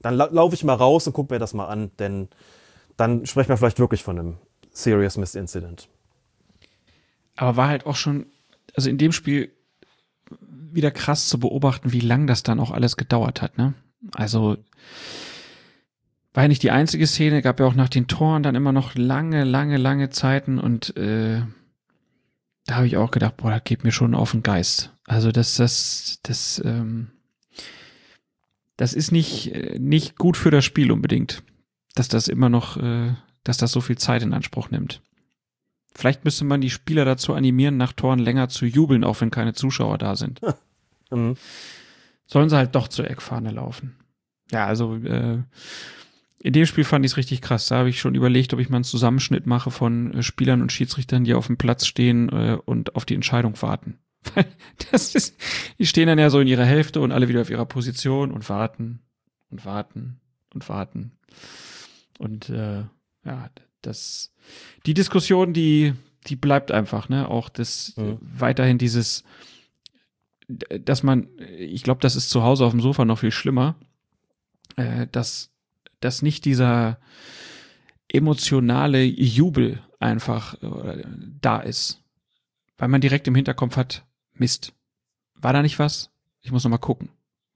[0.00, 2.28] dann lau laufe ich mal raus und guck mir das mal an, denn
[2.96, 4.36] dann sprechen wir vielleicht wirklich von einem
[4.70, 5.88] Serious Missed Incident.
[7.36, 8.26] Aber war halt auch schon,
[8.76, 9.50] also in dem Spiel
[10.74, 13.74] wieder krass zu beobachten, wie lang das dann auch alles gedauert hat, ne?
[14.12, 14.56] Also
[16.34, 18.94] war ja nicht die einzige Szene, gab ja auch nach den Toren dann immer noch
[18.96, 21.42] lange, lange, lange Zeiten und äh,
[22.66, 24.92] da habe ich auch gedacht, boah, das geht mir schon auf den Geist.
[25.06, 27.10] Also das, das, das, ähm,
[28.76, 31.42] das ist nicht, äh, nicht gut für das Spiel unbedingt,
[31.94, 33.14] dass das immer noch, äh,
[33.44, 35.02] dass das so viel Zeit in Anspruch nimmt.
[35.94, 39.52] Vielleicht müsste man die Spieler dazu animieren, nach Toren länger zu jubeln, auch wenn keine
[39.54, 40.40] Zuschauer da sind.
[41.10, 41.36] Mhm.
[42.26, 43.94] Sollen sie halt doch zur Eckfahne laufen.
[44.50, 45.42] Ja, also äh,
[46.44, 47.66] in dem Spiel fand ich es richtig krass.
[47.66, 50.72] Da habe ich schon überlegt, ob ich mal einen Zusammenschnitt mache von äh, Spielern und
[50.72, 53.98] Schiedsrichtern, die auf dem Platz stehen äh, und auf die Entscheidung warten.
[54.34, 54.46] Weil
[54.90, 55.36] das ist,
[55.78, 58.48] die stehen dann ja so in ihrer Hälfte und alle wieder auf ihrer Position und
[58.48, 59.00] warten
[59.50, 60.20] und warten
[60.52, 61.12] und warten.
[62.18, 62.82] Und äh,
[63.24, 63.50] ja,
[63.86, 64.32] das,
[64.86, 65.94] die Diskussion, die,
[66.26, 67.28] die bleibt einfach, ne?
[67.28, 68.18] Auch das Mhm.
[68.20, 69.24] weiterhin dieses,
[70.48, 71.28] dass man,
[71.58, 73.76] ich glaube, das ist zu Hause auf dem Sofa noch viel schlimmer,
[74.76, 75.50] äh, dass,
[76.00, 76.98] dass nicht dieser
[78.08, 81.04] emotionale Jubel einfach äh,
[81.40, 82.00] da ist.
[82.76, 84.04] Weil man direkt im Hinterkopf hat,
[84.34, 84.72] Mist,
[85.34, 86.10] war da nicht was?
[86.42, 87.08] Ich muss noch mal gucken.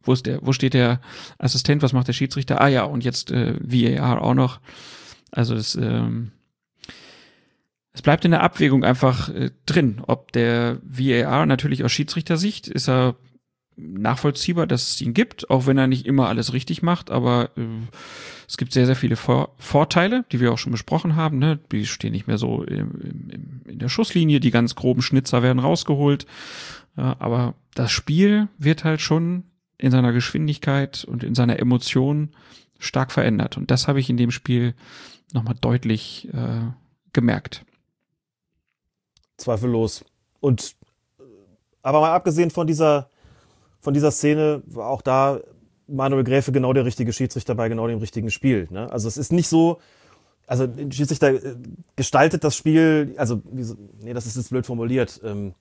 [0.02, 1.00] Wo ist der, wo steht der
[1.38, 2.60] Assistent, was macht der Schiedsrichter?
[2.60, 4.60] Ah ja, und jetzt äh, VAR auch noch.
[5.30, 6.32] Also das, ähm,
[7.92, 12.88] es bleibt in der Abwägung einfach äh, drin, ob der VAR natürlich aus Schiedsrichtersicht ist
[12.88, 13.16] er
[13.78, 17.62] nachvollziehbar, dass es ihn gibt, auch wenn er nicht immer alles richtig macht, aber äh,
[18.48, 21.38] es gibt sehr, sehr viele Vor Vorteile, die wir auch schon besprochen haben.
[21.38, 21.60] Ne?
[21.70, 25.58] Die stehen nicht mehr so im, im, in der Schusslinie, die ganz groben Schnitzer werden
[25.58, 26.26] rausgeholt.
[26.96, 29.44] Ja, aber das Spiel wird halt schon
[29.76, 32.30] in seiner Geschwindigkeit und in seiner Emotion
[32.78, 33.56] stark verändert.
[33.56, 34.74] Und das habe ich in dem Spiel
[35.32, 36.60] nochmal deutlich äh,
[37.12, 37.64] gemerkt.
[39.36, 40.04] Zweifellos.
[40.40, 40.76] Und
[41.18, 41.22] äh,
[41.82, 43.08] aber mal abgesehen von dieser,
[43.80, 45.40] von dieser Szene, war auch da
[45.86, 48.68] Manuel Gräfe genau der richtige Schiedsrichter bei genau dem richtigen Spiel.
[48.70, 48.90] Ne?
[48.92, 49.80] Also es ist nicht so,
[50.46, 51.56] also Schiedsrichter äh,
[51.96, 53.42] gestaltet das Spiel, also
[54.00, 55.20] nee, das ist jetzt blöd formuliert.
[55.24, 55.54] Ähm,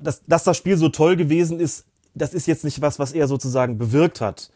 [0.00, 3.28] dass, dass das Spiel so toll gewesen ist, das ist jetzt nicht was, was er
[3.28, 4.50] sozusagen bewirkt hat.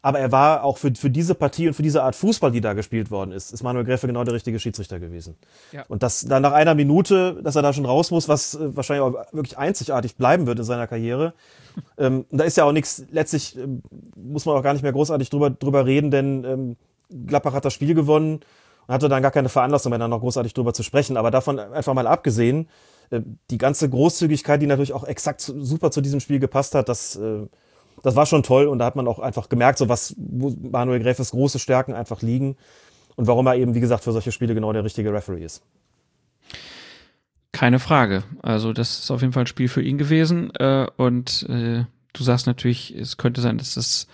[0.00, 2.72] Aber er war auch für, für diese Partie und für diese Art Fußball, die da
[2.72, 5.36] gespielt worden ist, ist Manuel Gräfe genau der richtige Schiedsrichter gewesen.
[5.72, 5.84] Ja.
[5.88, 9.02] Und dass dann nach einer Minute, dass er da schon raus muss, was äh, wahrscheinlich
[9.02, 11.34] auch wirklich einzigartig bleiben wird in seiner Karriere.
[11.98, 13.82] ähm, da ist ja auch nichts, letztlich ähm,
[14.16, 16.76] muss man auch gar nicht mehr großartig drüber, drüber reden, denn ähm,
[17.26, 18.40] Gladbach hat das Spiel gewonnen
[18.86, 21.16] und hatte dann gar keine Veranlassung mehr, da noch großartig drüber zu sprechen.
[21.16, 22.68] Aber davon einfach mal abgesehen,
[23.10, 23.20] äh,
[23.50, 27.46] die ganze Großzügigkeit, die natürlich auch exakt super zu diesem Spiel gepasst hat, das, äh,
[28.02, 31.00] das war schon toll und da hat man auch einfach gemerkt, so was, wo Manuel
[31.00, 32.56] Gräfes große Stärken einfach liegen
[33.16, 35.62] und warum er eben, wie gesagt, für solche Spiele genau der richtige Referee ist.
[37.52, 38.22] Keine Frage.
[38.42, 40.54] Also das ist auf jeden Fall ein Spiel für ihn gewesen.
[40.54, 44.06] Äh, und äh, du sagst natürlich, es könnte sein, dass das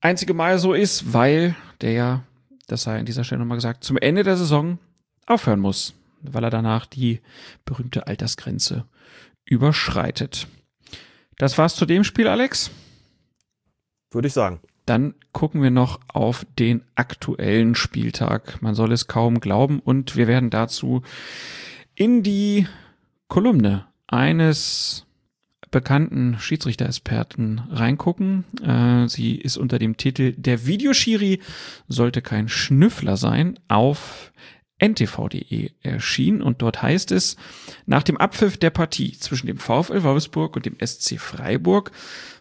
[0.00, 2.22] einzige Mal so ist, weil der ja,
[2.66, 4.78] das sei an dieser Stelle nochmal gesagt, zum Ende der Saison
[5.26, 7.20] aufhören muss, weil er danach die
[7.64, 8.84] berühmte Altersgrenze
[9.44, 10.48] überschreitet.
[11.40, 12.70] Das war's zu dem Spiel, Alex.
[14.10, 14.60] Würde ich sagen.
[14.84, 18.60] Dann gucken wir noch auf den aktuellen Spieltag.
[18.60, 21.00] Man soll es kaum glauben und wir werden dazu
[21.94, 22.66] in die
[23.28, 25.06] Kolumne eines
[25.70, 28.44] bekannten Schiedsrichter-Experten reingucken.
[28.62, 31.40] Äh, sie ist unter dem Titel Der Videoschiri
[31.88, 34.30] sollte kein Schnüffler sein auf
[34.80, 37.36] ntv.de erschienen und dort heißt es,
[37.86, 41.92] nach dem Abpfiff der Partie zwischen dem VfL Wolfsburg und dem SC Freiburg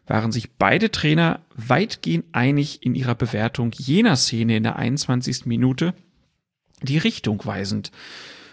[0.07, 5.45] waren sich beide Trainer weitgehend einig in ihrer Bewertung jener Szene in der 21.
[5.45, 5.93] Minute,
[6.81, 7.91] die richtungweisend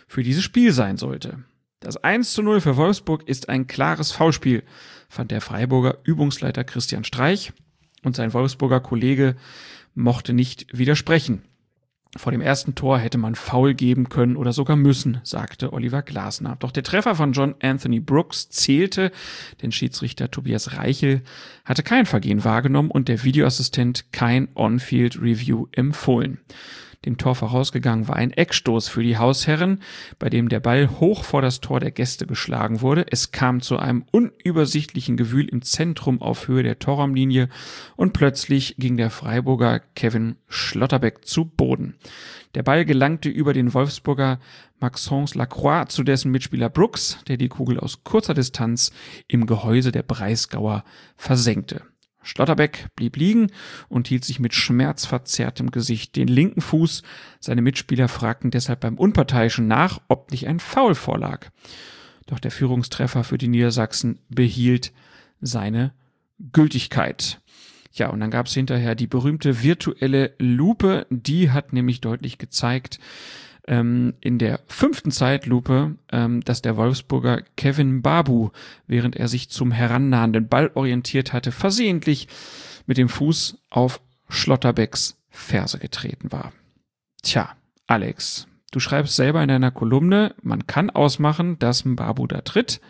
[0.06, 1.44] für dieses Spiel sein sollte.
[1.80, 4.64] Das 1 zu 0 für Wolfsburg ist ein klares Foulspiel,
[5.08, 7.52] fand der Freiburger Übungsleiter Christian Streich
[8.02, 9.36] und sein Wolfsburger Kollege
[9.94, 11.42] mochte nicht widersprechen.
[12.18, 16.56] Vor dem ersten Tor hätte man faul geben können oder sogar müssen, sagte Oliver Glasner.
[16.58, 19.12] Doch der Treffer von John Anthony Brooks zählte,
[19.62, 21.22] denn Schiedsrichter Tobias Reichel
[21.64, 26.38] hatte kein Vergehen wahrgenommen und der Videoassistent kein On-Field Review empfohlen.
[27.06, 29.80] Dem Tor vorausgegangen war ein Eckstoß für die Hausherren,
[30.18, 33.06] bei dem der Ball hoch vor das Tor der Gäste geschlagen wurde.
[33.08, 37.48] Es kam zu einem unübersichtlichen Gewühl im Zentrum auf Höhe der Torraumlinie
[37.94, 41.94] und plötzlich ging der Freiburger Kevin Schlotterbeck zu Boden.
[42.56, 44.40] Der Ball gelangte über den Wolfsburger
[44.80, 48.90] Maxence Lacroix zu dessen Mitspieler Brooks, der die Kugel aus kurzer Distanz
[49.28, 50.82] im Gehäuse der Breisgauer
[51.16, 51.82] versenkte.
[52.26, 53.52] Schlotterbeck blieb liegen
[53.88, 57.02] und hielt sich mit schmerzverzerrtem Gesicht den linken Fuß.
[57.38, 61.50] Seine Mitspieler fragten deshalb beim Unparteiischen nach, ob nicht ein Foul vorlag.
[62.26, 64.92] Doch der Führungstreffer für die Niedersachsen behielt
[65.40, 65.92] seine
[66.52, 67.40] Gültigkeit.
[67.92, 72.98] Ja, und dann gab es hinterher die berühmte virtuelle Lupe, die hat nämlich deutlich gezeigt,
[73.66, 78.50] ähm, in der fünften Zeitlupe, ähm, dass der Wolfsburger Kevin Babu,
[78.86, 82.28] während er sich zum herannahenden Ball orientiert hatte, versehentlich
[82.86, 86.52] mit dem Fuß auf Schlotterbecks Ferse getreten war.
[87.22, 87.56] Tja,
[87.86, 92.80] Alex, du schreibst selber in deiner Kolumne, man kann ausmachen, dass ein Babu da tritt,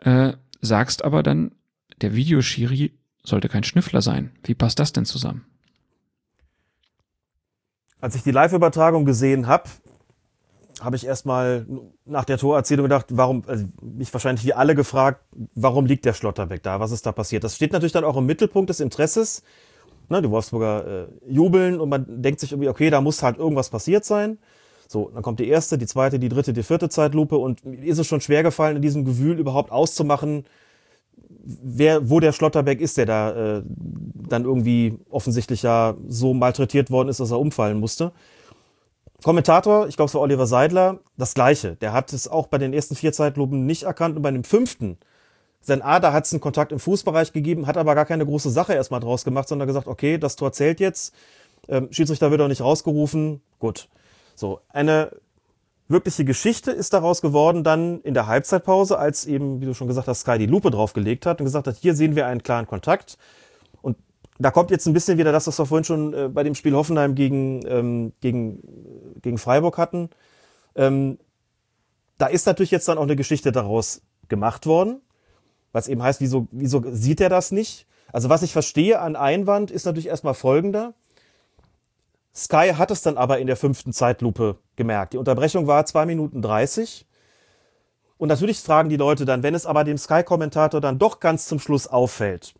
[0.00, 1.52] äh, sagst aber dann,
[2.00, 2.92] der Videoschiri
[3.24, 4.32] sollte kein Schnüffler sein.
[4.44, 5.44] Wie passt das denn zusammen?
[8.00, 9.64] Als ich die Live-Übertragung gesehen habe,
[10.80, 11.66] habe ich erstmal
[12.04, 15.22] nach der Torerzählung gedacht, warum, also mich wahrscheinlich wie alle gefragt,
[15.54, 16.78] warum liegt der Schlotterbeck da?
[16.78, 17.42] Was ist da passiert?
[17.42, 19.42] Das steht natürlich dann auch im Mittelpunkt des Interesses.
[20.10, 23.68] Ne, die Wolfsburger äh, jubeln und man denkt sich irgendwie, okay, da muss halt irgendwas
[23.68, 24.38] passiert sein.
[24.86, 27.98] So, dann kommt die erste, die zweite, die dritte, die vierte Zeitlupe und mir ist
[27.98, 30.46] es schon schwer gefallen, in diesem Gewühl überhaupt auszumachen,
[31.48, 37.08] wer, wo der Schlotterbeck ist, der da äh, dann irgendwie offensichtlich ja so malträtiert worden
[37.08, 38.12] ist, dass er umfallen musste.
[39.22, 41.76] Kommentator, ich glaube es war Oliver Seidler, das gleiche.
[41.76, 44.98] Der hat es auch bei den ersten vier Zeitlupen nicht erkannt und bei dem fünften,
[45.60, 48.50] sein A, da hat es einen Kontakt im Fußbereich gegeben, hat aber gar keine große
[48.50, 51.14] Sache erstmal draus gemacht, sondern gesagt, okay, das Tor zählt jetzt,
[51.68, 53.88] ähm, Schiedsrichter wird auch nicht rausgerufen, gut.
[54.36, 55.10] So, eine
[55.88, 60.06] wirkliche Geschichte ist daraus geworden dann in der Halbzeitpause, als eben, wie du schon gesagt
[60.06, 63.16] hast, Sky die Lupe draufgelegt hat und gesagt hat, hier sehen wir einen klaren Kontakt.
[63.80, 63.96] Und
[64.38, 66.74] da kommt jetzt ein bisschen wieder das, was wir vorhin schon äh, bei dem Spiel
[66.74, 68.62] Hoffenheim gegen, ähm, gegen,
[69.22, 70.10] gegen Freiburg hatten.
[70.74, 71.18] Ähm,
[72.18, 75.00] da ist natürlich jetzt dann auch eine Geschichte daraus gemacht worden,
[75.72, 77.86] was eben heißt, wieso, wieso sieht er das nicht?
[78.12, 80.94] Also was ich verstehe an Einwand ist natürlich erstmal folgender.
[82.38, 85.12] Sky hat es dann aber in der fünften Zeitlupe gemerkt.
[85.12, 87.04] Die Unterbrechung war 2 Minuten 30.
[88.16, 91.58] Und natürlich fragen die Leute dann, wenn es aber dem Sky-Kommentator dann doch ganz zum
[91.58, 92.54] Schluss auffällt,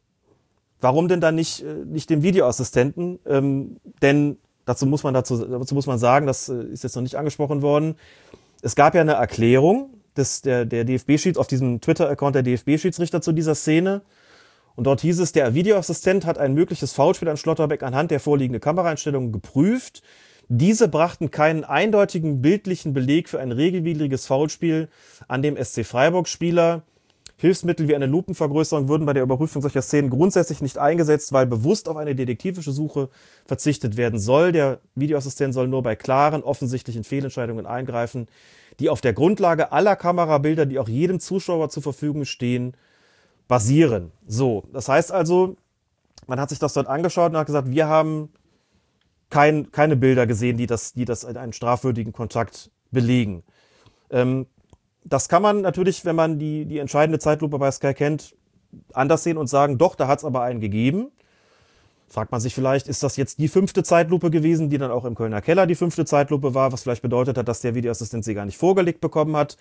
[0.80, 3.20] warum denn dann nicht, äh, nicht dem Videoassistenten?
[3.24, 7.02] Ähm, denn dazu muss man dazu, dazu muss man sagen, das äh, ist jetzt noch
[7.02, 7.96] nicht angesprochen worden.
[8.62, 13.32] Es gab ja eine Erklärung des, der, der DFB-Schieds auf diesem Twitter-Account der DFB-Schiedsrichter zu
[13.32, 14.02] dieser Szene.
[14.78, 18.60] Und dort hieß es, der Videoassistent hat ein mögliches Foulspiel an Schlotterbeck anhand der vorliegenden
[18.60, 20.04] Kameraeinstellungen geprüft.
[20.46, 24.88] Diese brachten keinen eindeutigen bildlichen Beleg für ein regelwidriges Foulspiel
[25.26, 26.84] an dem SC Freiburg-Spieler.
[27.38, 31.88] Hilfsmittel wie eine Lupenvergrößerung würden bei der Überprüfung solcher Szenen grundsätzlich nicht eingesetzt, weil bewusst
[31.88, 33.08] auf eine detektivische Suche
[33.46, 34.52] verzichtet werden soll.
[34.52, 38.28] Der Videoassistent soll nur bei klaren, offensichtlichen Fehlentscheidungen eingreifen,
[38.78, 42.76] die auf der Grundlage aller Kamerabilder, die auch jedem Zuschauer zur Verfügung stehen,
[43.48, 44.12] basieren.
[44.26, 45.56] So, das heißt also,
[46.26, 48.30] man hat sich das dort angeschaut und hat gesagt, wir haben
[49.30, 53.42] kein, keine Bilder gesehen, die das, die das einen strafwürdigen Kontakt belegen.
[54.10, 54.46] Ähm,
[55.04, 58.34] das kann man natürlich, wenn man die, die entscheidende Zeitlupe bei Sky kennt,
[58.92, 61.10] anders sehen und sagen, doch, da hat es aber einen gegeben.
[62.08, 65.14] Fragt man sich vielleicht, ist das jetzt die fünfte Zeitlupe gewesen, die dann auch im
[65.14, 68.46] Kölner Keller die fünfte Zeitlupe war, was vielleicht bedeutet hat, dass der Videoassistent sie gar
[68.46, 69.56] nicht vorgelegt bekommen hat.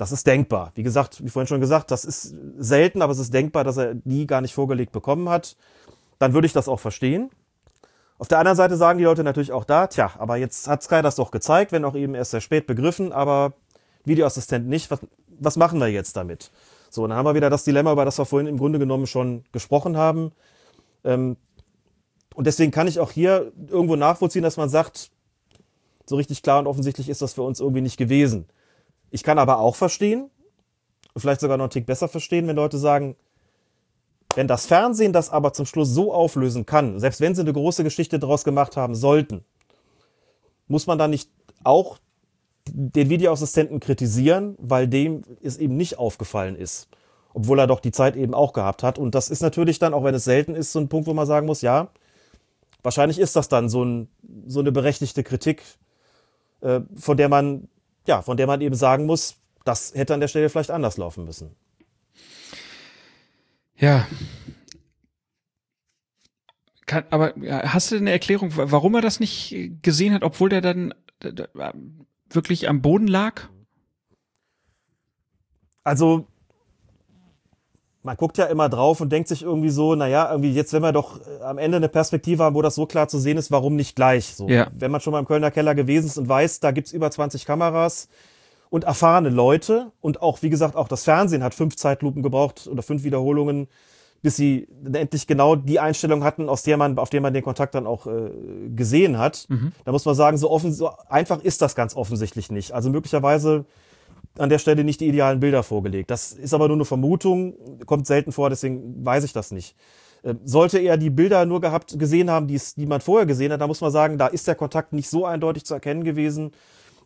[0.00, 0.72] Das ist denkbar.
[0.76, 3.96] Wie gesagt, wie vorhin schon gesagt, das ist selten, aber es ist denkbar, dass er
[3.96, 5.58] die gar nicht vorgelegt bekommen hat.
[6.18, 7.28] Dann würde ich das auch verstehen.
[8.18, 11.02] Auf der anderen Seite sagen die Leute natürlich auch da, tja, aber jetzt hat Sky
[11.02, 13.52] das doch gezeigt, wenn auch eben erst sehr spät begriffen, aber
[14.06, 14.90] Videoassistent nicht.
[14.90, 15.00] Was,
[15.38, 16.50] was machen wir jetzt damit?
[16.88, 19.44] So, dann haben wir wieder das Dilemma, über das wir vorhin im Grunde genommen schon
[19.52, 20.32] gesprochen haben.
[21.04, 21.36] Ähm,
[22.34, 25.10] und deswegen kann ich auch hier irgendwo nachvollziehen, dass man sagt,
[26.06, 28.46] so richtig klar und offensichtlich ist das für uns irgendwie nicht gewesen.
[29.10, 30.30] Ich kann aber auch verstehen,
[31.16, 33.16] vielleicht sogar noch einen Tick besser verstehen, wenn Leute sagen,
[34.36, 37.82] wenn das Fernsehen das aber zum Schluss so auflösen kann, selbst wenn sie eine große
[37.82, 39.44] Geschichte daraus gemacht haben sollten,
[40.68, 41.28] muss man dann nicht
[41.64, 41.98] auch
[42.68, 46.88] den Videoassistenten kritisieren, weil dem es eben nicht aufgefallen ist.
[47.32, 48.98] Obwohl er doch die Zeit eben auch gehabt hat.
[48.98, 51.26] Und das ist natürlich dann, auch wenn es selten ist, so ein Punkt, wo man
[51.26, 51.88] sagen muss, ja,
[52.82, 54.08] wahrscheinlich ist das dann so, ein,
[54.46, 55.62] so eine berechtigte Kritik,
[56.60, 57.68] äh, von der man,
[58.10, 61.24] ja, von der man eben sagen muss, das hätte an der Stelle vielleicht anders laufen
[61.24, 61.54] müssen.
[63.76, 64.06] Ja.
[66.86, 70.92] Kann, aber hast du eine Erklärung, warum er das nicht gesehen hat, obwohl der dann
[72.28, 73.48] wirklich am Boden lag?
[75.84, 76.26] Also
[78.02, 80.92] man guckt ja immer drauf und denkt sich irgendwie so, naja, irgendwie jetzt, wenn wir
[80.92, 83.76] doch äh, am Ende eine Perspektive haben, wo das so klar zu sehen ist, warum
[83.76, 84.34] nicht gleich?
[84.34, 84.68] So, Ja.
[84.74, 87.44] Wenn man schon mal im Kölner Keller gewesen ist und weiß, da gibt's über 20
[87.44, 88.08] Kameras
[88.70, 92.82] und erfahrene Leute und auch, wie gesagt, auch das Fernsehen hat fünf Zeitlupen gebraucht oder
[92.82, 93.68] fünf Wiederholungen,
[94.22, 97.74] bis sie endlich genau die Einstellung hatten, aus der man, auf der man den Kontakt
[97.74, 98.30] dann auch äh,
[98.74, 99.46] gesehen hat.
[99.84, 102.72] Da muss man sagen, so, offen, so einfach ist das ganz offensichtlich nicht.
[102.72, 103.64] Also möglicherweise
[104.38, 106.10] an der Stelle nicht die idealen Bilder vorgelegt.
[106.10, 107.54] Das ist aber nur eine Vermutung,
[107.86, 109.76] kommt selten vor, deswegen weiß ich das nicht.
[110.22, 113.60] Äh, Sollte er die Bilder nur gehabt, gesehen haben, die's, die man vorher gesehen hat,
[113.60, 116.52] dann muss man sagen, da ist der Kontakt nicht so eindeutig zu erkennen gewesen,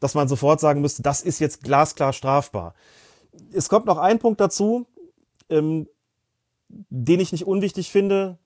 [0.00, 2.74] dass man sofort sagen müsste, das ist jetzt glasklar strafbar.
[3.52, 4.86] Es kommt noch ein Punkt dazu,
[5.48, 5.88] ähm,
[6.68, 8.38] den ich nicht unwichtig finde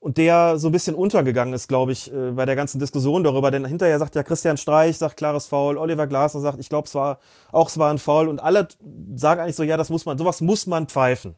[0.00, 3.50] und der so ein bisschen untergegangen ist, glaube ich, äh, bei der ganzen Diskussion darüber.
[3.50, 6.94] Denn hinterher sagt ja Christian Streich, sagt klares Foul, Oliver Glasner sagt, ich glaube, es
[6.94, 7.18] war
[7.50, 8.68] auch es war ein Foul und alle
[9.16, 11.34] sagen eigentlich so, ja, das muss man, sowas muss man pfeifen.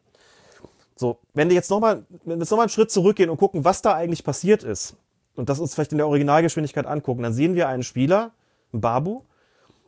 [0.95, 3.65] So, wenn wir jetzt nochmal, wenn wir jetzt noch mal einen Schritt zurückgehen und gucken,
[3.65, 4.95] was da eigentlich passiert ist
[5.35, 8.31] und das uns vielleicht in der Originalgeschwindigkeit angucken, dann sehen wir einen Spieler,
[8.71, 9.21] einen Babu.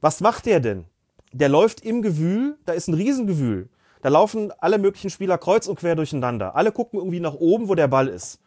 [0.01, 0.85] Was macht der denn?
[1.31, 3.69] Der läuft im Gewühl, da ist ein Riesengewühl.
[4.01, 6.55] Da laufen alle möglichen Spieler kreuz und quer durcheinander.
[6.55, 8.39] Alle gucken irgendwie nach oben, wo der Ball ist.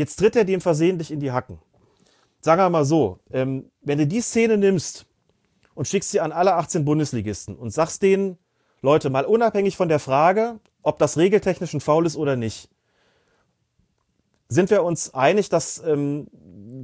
[0.00, 1.58] Jetzt tritt er dem versehentlich in die Hacken.
[2.40, 5.04] Sagen wir mal so, ähm, wenn du die Szene nimmst
[5.74, 8.38] und schickst sie an alle 18 Bundesligisten und sagst denen,
[8.80, 12.70] Leute, mal unabhängig von der Frage, ob das regeltechnisch ein Foul ist oder nicht,
[14.48, 16.28] sind wir uns einig, dass ähm,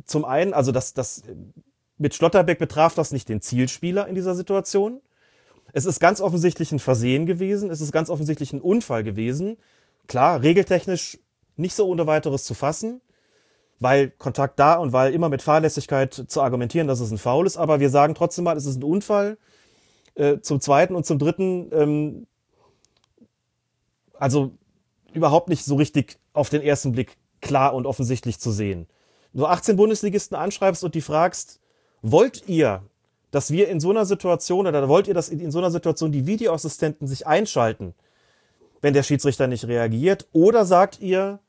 [0.05, 1.23] zum einen, also dass das
[1.97, 5.01] mit Schlotterbeck betraf das nicht den Zielspieler in dieser Situation.
[5.73, 9.57] Es ist ganz offensichtlich ein Versehen gewesen, es ist ganz offensichtlich ein Unfall gewesen.
[10.07, 11.19] Klar, regeltechnisch
[11.57, 13.01] nicht so ohne weiteres zu fassen,
[13.79, 17.57] weil Kontakt da und weil immer mit Fahrlässigkeit zu argumentieren, dass es ein Foul ist,
[17.57, 19.39] aber wir sagen trotzdem mal, es ist ein Unfall.
[20.15, 22.27] Äh, zum zweiten und zum dritten, ähm,
[24.19, 24.53] also
[25.13, 28.87] überhaupt nicht so richtig auf den ersten Blick klar und offensichtlich zu sehen.
[29.35, 31.61] Du 18 Bundesligisten anschreibst und die fragst,
[32.01, 32.83] wollt ihr,
[33.31, 36.27] dass wir in so einer Situation oder wollt ihr, dass in so einer Situation die
[36.27, 37.95] Videoassistenten sich einschalten,
[38.81, 40.27] wenn der Schiedsrichter nicht reagiert?
[40.33, 41.41] Oder sagt ihr,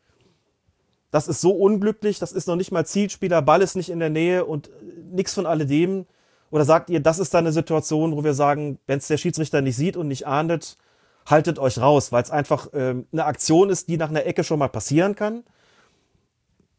[1.12, 4.10] das ist so unglücklich, das ist noch nicht mal Zielspieler, Ball ist nicht in der
[4.10, 4.70] Nähe und
[5.12, 6.06] nichts von alledem?
[6.50, 9.62] Oder sagt ihr, das ist dann eine Situation, wo wir sagen, wenn es der Schiedsrichter
[9.62, 10.78] nicht sieht und nicht ahndet,
[11.26, 14.60] haltet euch raus, weil es einfach ähm, eine Aktion ist, die nach einer Ecke schon
[14.60, 15.44] mal passieren kann.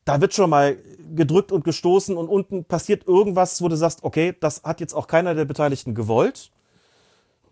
[0.04, 0.78] Da wird schon mal
[1.14, 5.06] gedrückt und gestoßen und unten passiert irgendwas, wo du sagst, okay, das hat jetzt auch
[5.06, 6.50] keiner der Beteiligten gewollt.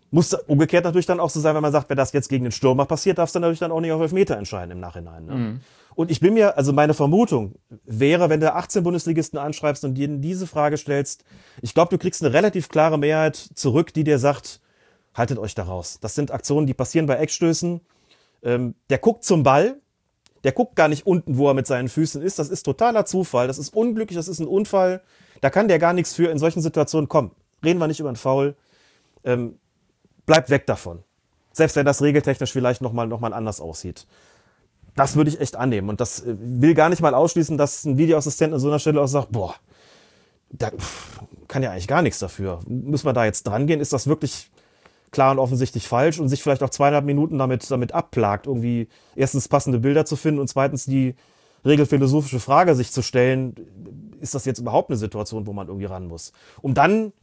[0.09, 2.51] Muss umgekehrt natürlich dann auch so sein, wenn man sagt, wenn das jetzt gegen den
[2.51, 5.25] Stürmer passiert, darfst du natürlich dann auch nicht auf Elfmeter entscheiden im Nachhinein.
[5.25, 5.59] Ne?
[5.97, 10.21] Und ich bin mir, also meine Vermutung wäre, wenn du 18 Bundesligisten anschreibst und denen
[10.21, 11.23] diese Frage stellst,
[11.63, 14.61] ich glaube, du kriegst eine relativ klare Mehrheit zurück, die dir sagt,
[15.15, 15.97] haltet euch da raus.
[15.99, 17.81] Das sind Aktionen, die passieren bei Eckstößen.
[18.43, 19.81] Ähm, der guckt zum Ball,
[20.43, 22.37] der guckt gar nicht unten, wo er mit seinen Füßen ist.
[22.37, 25.01] Das ist totaler Zufall, das ist unglücklich, das ist ein Unfall.
[25.41, 27.31] Da kann der gar nichts für in solchen Situationen kommen.
[27.65, 28.55] Reden wir nicht über einen Foul.
[29.23, 29.57] Ähm,
[30.27, 31.01] bleibt weg davon.
[31.53, 34.05] Selbst wenn das regeltechnisch vielleicht nochmal noch mal anders aussieht.
[34.97, 35.89] Das würde ich echt annehmen.
[35.89, 38.99] Und das äh, will gar nicht mal ausschließen, dass ein Videoassistent an so einer Stelle
[38.99, 39.55] auch sagt, boah,
[40.49, 40.71] da
[41.47, 42.59] kann ja eigentlich gar nichts dafür.
[42.67, 43.79] Müssen wir da jetzt dran gehen?
[43.79, 44.49] Ist das wirklich
[45.11, 49.47] klar und offensichtlich falsch und sich vielleicht auch zweieinhalb Minuten damit, damit abplagt, irgendwie erstens
[49.47, 51.15] passende Bilder zu finden und zweitens die
[51.63, 53.55] regelphilosophische Frage sich zu stellen,
[54.19, 56.33] ist das jetzt überhaupt eine Situation, wo man irgendwie ran muss?
[56.61, 57.13] Um dann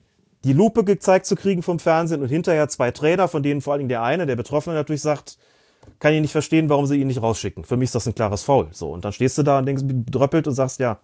[0.45, 3.81] die Lupe gezeigt zu kriegen vom Fernsehen und hinterher zwei Trainer, von denen vor allen
[3.81, 5.39] Dingen der eine, der Betroffene natürlich sagt,
[5.99, 7.65] kann ich nicht verstehen, warum sie ihn nicht rausschicken.
[7.65, 8.69] Für mich ist das ein klares Foul.
[8.73, 10.99] So, und dann stehst du da und denkst, dröppelt und sagst, ja,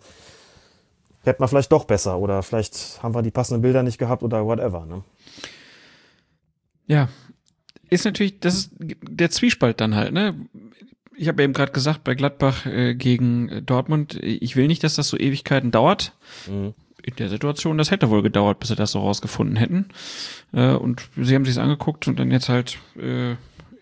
[1.22, 4.44] hätte man vielleicht doch besser oder vielleicht haben wir die passenden Bilder nicht gehabt oder
[4.44, 4.86] whatever.
[4.86, 5.02] Ne?
[6.86, 7.08] Ja,
[7.88, 10.34] ist natürlich, das ist der Zwiespalt dann halt, ne?
[11.16, 14.94] Ich habe eben gerade gesagt, bei Gladbach äh, gegen äh, Dortmund, ich will nicht, dass
[14.94, 16.14] das so Ewigkeiten dauert.
[16.46, 16.72] Mhm.
[17.02, 19.88] In der Situation, das hätte wohl gedauert, bis sie das so rausgefunden hätten.
[20.52, 23.36] Äh, und sie haben sich's angeguckt und dann jetzt halt äh,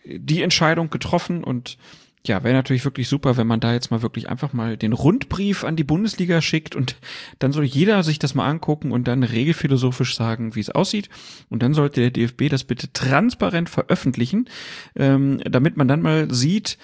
[0.09, 1.79] die Entscheidung getroffen und
[2.27, 5.65] ja, wäre natürlich wirklich super, wenn man da jetzt mal wirklich einfach mal den Rundbrief
[5.65, 6.97] an die Bundesliga schickt und
[7.39, 11.09] dann soll jeder sich das mal angucken und dann regelphilosophisch sagen, wie es aussieht.
[11.49, 14.49] Und dann sollte der DFB das bitte transparent veröffentlichen,
[14.97, 16.77] ähm, damit man dann mal sieht,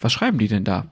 [0.00, 0.86] was schreiben die denn da?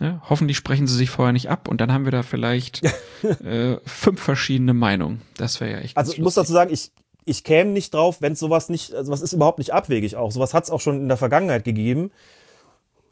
[0.00, 0.20] Ne?
[0.28, 2.82] Hoffentlich sprechen sie sich vorher nicht ab und dann haben wir da vielleicht
[3.44, 5.22] äh, fünf verschiedene Meinungen.
[5.36, 5.96] Das wäre ja echt.
[5.96, 6.90] Also ich muss dazu sagen, ich,
[7.28, 10.32] ich käme nicht drauf, wenn sowas nicht, also was ist überhaupt nicht abwegig auch.
[10.32, 12.10] Sowas hat es auch schon in der Vergangenheit gegeben.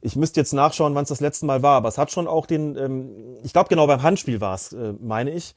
[0.01, 2.47] Ich müsste jetzt nachschauen, wann es das letzte Mal war, aber es hat schon auch
[2.47, 5.55] den, ähm, ich glaube genau beim Handspiel war es, äh, meine ich,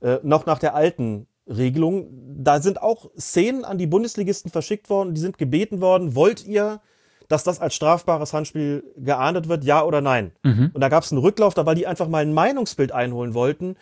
[0.00, 2.08] äh, noch nach der alten Regelung.
[2.38, 6.80] Da sind auch Szenen an die Bundesligisten verschickt worden, die sind gebeten worden, wollt ihr,
[7.28, 10.32] dass das als strafbares Handspiel geahndet wird, ja oder nein?
[10.42, 10.70] Mhm.
[10.72, 13.76] Und da gab es einen Rücklauf, da weil die einfach mal ein Meinungsbild einholen wollten.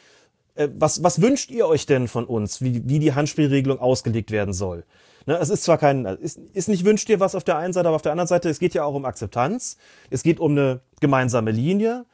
[0.57, 4.53] Äh, was, was wünscht ihr euch denn von uns, wie, wie die Handspielregelung ausgelegt werden
[4.53, 4.85] soll?
[5.27, 7.89] Ne, es ist zwar kein, ist, ist nicht wünscht dir was auf der einen Seite,
[7.89, 9.77] aber auf der anderen Seite, es geht ja auch um Akzeptanz.
[10.09, 12.07] Es geht um eine gemeinsame Linie.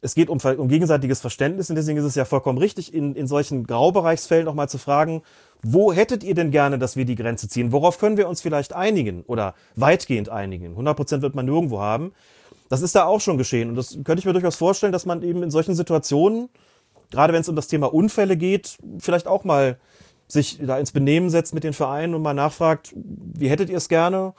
[0.00, 3.28] Es geht um, um gegenseitiges Verständnis und deswegen ist es ja vollkommen richtig, in, in
[3.28, 5.22] solchen Graubereichsfällen auch mal zu fragen,
[5.62, 7.70] wo hättet ihr denn gerne, dass wir die Grenze ziehen?
[7.70, 10.70] Worauf können wir uns vielleicht einigen oder weitgehend einigen?
[10.70, 12.12] 100 Prozent wird man nirgendwo haben.
[12.68, 15.22] Das ist da auch schon geschehen und das könnte ich mir durchaus vorstellen, dass man
[15.22, 16.48] eben in solchen Situationen,
[17.12, 19.78] gerade wenn es um das Thema Unfälle geht, vielleicht auch mal
[20.26, 23.88] sich da ins Benehmen setzt mit den Vereinen und mal nachfragt, wie hättet ihr es
[23.88, 24.34] gerne?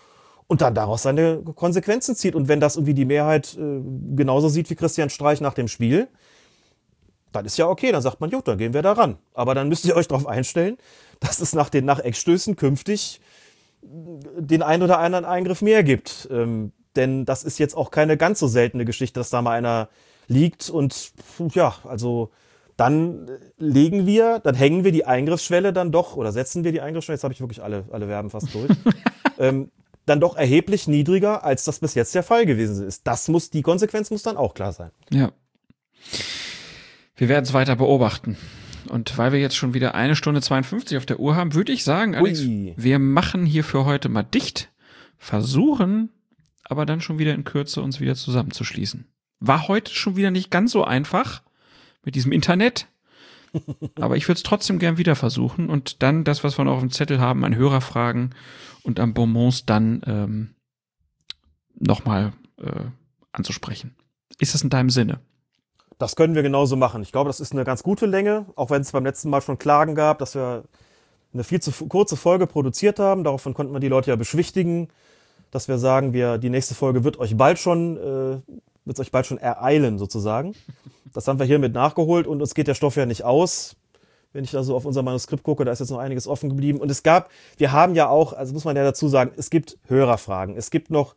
[0.48, 2.36] Und dann daraus seine Konsequenzen zieht.
[2.36, 3.82] Und wenn das irgendwie die Mehrheit äh,
[4.16, 6.10] genauso sieht wie Christian Streich nach dem Spiel,
[7.32, 9.18] dann ist ja okay, dann sagt man, gut, dann gehen wir da ran.
[9.34, 10.78] Aber dann müsst ihr euch darauf einstellen,
[11.20, 13.22] dass es nach den nach Eckstößen künftig
[13.82, 16.28] den ein oder anderen Eingriff mehr gibt.
[16.32, 19.90] Ähm, denn das ist jetzt auch keine ganz so seltene Geschichte, dass da mal einer
[20.28, 21.12] liegt und
[21.54, 22.30] ja, also
[22.78, 27.16] dann legen wir, dann hängen wir die Eingriffsschwelle dann doch oder setzen wir die Eingriffsschwelle,
[27.16, 28.72] jetzt habe ich wirklich alle, alle Verben fast durch,
[29.40, 29.72] ähm,
[30.06, 33.08] dann doch erheblich niedriger, als das bis jetzt der Fall gewesen ist.
[33.08, 34.92] Das muss, die Konsequenz muss dann auch klar sein.
[35.12, 35.32] Ja.
[37.16, 38.38] Wir werden es weiter beobachten.
[38.90, 41.86] Und weil wir jetzt schon wieder eine Stunde 52 auf der Uhr haben, würde ich
[41.86, 42.74] sagen, Alex, Ui.
[42.76, 44.72] wir machen hier für heute mal dicht,
[45.18, 46.10] versuchen
[46.64, 49.06] aber dann schon wieder in Kürze uns wieder zusammenzuschließen.
[49.40, 51.44] War heute schon wieder nicht ganz so einfach
[52.04, 52.88] mit diesem Internet,
[54.00, 56.80] aber ich würde es trotzdem gern wieder versuchen und dann das, was wir noch auf
[56.80, 58.34] dem Zettel haben, an Hörerfragen
[58.84, 60.56] und an Bonbons dann ähm,
[61.76, 62.86] nochmal äh,
[63.32, 63.96] anzusprechen.
[64.40, 65.20] Ist das in deinem Sinne?
[66.00, 67.02] Das können wir genauso machen.
[67.02, 69.58] Ich glaube, das ist eine ganz gute Länge, auch wenn es beim letzten Mal schon
[69.60, 70.64] Klagen gab, dass wir
[71.34, 73.24] eine viel zu kurze Folge produziert haben.
[73.24, 74.90] Daraufhin konnten wir die Leute ja beschwichtigen,
[75.52, 78.54] dass wir sagen, wir, die nächste Folge wird euch bald schon, äh,
[78.86, 80.54] wird euch bald schon ereilen, sozusagen.
[81.14, 83.76] Das haben wir hiermit nachgeholt und uns geht der Stoff ja nicht aus.
[84.32, 86.80] Wenn ich da so auf unser Manuskript gucke, da ist jetzt noch einiges offen geblieben.
[86.80, 89.78] Und es gab, wir haben ja auch, also muss man ja dazu sagen, es gibt
[89.88, 90.58] Hörerfragen.
[90.58, 91.16] Es gibt noch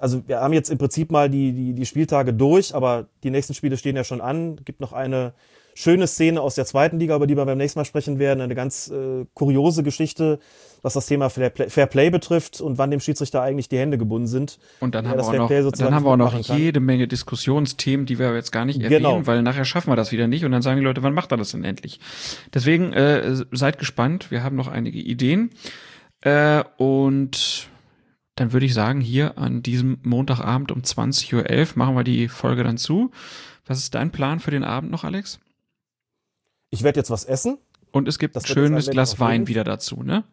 [0.00, 3.52] also wir haben jetzt im Prinzip mal die, die, die Spieltage durch, aber die nächsten
[3.52, 4.56] Spiele stehen ja schon an.
[4.64, 5.34] Gibt noch eine
[5.74, 8.40] schöne Szene aus der zweiten Liga, über die wir beim nächsten Mal sprechen werden.
[8.40, 10.38] Eine ganz äh, kuriose Geschichte,
[10.82, 13.98] was das Thema Fair Play, Fair Play betrifft und wann dem Schiedsrichter eigentlich die Hände
[13.98, 14.58] gebunden sind.
[14.80, 18.18] Und dann Ja, haben wir noch, dann haben wir auch noch jede Menge Diskussionsthemen, die
[18.18, 19.26] wir jetzt gar nicht erwähnen, Genau.
[19.26, 21.36] weil nachher schaffen wir das wieder nicht und dann sagen die Leute, wann macht er
[21.38, 22.00] das denn endlich?
[22.54, 25.50] Deswegen äh, seid gespannt, wir haben noch einige Ideen
[26.22, 27.68] äh, und
[28.36, 32.64] dann würde ich sagen, hier an diesem Montagabend um 20.11 Uhr machen wir die Folge
[32.64, 33.10] dann zu.
[33.66, 35.40] Was ist dein Plan für den Abend noch, Alex?
[36.70, 37.58] Ich werde jetzt was essen
[37.90, 40.24] Und es gibt Das ein schönes Glas Wein wieder dazu, ne?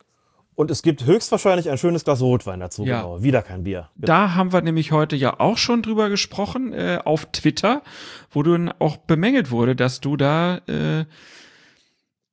[0.58, 2.84] und es gibt höchstwahrscheinlich ein schönes Glas Rotwein dazu.
[2.84, 3.02] Ja.
[3.02, 3.22] Genau.
[3.22, 3.90] Wieder kein Bier.
[3.96, 7.84] Da haben wir nämlich heute ja auch schon drüber gesprochen äh, auf Twitter,
[8.32, 11.06] wo du dann auch bemängelt wurde, dass du da äh,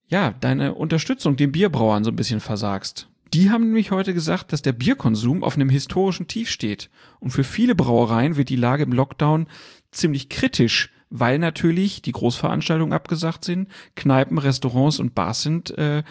[0.06, 3.08] ja deine Unterstützung den Bierbrauern so ein bisschen versagst.
[3.34, 6.88] Die haben nämlich heute gesagt, dass der Bierkonsum auf einem historischen Tief steht.
[7.20, 9.48] Und für viele Brauereien wird die Lage im Lockdown
[9.92, 16.02] ziemlich kritisch, weil natürlich die Großveranstaltungen abgesagt sind, Kneipen, Restaurants und Bars sind äh,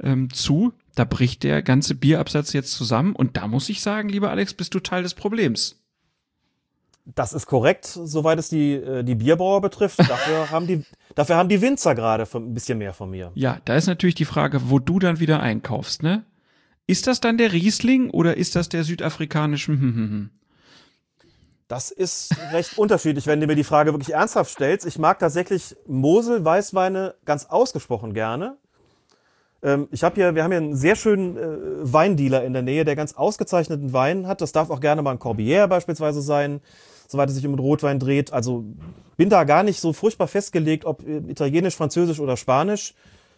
[0.00, 0.72] ähm, zu.
[0.94, 3.16] Da bricht der ganze Bierabsatz jetzt zusammen.
[3.16, 5.82] Und da muss ich sagen, lieber Alex, bist du Teil des Problems.
[7.04, 9.98] Das ist korrekt, soweit es die, äh, die Bierbrauer betrifft.
[9.98, 10.84] Dafür haben die,
[11.16, 13.32] dafür haben die Winzer gerade ein bisschen mehr von mir.
[13.34, 16.24] Ja, da ist natürlich die Frage, wo du dann wieder einkaufst, ne?
[16.86, 20.30] Ist das dann der Riesling oder ist das der südafrikanische?
[21.74, 24.86] Das ist recht unterschiedlich, wenn du mir die Frage wirklich ernsthaft stellst.
[24.86, 28.58] Ich mag tatsächlich Mosel-Weißweine ganz ausgesprochen gerne.
[29.60, 31.42] Ähm, ich habe hier, wir haben hier einen sehr schönen äh,
[31.92, 34.40] Weindealer in der Nähe, der ganz ausgezeichneten Wein hat.
[34.40, 36.60] Das darf auch gerne mal ein Corbière beispielsweise sein,
[37.08, 38.32] soweit es sich um Rotwein dreht.
[38.32, 38.62] Also
[39.16, 42.94] bin da gar nicht so furchtbar festgelegt, ob äh, italienisch, französisch oder spanisch.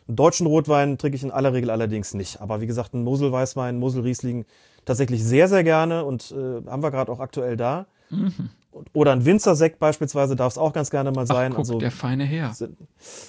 [0.08, 2.42] Einen deutschen Rotwein trinke ich in aller Regel allerdings nicht.
[2.42, 4.44] Aber wie gesagt, einen Mosel-Weißwein, Mosel-Riesling
[4.84, 7.86] tatsächlich sehr, sehr gerne und äh, haben wir gerade auch aktuell da.
[8.10, 11.52] Und- Oder ein Winzersekt beispielsweise darf es auch ganz gerne mal Ach, sein.
[11.52, 12.52] guck, also der feine Herr.
[12.52, 12.76] sind,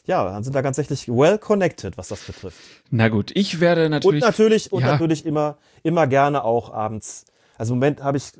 [0.06, 2.60] ja, dann sind da ganz tatsächlich well connected, was das betrifft.
[2.92, 4.24] Na gut, ich werde natürlich.
[4.24, 4.92] Und natürlich, und ja.
[4.92, 7.26] natürlich immer, immer gerne auch abends.
[7.58, 8.34] Also im Moment habe ich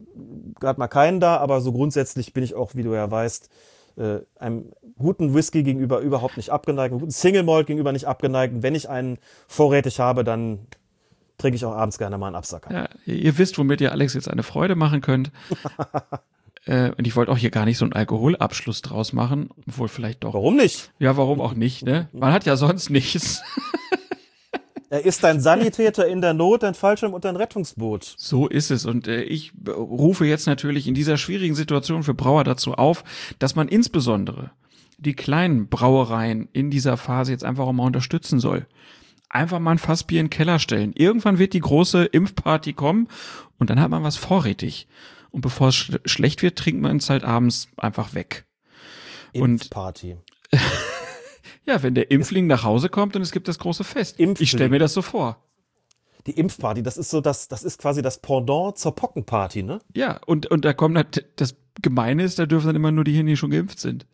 [0.60, 3.50] gerade mal keinen da, aber so grundsätzlich bin ich auch, wie du ja weißt,
[3.98, 8.54] äh, einem guten Whisky gegenüber überhaupt nicht abgeneigt, einem guten Single Malt gegenüber nicht abgeneigt.
[8.54, 10.60] Und wenn ich einen vorrätig habe, dann
[11.38, 12.74] trinke ich auch abends gerne mal einen Absacker.
[12.74, 15.32] Ja, ihr wisst, womit ihr Alex jetzt eine Freude machen könnt.
[16.66, 20.24] äh, und ich wollte auch hier gar nicht so einen Alkoholabschluss draus machen, obwohl vielleicht
[20.24, 20.34] doch.
[20.34, 20.92] Warum nicht?
[21.00, 22.10] Ja, warum auch nicht, ne?
[22.12, 23.42] Man hat ja sonst nichts.
[24.90, 28.16] Er ist ein Sanitäter in der Not, ein Fallschirm und ein Rettungsboot.
[28.18, 28.86] So ist es.
[28.86, 33.04] Und äh, ich rufe jetzt natürlich in dieser schwierigen Situation für Brauer dazu auf,
[33.38, 34.52] dass man insbesondere
[34.98, 38.66] die kleinen Brauereien in dieser Phase jetzt einfach auch mal unterstützen soll.
[39.30, 40.94] Einfach mal ein Fassbier in den Keller stellen.
[40.94, 43.08] Irgendwann wird die große Impfparty kommen
[43.58, 44.88] und dann hat man was vorrätig.
[45.32, 48.46] Und bevor es sch schlecht wird, trinkt man es halt abends einfach weg.
[49.34, 50.18] Und- Impfparty.
[51.66, 54.20] Ja, wenn der Impfling nach Hause kommt und es gibt das große Fest.
[54.20, 54.44] Impfling.
[54.44, 55.44] Ich stelle mir das so vor.
[56.26, 59.80] Die Impfparty, das ist so das, das ist quasi das Pendant zur Pockenparty, ne?
[59.94, 63.22] Ja, und, und da kommt halt, das Gemeine ist, da dürfen dann immer nur die
[63.22, 64.08] die schon geimpft sind.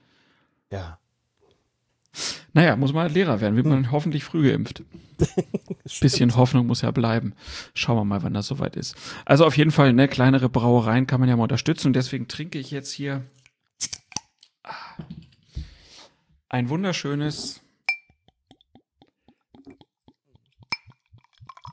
[0.71, 0.97] Ja.
[2.53, 4.83] Naja, muss man halt Lehrer werden, wird man hoffentlich früh geimpft.
[6.01, 7.33] Bisschen Hoffnung muss ja bleiben.
[7.73, 8.95] Schauen wir mal, wann das soweit ist.
[9.25, 12.59] Also auf jeden Fall, ne, kleinere Brauereien kann man ja mal unterstützen und deswegen trinke
[12.59, 13.23] ich jetzt hier
[14.63, 14.73] ah,
[16.49, 17.61] ein wunderschönes,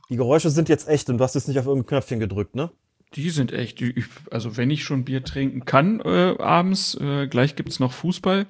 [0.08, 2.72] Die Geräusche sind jetzt echt und du hast jetzt nicht auf irgendein Knöpfchen gedrückt, ne?
[3.14, 3.82] die sind echt,
[4.30, 8.46] also wenn ich schon Bier trinken kann äh, abends, äh, gleich gibt's noch Fußball.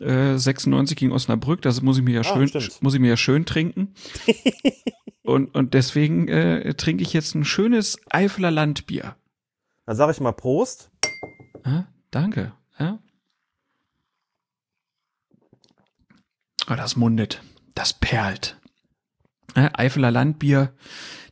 [0.00, 2.82] Äh, 96 gegen Osnabrück, das muss ich mir ja Ah, schön, stimmt.
[2.82, 3.94] muss ich mir ja schön trinken.
[5.22, 9.16] und, und deswegen äh, trinke ich jetzt ein schönes Eifeler Landbier.
[9.86, 10.90] Dann sage ich mal Prost.
[11.64, 12.52] Ja, danke.
[12.78, 12.98] Ja.
[16.70, 17.42] Oh, das mundet.
[17.74, 18.56] Das perlt.
[19.56, 20.72] Ja, Eifeler Landbier,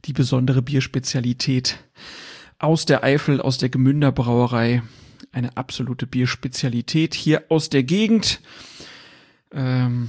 [0.05, 1.79] die besondere Bierspezialität
[2.59, 4.83] aus der Eifel, aus der Gemünder Brauerei.
[5.33, 8.41] Eine absolute Bierspezialität hier aus der Gegend.
[9.53, 10.09] Ähm,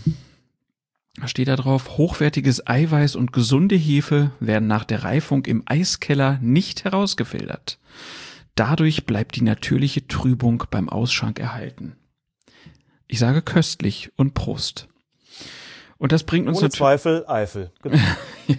[1.15, 6.39] da steht da drauf, hochwertiges Eiweiß und gesunde Hefe werden nach der Reifung im Eiskeller
[6.41, 7.79] nicht herausgefiltert.
[8.55, 11.95] Dadurch bleibt die natürliche Trübung beim Ausschank erhalten.
[13.07, 14.87] Ich sage köstlich und Prost.
[16.01, 17.71] Und das bringt uns Ohne natürlich Zweifel Eifel.
[17.83, 17.95] Genau.
[18.47, 18.55] ja,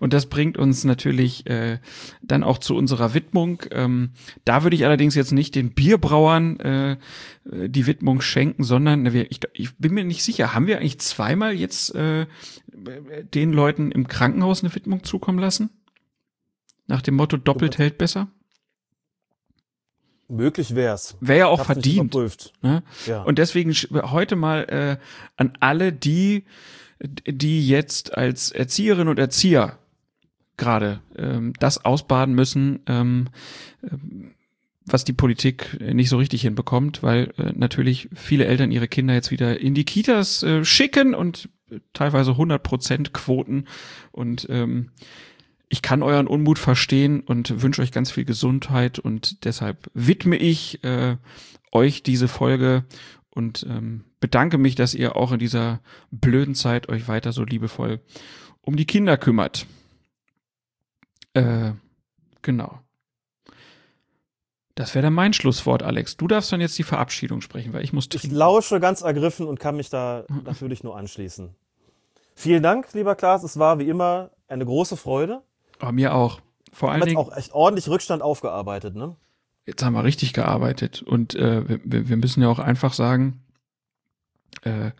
[0.00, 1.78] und das bringt uns natürlich äh,
[2.20, 3.62] dann auch zu unserer Widmung.
[3.70, 4.10] Ähm,
[4.44, 6.96] da würde ich allerdings jetzt nicht den Bierbrauern äh,
[7.44, 11.52] die Widmung schenken, sondern wir, ich, ich bin mir nicht sicher, haben wir eigentlich zweimal
[11.52, 12.26] jetzt äh,
[12.72, 15.70] den Leuten im Krankenhaus eine Widmung zukommen lassen?
[16.88, 18.26] Nach dem Motto doppelt hält besser?
[20.26, 21.16] Möglich wär's.
[21.20, 22.16] Wäre ja auch verdient.
[22.62, 22.82] Ne?
[23.06, 23.22] Ja.
[23.22, 24.96] Und deswegen heute mal äh,
[25.36, 26.46] an alle die,
[27.02, 29.78] die jetzt als Erzieherinnen und Erzieher
[30.56, 33.28] gerade ähm, das ausbaden müssen, ähm,
[33.82, 34.34] ähm,
[34.84, 39.14] was die Politik äh, nicht so richtig hinbekommt, weil äh, natürlich viele Eltern ihre Kinder
[39.14, 43.64] jetzt wieder in die Kitas äh, schicken und äh, teilweise 100% Quoten.
[44.12, 44.90] Und ähm,
[45.68, 50.84] ich kann euren Unmut verstehen und wünsche euch ganz viel Gesundheit und deshalb widme ich
[50.84, 51.16] äh,
[51.72, 52.84] euch diese Folge
[53.34, 55.80] und ähm, bedanke mich, dass ihr auch in dieser
[56.10, 58.00] blöden Zeit euch weiter so liebevoll
[58.62, 59.66] um die Kinder kümmert.
[61.34, 61.72] Äh,
[62.42, 62.80] genau.
[64.74, 66.16] Das wäre dann mein Schlusswort, Alex.
[66.16, 68.36] Du darfst dann jetzt die Verabschiedung sprechen, weil ich muss Ich trinken.
[68.36, 71.54] lausche ganz ergriffen und kann mich da natürlich nur anschließen.
[72.34, 73.42] Vielen Dank, lieber Klaas.
[73.42, 75.42] Es war wie immer eine große Freude.
[75.82, 76.40] Oh, mir auch.
[76.72, 79.16] Vor allen Dingen, auch echt ordentlich Rückstand aufgearbeitet, ne?
[79.70, 83.40] Jetzt haben wir richtig gearbeitet und äh, wir- wir, müssen ja auch einfach sagen,
[84.62, 84.90] äh,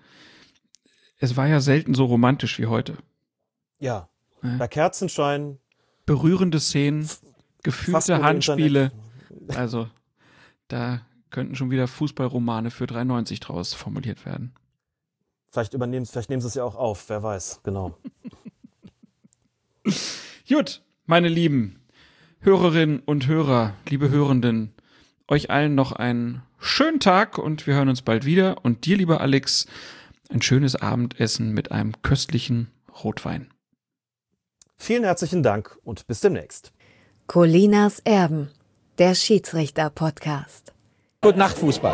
[1.18, 2.96] es war ja selten so romantisch wie heute.
[3.78, 4.08] Ja.
[4.42, 4.56] Ja.
[4.56, 5.58] Bei Kerzenschein,
[6.06, 7.08] Berührende Szenen,
[7.62, 8.90] gefühlte Handspiele.
[9.28, 9.56] Internet.
[9.56, 9.88] Also
[10.68, 14.54] da könnten schon wieder Fußballromane für 3,90 draus formuliert werden.
[15.50, 17.96] Vielleicht übernehmen, vielleicht nehmen sie es ja auch auf, wer weiß, genau.
[20.48, 21.79] Gut, meine Lieben
[22.42, 24.72] Hörerinnen und Hörer, liebe Hörenden,
[25.28, 28.64] euch allen noch einen schönen Tag und wir hören uns bald wieder.
[28.64, 29.66] Und dir, lieber Alex,
[30.30, 32.68] ein schönes Abendessen mit einem köstlichen
[33.04, 33.50] Rotwein.
[34.78, 36.72] Vielen herzlichen Dank und bis demnächst.
[37.26, 38.48] Colinas Erben,
[38.96, 40.72] der Schiedsrichter-Podcast.
[41.20, 41.88] Gute Nacht, Fußball.